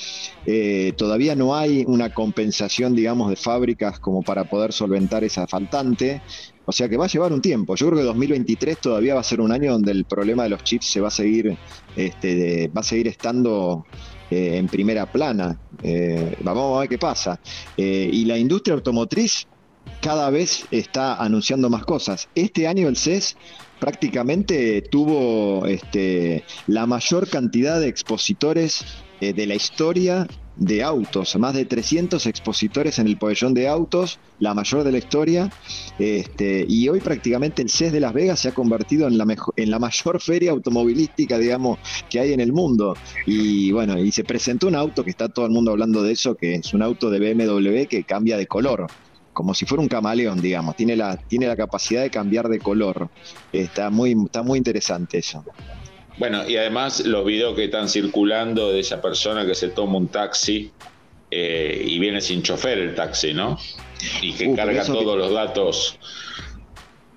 Eh, 0.46 0.94
todavía 0.96 1.34
no 1.34 1.54
hay 1.54 1.84
una 1.86 2.12
compensación, 2.12 2.94
digamos, 2.94 3.28
de 3.30 3.36
fábricas 3.36 3.98
como 3.98 4.22
para 4.22 4.44
poder 4.44 4.72
solventar 4.72 5.22
esa 5.24 5.46
faltante. 5.46 6.22
O 6.66 6.72
sea 6.72 6.88
que 6.88 6.96
va 6.96 7.04
a 7.04 7.08
llevar 7.08 7.32
un 7.32 7.40
tiempo. 7.40 7.76
Yo 7.76 7.86
creo 7.86 8.00
que 8.00 8.04
2023 8.04 8.78
todavía 8.78 9.14
va 9.14 9.20
a 9.20 9.24
ser 9.24 9.40
un 9.40 9.52
año 9.52 9.72
donde 9.72 9.92
el 9.92 10.04
problema 10.04 10.42
de 10.42 10.50
los 10.50 10.64
chips 10.64 10.86
se 10.86 11.00
va 11.00 11.08
a 11.08 11.12
seguir, 11.12 11.56
este, 11.94 12.68
va 12.76 12.80
a 12.80 12.84
seguir 12.84 13.06
estando 13.06 13.86
eh, 14.30 14.56
en 14.56 14.66
primera 14.66 15.06
plana. 15.06 15.60
Eh, 15.82 16.36
vamos 16.42 16.76
a 16.76 16.80
ver 16.80 16.88
qué 16.88 16.98
pasa. 16.98 17.38
Eh, 17.76 18.10
y 18.12 18.24
la 18.24 18.36
industria 18.36 18.74
automotriz 18.74 19.46
cada 20.00 20.28
vez 20.30 20.66
está 20.72 21.14
anunciando 21.22 21.70
más 21.70 21.84
cosas. 21.84 22.28
Este 22.34 22.66
año 22.66 22.88
el 22.88 22.96
CES 22.96 23.36
prácticamente 23.78 24.82
tuvo 24.82 25.66
este, 25.66 26.42
la 26.66 26.86
mayor 26.86 27.28
cantidad 27.28 27.78
de 27.78 27.88
expositores 27.88 28.84
de 29.20 29.46
la 29.46 29.54
historia 29.54 30.26
de 30.56 30.82
autos, 30.82 31.36
más 31.36 31.54
de 31.54 31.64
300 31.64 32.26
expositores 32.26 32.98
en 32.98 33.06
el 33.06 33.18
pabellón 33.18 33.54
de 33.54 33.68
autos, 33.68 34.18
la 34.38 34.54
mayor 34.54 34.84
de 34.84 34.92
la 34.92 34.98
historia, 34.98 35.50
este, 35.98 36.64
y 36.68 36.88
hoy 36.88 37.00
prácticamente 37.00 37.62
el 37.62 37.70
CES 37.70 37.92
de 37.92 38.00
Las 38.00 38.14
Vegas 38.14 38.40
se 38.40 38.48
ha 38.48 38.54
convertido 38.54 39.06
en 39.06 39.18
la, 39.18 39.26
en 39.56 39.70
la 39.70 39.78
mayor 39.78 40.20
feria 40.20 40.52
automovilística, 40.52 41.38
digamos, 41.38 41.78
que 42.08 42.20
hay 42.20 42.32
en 42.32 42.40
el 42.40 42.52
mundo. 42.52 42.96
Y 43.26 43.70
bueno, 43.72 43.98
y 43.98 44.12
se 44.12 44.24
presentó 44.24 44.68
un 44.68 44.74
auto 44.74 45.04
que 45.04 45.10
está 45.10 45.28
todo 45.28 45.46
el 45.46 45.52
mundo 45.52 45.70
hablando 45.70 46.02
de 46.02 46.12
eso, 46.12 46.34
que 46.36 46.54
es 46.54 46.72
un 46.74 46.82
auto 46.82 47.10
de 47.10 47.18
BMW 47.18 47.84
que 47.88 48.04
cambia 48.04 48.36
de 48.36 48.46
color 48.46 48.86
como 49.36 49.52
si 49.52 49.66
fuera 49.66 49.82
un 49.82 49.88
camaleón, 49.88 50.40
digamos, 50.40 50.76
tiene 50.76 50.96
la, 50.96 51.18
tiene 51.18 51.46
la 51.46 51.56
capacidad 51.56 52.00
de 52.00 52.08
cambiar 52.08 52.48
de 52.48 52.58
color. 52.58 53.10
Está 53.52 53.90
muy, 53.90 54.16
está 54.24 54.42
muy 54.42 54.56
interesante 54.56 55.18
eso. 55.18 55.44
Bueno, 56.18 56.48
y 56.48 56.56
además 56.56 57.04
los 57.04 57.24
videos 57.26 57.54
que 57.54 57.64
están 57.64 57.88
circulando 57.88 58.72
de 58.72 58.80
esa 58.80 59.02
persona 59.02 59.46
que 59.46 59.54
se 59.54 59.68
toma 59.68 59.98
un 59.98 60.08
taxi 60.08 60.70
eh, 61.30 61.84
y 61.86 61.98
viene 61.98 62.20
sin 62.20 62.42
chofer 62.42 62.78
el 62.78 62.94
taxi, 62.94 63.34
¿no? 63.34 63.58
Y 64.22 64.32
que 64.32 64.54
carga 64.54 64.84
todos 64.84 65.18
los 65.18 65.32
datos. 65.32 65.98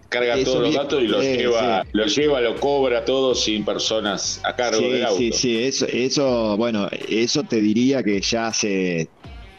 Carga 0.09 0.43
todos 0.43 0.63
los 0.63 0.73
datos 0.73 1.03
y 1.03 1.07
los 1.07 1.23
lleva, 1.23 1.85
los 1.91 2.15
lleva, 2.15 2.41
lo 2.41 2.55
cobra 2.55 3.05
todo 3.05 3.35
sin 3.35 3.63
personas 3.63 4.41
a 4.43 4.55
cargo 4.55 4.81
del 4.81 5.05
auto. 5.05 5.17
Sí, 5.17 5.31
sí, 5.31 5.63
eso, 5.63 5.85
eso, 5.85 6.57
bueno, 6.57 6.89
eso 7.07 7.43
te 7.43 7.61
diría 7.61 8.01
que 8.01 8.19
ya 8.19 8.47
hace 8.47 9.07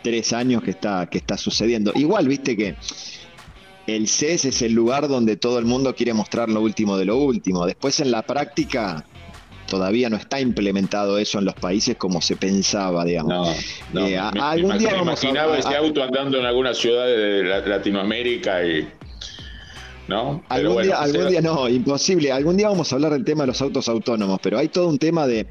tres 0.02 0.32
años 0.32 0.62
que 0.62 0.72
está, 0.72 1.08
que 1.08 1.18
está 1.18 1.36
sucediendo. 1.38 1.92
Igual, 1.94 2.26
viste 2.26 2.56
que 2.56 2.74
el 3.86 4.08
CES 4.08 4.46
es 4.46 4.62
el 4.62 4.72
lugar 4.72 5.08
donde 5.08 5.36
todo 5.36 5.58
el 5.58 5.64
mundo 5.64 5.94
quiere 5.94 6.14
mostrar 6.14 6.48
lo 6.48 6.60
último 6.60 6.96
de 6.96 7.04
lo 7.04 7.16
último. 7.16 7.64
Después 7.64 8.00
en 8.00 8.10
la 8.10 8.22
práctica 8.22 9.06
todavía 9.70 10.10
no 10.10 10.16
está 10.16 10.38
implementado 10.38 11.16
eso 11.16 11.38
en 11.38 11.46
los 11.46 11.54
países 11.54 11.96
como 11.96 12.20
se 12.20 12.36
pensaba, 12.36 13.06
digamos. 13.06 13.56
No, 13.94 14.06
eh, 14.06 14.18
algún 14.18 14.76
día 14.76 15.00
imaginaba 15.00 15.56
ese 15.56 15.74
auto 15.74 16.02
andando 16.02 16.38
en 16.38 16.44
alguna 16.44 16.74
ciudad 16.74 17.06
de 17.06 17.62
Latinoamérica 17.64 18.66
y 18.66 18.86
¿no? 20.08 20.42
algún, 20.48 20.82
día, 20.82 21.00
algún 21.00 21.28
día, 21.28 21.40
no, 21.40 21.68
imposible. 21.68 22.32
Algún 22.32 22.56
día 22.58 22.68
vamos 22.68 22.92
a 22.92 22.96
hablar 22.96 23.12
del 23.12 23.24
tema 23.24 23.44
de 23.44 23.46
los 23.46 23.62
autos 23.62 23.88
autónomos, 23.88 24.40
pero 24.42 24.58
hay 24.58 24.68
todo 24.68 24.88
un 24.88 24.98
tema 24.98 25.26
de 25.26 25.46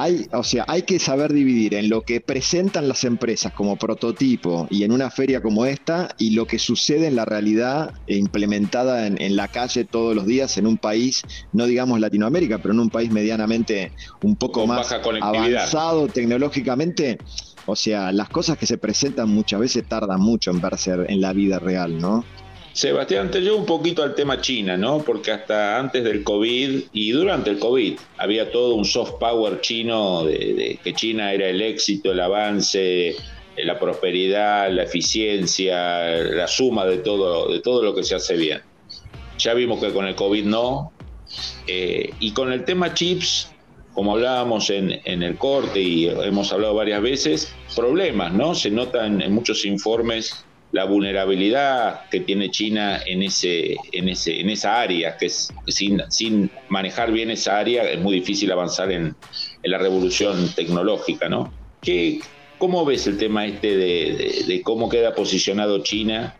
hay, 0.00 0.26
o 0.32 0.42
sea, 0.42 0.64
hay 0.66 0.82
que 0.82 0.98
saber 0.98 1.32
dividir 1.32 1.74
en 1.74 1.90
lo 1.90 2.02
que 2.02 2.20
presentan 2.20 2.88
las 2.88 3.04
empresas 3.04 3.52
como 3.52 3.76
prototipo 3.76 4.66
y 4.70 4.84
en 4.84 4.92
una 4.92 5.10
feria 5.10 5.42
como 5.42 5.66
esta 5.66 6.14
y 6.18 6.30
lo 6.30 6.46
que 6.46 6.58
sucede 6.58 7.06
en 7.06 7.16
la 7.16 7.26
realidad 7.26 7.92
implementada 8.06 9.06
en, 9.06 9.36
la 9.36 9.48
calle 9.48 9.84
todos 9.84 10.16
los 10.16 10.26
días 10.26 10.56
en 10.56 10.66
un 10.66 10.78
país, 10.78 11.22
no 11.52 11.66
digamos 11.66 12.00
Latinoamérica, 12.00 12.58
pero 12.58 12.72
en 12.72 12.80
un 12.80 12.90
país 12.90 13.10
medianamente 13.10 13.92
un 14.22 14.36
poco 14.36 14.66
más 14.66 14.90
avanzado 14.92 16.08
tecnológicamente. 16.08 17.18
O 17.66 17.76
sea, 17.76 18.10
las 18.10 18.30
cosas 18.30 18.56
que 18.56 18.66
se 18.66 18.78
presentan 18.78 19.28
muchas 19.28 19.60
veces 19.60 19.86
tardan 19.86 20.20
mucho 20.20 20.50
en 20.50 20.60
verse 20.60 20.92
en 21.08 21.20
la 21.20 21.32
vida 21.32 21.58
real, 21.58 21.98
¿no? 21.98 22.24
Sebastián, 22.72 23.30
te 23.30 23.40
llevo 23.40 23.56
un 23.56 23.66
poquito 23.66 24.02
al 24.02 24.14
tema 24.14 24.40
China, 24.40 24.76
¿no? 24.76 25.02
Porque 25.02 25.32
hasta 25.32 25.78
antes 25.78 26.04
del 26.04 26.22
COVID 26.22 26.82
y 26.92 27.10
durante 27.10 27.50
el 27.50 27.58
COVID 27.58 27.98
había 28.16 28.50
todo 28.52 28.74
un 28.74 28.84
soft 28.84 29.14
power 29.18 29.60
chino 29.60 30.24
de, 30.24 30.78
que 30.82 30.94
China 30.94 31.32
era 31.32 31.48
el 31.48 31.60
éxito, 31.60 32.12
el 32.12 32.20
avance, 32.20 33.16
la 33.56 33.78
prosperidad, 33.78 34.70
la 34.70 34.84
eficiencia, 34.84 36.16
la 36.16 36.46
suma 36.46 36.86
de 36.86 36.98
todo, 36.98 37.52
de 37.52 37.60
todo 37.60 37.82
lo 37.82 37.94
que 37.94 38.04
se 38.04 38.14
hace 38.14 38.36
bien. 38.36 38.62
Ya 39.38 39.54
vimos 39.54 39.80
que 39.80 39.92
con 39.92 40.06
el 40.06 40.14
COVID 40.14 40.44
no. 40.44 40.92
Eh, 41.66 42.10
y 42.20 42.32
con 42.32 42.52
el 42.52 42.64
tema 42.64 42.94
chips, 42.94 43.50
como 43.94 44.12
hablábamos 44.12 44.70
en, 44.70 45.00
en, 45.04 45.22
el 45.22 45.36
corte 45.36 45.80
y 45.80 46.08
hemos 46.08 46.52
hablado 46.52 46.74
varias 46.74 47.02
veces, 47.02 47.52
problemas, 47.74 48.32
¿no? 48.32 48.54
Se 48.54 48.70
notan 48.70 49.22
en 49.22 49.32
muchos 49.32 49.64
informes 49.64 50.44
la 50.72 50.84
vulnerabilidad 50.84 52.08
que 52.10 52.20
tiene 52.20 52.50
China 52.50 53.00
en, 53.04 53.22
ese, 53.22 53.76
en, 53.92 54.08
ese, 54.08 54.40
en 54.40 54.50
esa 54.50 54.80
área, 54.80 55.16
que 55.16 55.26
es, 55.26 55.52
sin, 55.66 56.00
sin 56.08 56.50
manejar 56.68 57.12
bien 57.12 57.30
esa 57.30 57.58
área 57.58 57.84
es 57.90 58.00
muy 58.00 58.14
difícil 58.14 58.50
avanzar 58.52 58.90
en, 58.92 59.16
la 59.62 59.78
revolución 59.78 60.48
tecnológica, 60.54 61.28
¿no? 61.28 61.52
¿Qué, 61.82 62.20
¿Cómo 62.58 62.84
ves 62.84 63.06
el 63.06 63.18
tema 63.18 63.46
este 63.46 63.76
de, 63.76 64.60
cómo 64.62 64.88
queda 64.88 65.14
posicionado 65.14 65.82
China 65.82 66.36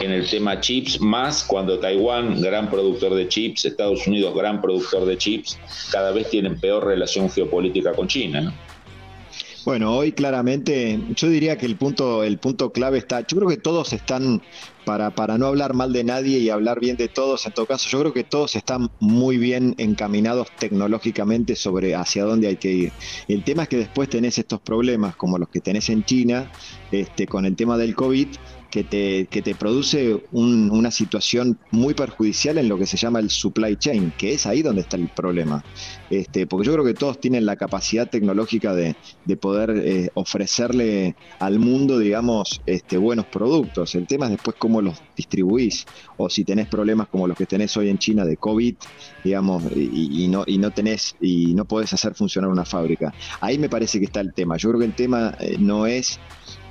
en 0.00 0.12
el 0.12 0.28
tema 0.28 0.60
chips, 0.60 1.00
más 1.00 1.44
cuando 1.44 1.78
Taiwán, 1.78 2.40
gran 2.40 2.70
productor 2.70 3.14
de 3.14 3.28
chips, 3.28 3.64
Estados 3.64 4.06
Unidos, 4.06 4.34
gran 4.34 4.60
productor 4.60 5.04
de 5.06 5.18
chips, 5.18 5.58
cada 5.90 6.12
vez 6.12 6.30
tienen 6.30 6.58
peor 6.60 6.86
relación 6.86 7.30
geopolítica 7.30 7.92
con 7.92 8.06
China, 8.06 8.40
¿no? 8.40 8.67
Bueno, 9.68 9.94
hoy 9.94 10.12
claramente 10.12 10.98
yo 11.14 11.28
diría 11.28 11.58
que 11.58 11.66
el 11.66 11.76
punto, 11.76 12.24
el 12.24 12.38
punto 12.38 12.72
clave 12.72 12.96
está, 12.96 13.20
yo 13.26 13.36
creo 13.36 13.50
que 13.50 13.58
todos 13.58 13.92
están, 13.92 14.40
para, 14.86 15.10
para 15.10 15.36
no 15.36 15.44
hablar 15.44 15.74
mal 15.74 15.92
de 15.92 16.04
nadie 16.04 16.38
y 16.38 16.48
hablar 16.48 16.80
bien 16.80 16.96
de 16.96 17.08
todos, 17.08 17.44
en 17.44 17.52
todo 17.52 17.66
caso, 17.66 17.86
yo 17.90 18.00
creo 18.00 18.14
que 18.14 18.24
todos 18.24 18.56
están 18.56 18.88
muy 18.98 19.36
bien 19.36 19.74
encaminados 19.76 20.48
tecnológicamente 20.58 21.54
sobre 21.54 21.94
hacia 21.94 22.24
dónde 22.24 22.48
hay 22.48 22.56
que 22.56 22.72
ir. 22.72 22.92
El 23.28 23.44
tema 23.44 23.64
es 23.64 23.68
que 23.68 23.76
después 23.76 24.08
tenés 24.08 24.38
estos 24.38 24.58
problemas 24.58 25.16
como 25.16 25.36
los 25.36 25.50
que 25.50 25.60
tenés 25.60 25.90
en 25.90 26.02
China, 26.02 26.50
este, 26.90 27.26
con 27.26 27.44
el 27.44 27.54
tema 27.54 27.76
del 27.76 27.94
COVID, 27.94 28.28
que 28.70 28.84
te, 28.84 29.26
que 29.26 29.42
te 29.42 29.54
produce 29.54 30.22
una 30.32 30.90
situación 30.90 31.58
muy 31.70 31.94
perjudicial 31.94 32.58
en 32.58 32.68
lo 32.68 32.78
que 32.78 32.86
se 32.86 32.96
llama 32.96 33.18
el 33.20 33.30
supply 33.30 33.76
chain, 33.76 34.12
que 34.18 34.32
es 34.32 34.46
ahí 34.46 34.62
donde 34.62 34.82
está 34.82 34.96
el 34.96 35.08
problema. 35.08 35.64
Este, 36.10 36.46
porque 36.46 36.66
yo 36.66 36.72
creo 36.74 36.84
que 36.84 36.94
todos 36.94 37.20
tienen 37.20 37.46
la 37.46 37.56
capacidad 37.56 38.08
tecnológica 38.08 38.74
de, 38.74 38.96
poder 39.40 39.70
eh, 39.76 40.10
ofrecerle 40.14 41.14
al 41.38 41.58
mundo, 41.58 41.98
digamos, 41.98 42.60
este, 42.66 42.96
buenos 42.96 43.26
productos. 43.26 43.94
El 43.94 44.06
tema 44.06 44.26
es 44.26 44.32
después 44.32 44.56
cómo 44.58 44.82
los 44.82 45.00
distribuís, 45.16 45.86
o 46.16 46.28
si 46.28 46.44
tenés 46.44 46.68
problemas 46.68 47.08
como 47.08 47.26
los 47.26 47.36
que 47.36 47.46
tenés 47.46 47.76
hoy 47.76 47.88
en 47.88 47.98
China 47.98 48.24
de 48.24 48.36
COVID, 48.36 48.74
digamos, 49.24 49.62
y, 49.74 50.28
no, 50.28 50.44
y 50.46 50.58
no 50.58 50.70
tenés, 50.70 51.14
y 51.20 51.54
no 51.54 51.64
podés 51.64 51.92
hacer 51.92 52.14
funcionar 52.14 52.50
una 52.50 52.64
fábrica. 52.64 53.12
Ahí 53.40 53.58
me 53.58 53.68
parece 53.68 53.98
que 53.98 54.06
está 54.06 54.20
el 54.20 54.32
tema. 54.34 54.56
Yo 54.56 54.70
creo 54.70 54.80
que 54.80 54.86
el 54.86 54.94
tema 54.94 55.34
eh, 55.40 55.56
no 55.58 55.86
es 55.86 56.18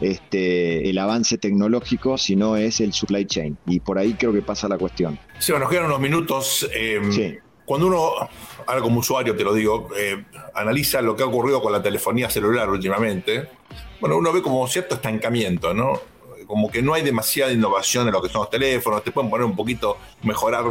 este, 0.01 0.89
el 0.89 0.97
avance 0.97 1.37
tecnológico, 1.37 2.17
sino 2.17 2.55
es 2.55 2.79
el 2.81 2.93
supply 2.93 3.25
chain. 3.25 3.57
Y 3.65 3.79
por 3.79 3.97
ahí 3.97 4.13
creo 4.13 4.33
que 4.33 4.41
pasa 4.41 4.67
la 4.67 4.77
cuestión. 4.77 5.19
Sí, 5.39 5.51
nos 5.51 5.69
quedan 5.69 5.85
unos 5.85 5.99
minutos. 5.99 6.69
Eh, 6.73 7.39
cuando 7.65 7.87
uno, 7.87 8.11
ahora 8.65 8.81
como 8.81 8.99
usuario 8.99 9.35
te 9.35 9.43
lo 9.43 9.53
digo, 9.53 9.89
eh, 9.97 10.23
analiza 10.53 11.01
lo 11.01 11.15
que 11.15 11.23
ha 11.23 11.25
ocurrido 11.25 11.61
con 11.61 11.71
la 11.73 11.81
telefonía 11.81 12.29
celular 12.29 12.69
últimamente, 12.69 13.49
bueno, 13.99 14.17
uno 14.17 14.31
ve 14.31 14.41
como 14.41 14.65
cierto 14.67 14.95
estancamiento, 14.95 15.73
¿no? 15.73 15.99
Como 16.45 16.71
que 16.71 16.81
no 16.81 16.93
hay 16.93 17.01
demasiada 17.01 17.51
innovación 17.51 18.07
en 18.07 18.13
lo 18.13 18.21
que 18.21 18.29
son 18.29 18.41
los 18.41 18.49
teléfonos, 18.49 19.03
te 19.03 19.11
pueden 19.11 19.29
poner 19.29 19.45
un 19.45 19.55
poquito, 19.55 19.97
mejorar 20.23 20.63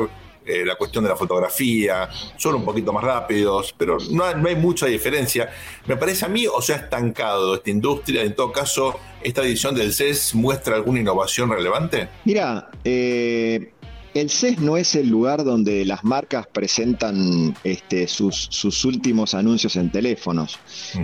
eh, 0.46 0.64
la 0.64 0.76
cuestión 0.76 1.04
de 1.04 1.10
la 1.10 1.16
fotografía, 1.16 2.08
son 2.36 2.54
un 2.56 2.64
poquito 2.64 2.92
más 2.92 3.02
rápidos, 3.02 3.74
pero 3.76 3.98
no, 4.10 4.24
hay 4.24 4.56
mucha 4.56 4.86
diferencia. 4.86 5.50
Me 5.86 5.96
parece 5.96 6.24
a 6.24 6.28
mí, 6.28 6.46
o 6.46 6.62
se 6.62 6.72
ha 6.72 6.76
estancado 6.76 7.56
esta 7.56 7.70
industria, 7.70 8.22
en 8.22 8.34
todo 8.34 8.52
caso, 8.52 8.98
esta 9.22 9.42
edición 9.42 9.74
del 9.74 9.92
CES 9.92 10.34
muestra 10.34 10.76
alguna 10.76 11.00
innovación 11.00 11.50
relevante. 11.50 12.08
Mira, 12.24 12.70
eh, 12.84 13.72
el 14.20 14.30
CES 14.30 14.60
no 14.60 14.76
es 14.76 14.94
el 14.94 15.08
lugar 15.08 15.44
donde 15.44 15.84
las 15.84 16.04
marcas 16.04 16.46
presentan 16.46 17.54
este, 17.64 18.08
sus, 18.08 18.84
últimos 18.84 19.34
anuncios 19.34 19.76
en 19.76 19.90
teléfonos. 19.90 20.58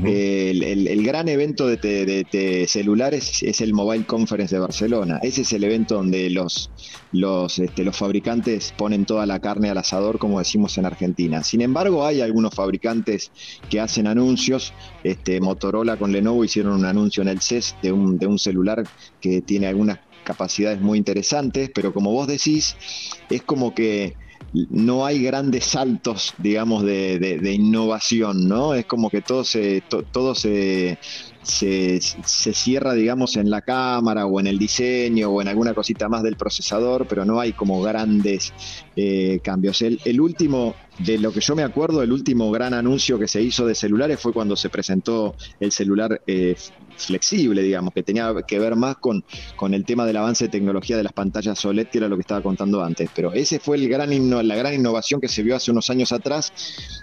el, 0.04 1.02
gran 1.04 1.28
evento 1.28 1.66
de, 1.66 2.66
celulares 2.68 3.42
es 3.42 3.60
el 3.60 3.74
Mobile 3.74 4.04
Conference 4.04 4.54
de 4.54 4.60
Barcelona. 4.60 5.18
Ese 5.22 5.42
es 5.42 5.52
el 5.52 5.64
evento 5.64 5.96
donde 5.96 6.30
los, 6.30 6.70
los, 7.12 7.58
este, 7.58 7.84
los 7.84 7.96
fabricantes 7.96 8.72
ponen 8.76 9.04
toda 9.04 9.26
la 9.26 9.40
carne 9.40 9.68
al 9.70 9.78
asador, 9.78 10.18
como 10.18 10.38
decimos 10.38 10.78
en 10.78 10.86
Argentina. 10.86 11.42
Sin 11.42 11.60
embargo, 11.60 12.06
hay 12.06 12.20
algunos 12.20 12.54
fabricantes 12.54 13.30
que 13.68 13.80
hacen 13.80 14.06
anuncios. 14.06 14.72
Este, 15.04 15.40
Motorola 15.40 15.96
con 15.96 16.12
Lenovo 16.12 16.44
hicieron 16.44 16.74
un 16.74 16.84
anuncio 16.84 17.22
en 17.22 17.28
el 17.28 17.40
CES 17.40 17.76
de 17.82 17.92
un, 17.92 18.18
de 18.18 18.26
un 18.26 18.38
celular 18.38 18.84
que 19.20 19.42
tiene 19.42 19.66
algunas 19.66 19.98
capacidades 20.22 20.80
muy 20.80 20.98
interesantes, 20.98 21.70
pero 21.74 21.92
como 21.92 22.12
vos 22.12 22.26
decís, 22.26 22.76
es 23.30 23.42
como 23.42 23.74
que 23.74 24.14
no 24.52 25.06
hay 25.06 25.22
grandes 25.22 25.64
saltos, 25.64 26.34
digamos, 26.38 26.84
de, 26.84 27.52
innovación, 27.54 28.48
¿no? 28.48 28.74
Es 28.74 28.84
como 28.86 29.08
que 29.08 29.22
todo 29.22 29.44
se, 29.44 29.82
todo 30.12 30.34
se, 30.34 30.98
se, 31.42 32.00
cierra, 32.00 32.94
digamos, 32.94 33.36
en 33.36 33.50
la 33.50 33.62
cámara 33.62 34.26
o 34.26 34.40
en 34.40 34.46
el 34.46 34.58
diseño 34.58 35.30
o 35.30 35.42
en 35.42 35.48
alguna 35.48 35.74
cosita 35.74 36.08
más 36.08 36.22
del 36.22 36.36
procesador, 36.36 37.06
pero 37.08 37.24
no 37.24 37.40
hay 37.40 37.52
como 37.52 37.82
grandes 37.82 38.52
eh, 38.96 39.40
cambios. 39.42 39.82
El, 39.82 40.00
el, 40.04 40.20
último, 40.20 40.74
de 40.98 41.18
lo 41.18 41.32
que 41.32 41.40
yo 41.40 41.56
me 41.56 41.62
acuerdo, 41.62 42.02
el 42.02 42.12
último 42.12 42.50
gran 42.50 42.74
anuncio 42.74 43.18
que 43.18 43.28
se 43.28 43.42
hizo 43.42 43.66
de 43.66 43.74
celulares 43.74 44.20
fue 44.20 44.32
cuando 44.32 44.56
se 44.56 44.70
presentó 44.70 45.34
el 45.60 45.72
celular 45.72 46.22
eh, 46.26 46.56
flexible, 46.96 47.62
digamos, 47.62 47.92
que 47.92 48.02
tenía 48.02 48.32
que 48.46 48.58
ver 48.58 48.76
más 48.76 48.96
con, 48.96 49.24
con 49.56 49.74
el 49.74 49.84
tema 49.84 50.06
del 50.06 50.16
avance 50.16 50.44
de 50.44 50.50
tecnología 50.50 50.96
de 50.96 51.02
las 51.02 51.12
pantallas 51.12 51.64
OLED, 51.64 51.88
que 51.88 51.98
era 51.98 52.08
lo 52.08 52.16
que 52.16 52.22
estaba 52.22 52.42
contando 52.42 52.82
antes. 52.82 53.10
Pero 53.14 53.32
ese 53.32 53.58
fue 53.58 53.76
el 53.76 53.88
gran 53.88 54.12
la 54.46 54.56
gran 54.56 54.74
innovación 54.74 55.20
que 55.20 55.28
se 55.28 55.42
vio 55.42 55.56
hace 55.56 55.70
unos 55.70 55.88
años 55.90 56.12
atrás 56.12 56.52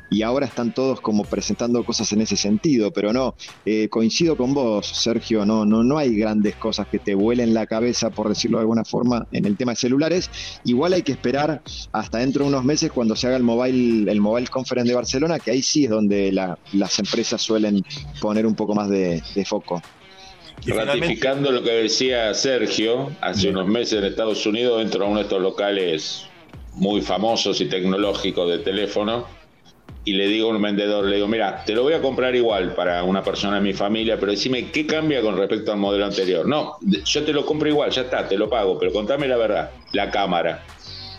y 0.09 0.21
ahora 0.21 0.45
están 0.45 0.73
todos 0.73 1.01
como 1.01 1.23
presentando 1.23 1.83
cosas 1.83 2.11
en 2.13 2.21
ese 2.21 2.35
sentido, 2.35 2.91
pero 2.91 3.13
no, 3.13 3.35
eh, 3.65 3.89
coincido 3.89 4.28
con 4.35 4.53
vos, 4.53 4.87
Sergio, 4.87 5.45
no, 5.45 5.65
no, 5.65 5.83
no 5.83 5.97
hay 5.97 6.15
grandes 6.15 6.55
cosas 6.55 6.87
que 6.87 6.99
te 6.99 7.15
vuelen 7.15 7.53
la 7.53 7.65
cabeza, 7.65 8.09
por 8.09 8.29
decirlo 8.29 8.57
de 8.57 8.61
alguna 8.61 8.83
forma, 8.83 9.27
en 9.31 9.45
el 9.45 9.57
tema 9.57 9.73
de 9.73 9.77
celulares. 9.77 10.29
Igual 10.65 10.93
hay 10.93 11.01
que 11.01 11.11
esperar 11.11 11.61
hasta 11.91 12.19
dentro 12.19 12.43
de 12.43 12.49
unos 12.49 12.63
meses 12.63 12.91
cuando 12.91 13.15
se 13.15 13.27
haga 13.27 13.37
el 13.37 13.43
Mobile, 13.43 14.11
el 14.11 14.21
mobile 14.21 14.47
Conference 14.47 14.89
de 14.89 14.95
Barcelona, 14.95 15.39
que 15.39 15.51
ahí 15.51 15.61
sí 15.61 15.85
es 15.85 15.89
donde 15.89 16.31
las 16.31 16.99
empresas 16.99 17.41
suelen 17.41 17.83
poner 18.21 18.45
un 18.45 18.55
poco 18.55 18.75
más 18.75 18.89
de, 18.89 19.21
foco. 19.45 19.81
Ratificando 20.65 21.51
lo 21.51 21.63
que 21.63 21.71
decía 21.71 22.33
Sergio, 22.33 23.11
hace 23.21 23.49
unos 23.49 23.67
meses 23.67 23.99
en 23.99 24.05
Estados 24.05 24.45
Unidos 24.45 24.81
entro 24.81 25.05
a 25.05 25.07
uno 25.07 25.17
de 25.17 25.23
estos 25.23 25.41
locales 25.41 26.25
muy 26.73 27.01
famosos 27.01 27.61
y 27.61 27.65
tecnológicos 27.65 28.49
de 28.49 28.59
teléfono 28.59 29.38
y 30.05 30.13
le 30.13 30.27
digo 30.27 30.49
a 30.49 30.55
un 30.55 30.61
vendedor, 30.61 31.05
le 31.05 31.17
digo, 31.17 31.27
mira, 31.27 31.63
te 31.65 31.73
lo 31.73 31.83
voy 31.83 31.93
a 31.93 32.01
comprar 32.01 32.35
igual 32.35 32.73
para 32.73 33.03
una 33.03 33.23
persona 33.23 33.55
de 33.55 33.61
mi 33.61 33.73
familia, 33.73 34.17
pero 34.19 34.31
decime, 34.31 34.71
¿qué 34.71 34.85
cambia 34.85 35.21
con 35.21 35.37
respecto 35.37 35.71
al 35.71 35.77
modelo 35.77 36.05
anterior? 36.05 36.47
No, 36.47 36.77
yo 36.81 37.23
te 37.23 37.33
lo 37.33 37.45
compro 37.45 37.69
igual, 37.69 37.91
ya 37.91 38.03
está, 38.03 38.27
te 38.27 38.37
lo 38.37 38.49
pago, 38.49 38.77
pero 38.79 38.91
contame 38.91 39.27
la 39.27 39.37
verdad, 39.37 39.71
la 39.93 40.09
cámara. 40.09 40.65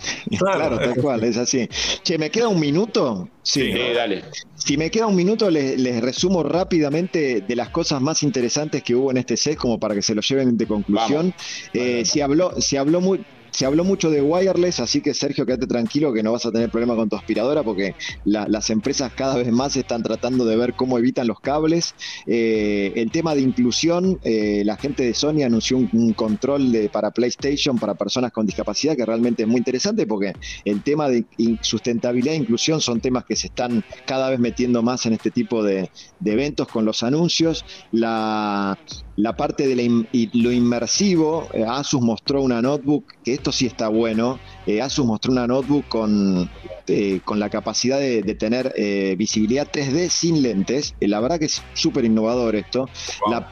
Claro, 0.38 0.78
tal 0.78 0.94
cual, 0.96 1.24
es 1.24 1.36
así. 1.36 1.68
Che, 2.02 2.16
¿me 2.16 2.30
queda 2.30 2.48
un 2.48 2.58
minuto? 2.58 3.28
Sí, 3.42 3.70
dale. 3.94 4.24
Si 4.54 4.76
me 4.76 4.90
queda 4.90 5.06
un 5.06 5.16
minuto, 5.16 5.50
les, 5.50 6.00
resumo 6.00 6.42
rápidamente 6.42 7.42
de 7.46 7.56
las 7.56 7.68
cosas 7.70 8.00
más 8.00 8.22
interesantes 8.22 8.82
que 8.82 8.94
hubo 8.94 9.10
en 9.10 9.18
este 9.18 9.36
set, 9.36 9.56
como 9.56 9.78
para 9.78 9.94
que 9.94 10.02
se 10.02 10.14
lo 10.14 10.22
lleven 10.22 10.56
de 10.56 10.66
conclusión. 10.66 11.34
Eh, 11.74 12.04
se 12.04 12.22
habló, 12.22 12.58
se 12.60 12.78
habló 12.78 13.00
muy 13.00 13.20
se 13.50 13.66
habló 13.66 13.84
mucho 13.84 14.10
de 14.10 14.22
wireless, 14.22 14.80
así 14.80 15.00
que 15.00 15.14
Sergio, 15.14 15.46
quédate 15.46 15.66
tranquilo 15.66 16.12
que 16.12 16.22
no 16.22 16.32
vas 16.32 16.46
a 16.46 16.52
tener 16.52 16.70
problema 16.70 16.94
con 16.96 17.08
tu 17.08 17.16
aspiradora 17.16 17.62
porque 17.62 17.94
las 18.24 18.70
empresas 18.70 19.12
cada 19.14 19.36
vez 19.36 19.50
más 19.50 19.76
están 19.76 20.02
tratando 20.02 20.44
de 20.44 20.56
ver 20.56 20.74
cómo 20.74 20.98
evitan 20.98 21.26
los 21.26 21.40
cables. 21.40 21.94
Eh, 22.26 22.92
el 22.96 23.10
tema 23.10 23.34
de 23.34 23.42
inclusión, 23.42 24.18
eh, 24.22 24.62
la 24.64 24.76
gente 24.76 25.02
de 25.02 25.14
Sony 25.14 25.42
anunció 25.44 25.78
un, 25.78 26.12
control 26.14 26.72
de, 26.72 26.88
para 26.88 27.10
PlayStation 27.10 27.78
para 27.78 27.94
personas 27.94 28.32
con 28.32 28.46
discapacidad 28.46 28.96
que 28.96 29.06
realmente 29.06 29.42
es 29.42 29.48
muy 29.48 29.58
interesante 29.58 30.06
porque 30.06 30.32
el 30.64 30.82
tema 30.82 31.08
de 31.08 31.24
sustentabilidad 31.60 32.34
e 32.34 32.38
inclusión 32.38 32.80
son 32.80 33.00
temas 33.00 33.24
que 33.24 33.36
se 33.36 33.48
están 33.48 33.84
cada 34.06 34.30
vez 34.30 34.38
metiendo 34.38 34.82
más 34.82 35.06
en 35.06 35.14
este 35.14 35.30
tipo 35.30 35.62
de, 35.62 35.90
de 36.18 36.32
eventos 36.32 36.68
con 36.68 36.84
los 36.84 37.02
anuncios. 37.02 37.64
La, 37.92 38.78
la 39.16 39.36
parte 39.36 39.66
de 39.66 40.04
lo 40.32 40.52
inmersivo, 40.52 41.48
eh, 41.52 41.64
Asus 41.66 42.00
mostró 42.00 42.42
una 42.42 42.62
notebook, 42.62 43.04
que 43.24 43.34
esto 43.34 43.52
sí 43.52 43.66
está 43.66 43.88
bueno, 43.88 44.38
eh, 44.66 44.80
Asus 44.80 45.04
mostró 45.04 45.32
una 45.32 45.46
notebook 45.46 45.86
con, 45.88 46.48
eh, 46.86 47.20
con 47.24 47.38
la 47.38 47.50
capacidad 47.50 47.98
de, 47.98 48.22
tener 48.34 48.72
visibilidad 49.16 49.68
3D 49.70 50.08
sin 50.08 50.42
lentes, 50.42 50.94
la 51.00 51.20
verdad 51.20 51.38
que 51.38 51.46
es 51.46 51.62
súper 51.74 52.04
innovador 52.04 52.54
esto, 52.54 52.88
la, 53.28 53.48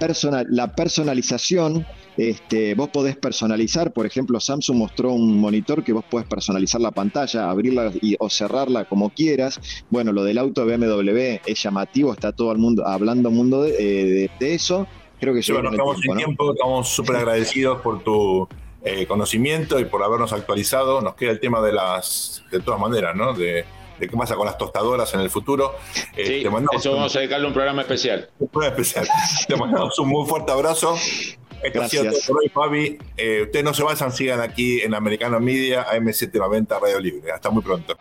la 0.48 0.74
personalización, 0.74 1.84
este, 2.16 2.74
vos 2.74 2.88
podés 2.88 3.16
personalizar, 3.16 3.92
por 3.92 4.06
ejemplo, 4.06 4.40
Samsung 4.40 4.76
mostró 4.76 5.12
un 5.12 5.38
monitor 5.38 5.84
que 5.84 5.92
vos 5.92 6.04
podés 6.04 6.26
personalizar 6.26 6.80
la 6.80 6.90
pantalla, 6.90 7.50
abrirla 7.50 7.92
y, 8.00 8.16
o 8.18 8.28
cerrarla 8.30 8.86
como 8.86 9.11
quieras. 9.11 9.61
Bueno, 9.90 10.12
lo 10.12 10.24
del 10.24 10.38
auto 10.38 10.64
BMW 10.64 11.40
es 11.46 11.62
llamativo, 11.62 12.12
está 12.12 12.32
todo 12.32 12.50
el 12.50 12.59
mundo 12.59 12.86
hablando 12.86 13.30
mundo 13.30 13.62
de 13.62 14.30
eso. 14.40 14.88
Creo 15.20 15.34
que 15.34 15.42
sí, 15.42 15.52
bueno, 15.52 15.70
estamos 15.70 16.00
sin 16.00 16.16
tiempo, 16.16 16.52
estamos 16.52 16.88
súper 16.88 17.16
agradecidos 17.16 17.80
por 17.80 18.02
tu 18.02 18.48
eh, 18.84 19.06
conocimiento 19.06 19.80
y 19.80 19.84
por 19.84 20.02
habernos 20.02 20.32
actualizado. 20.32 21.00
Nos 21.00 21.14
queda 21.14 21.32
el 21.32 21.40
tema 21.40 21.60
de 21.60 21.72
las, 21.72 22.44
de 22.50 22.60
todas 22.60 22.80
maneras, 22.80 23.16
¿no? 23.16 23.32
De, 23.32 23.64
qué 23.98 24.08
pasa 24.08 24.36
con 24.36 24.46
las 24.46 24.56
tostadoras 24.56 25.12
en 25.14 25.20
el 25.20 25.30
futuro. 25.30 25.74
Eh, 26.16 26.42
sí, 26.42 26.76
eso 26.76 26.92
vamos 26.92 27.14
a 27.16 27.18
dedicarle 27.18 27.48
un 27.48 27.52
programa 27.52 27.82
especial. 27.82 28.30
Un 28.38 28.48
programa 28.48 28.76
especial. 28.76 29.08
te 29.48 29.56
mandamos 29.56 29.98
un 29.98 30.08
muy 30.08 30.26
fuerte 30.28 30.52
abrazo. 30.52 30.96
Esto 31.62 31.82
ha 31.82 31.88
sido 31.88 32.04
todo 32.04 32.20
por 32.28 32.38
hoy, 32.38 32.48
Fabi. 32.48 32.98
Eh, 33.16 33.42
ustedes 33.42 33.64
no 33.64 33.74
se 33.74 33.82
vayan, 33.82 34.12
sigan 34.12 34.40
aquí 34.40 34.80
en 34.80 34.94
Americano 34.94 35.40
Media, 35.40 35.84
AM790 35.90 36.80
Radio 36.80 37.00
Libre. 37.00 37.32
Hasta 37.32 37.50
muy 37.50 37.62
pronto. 37.62 37.98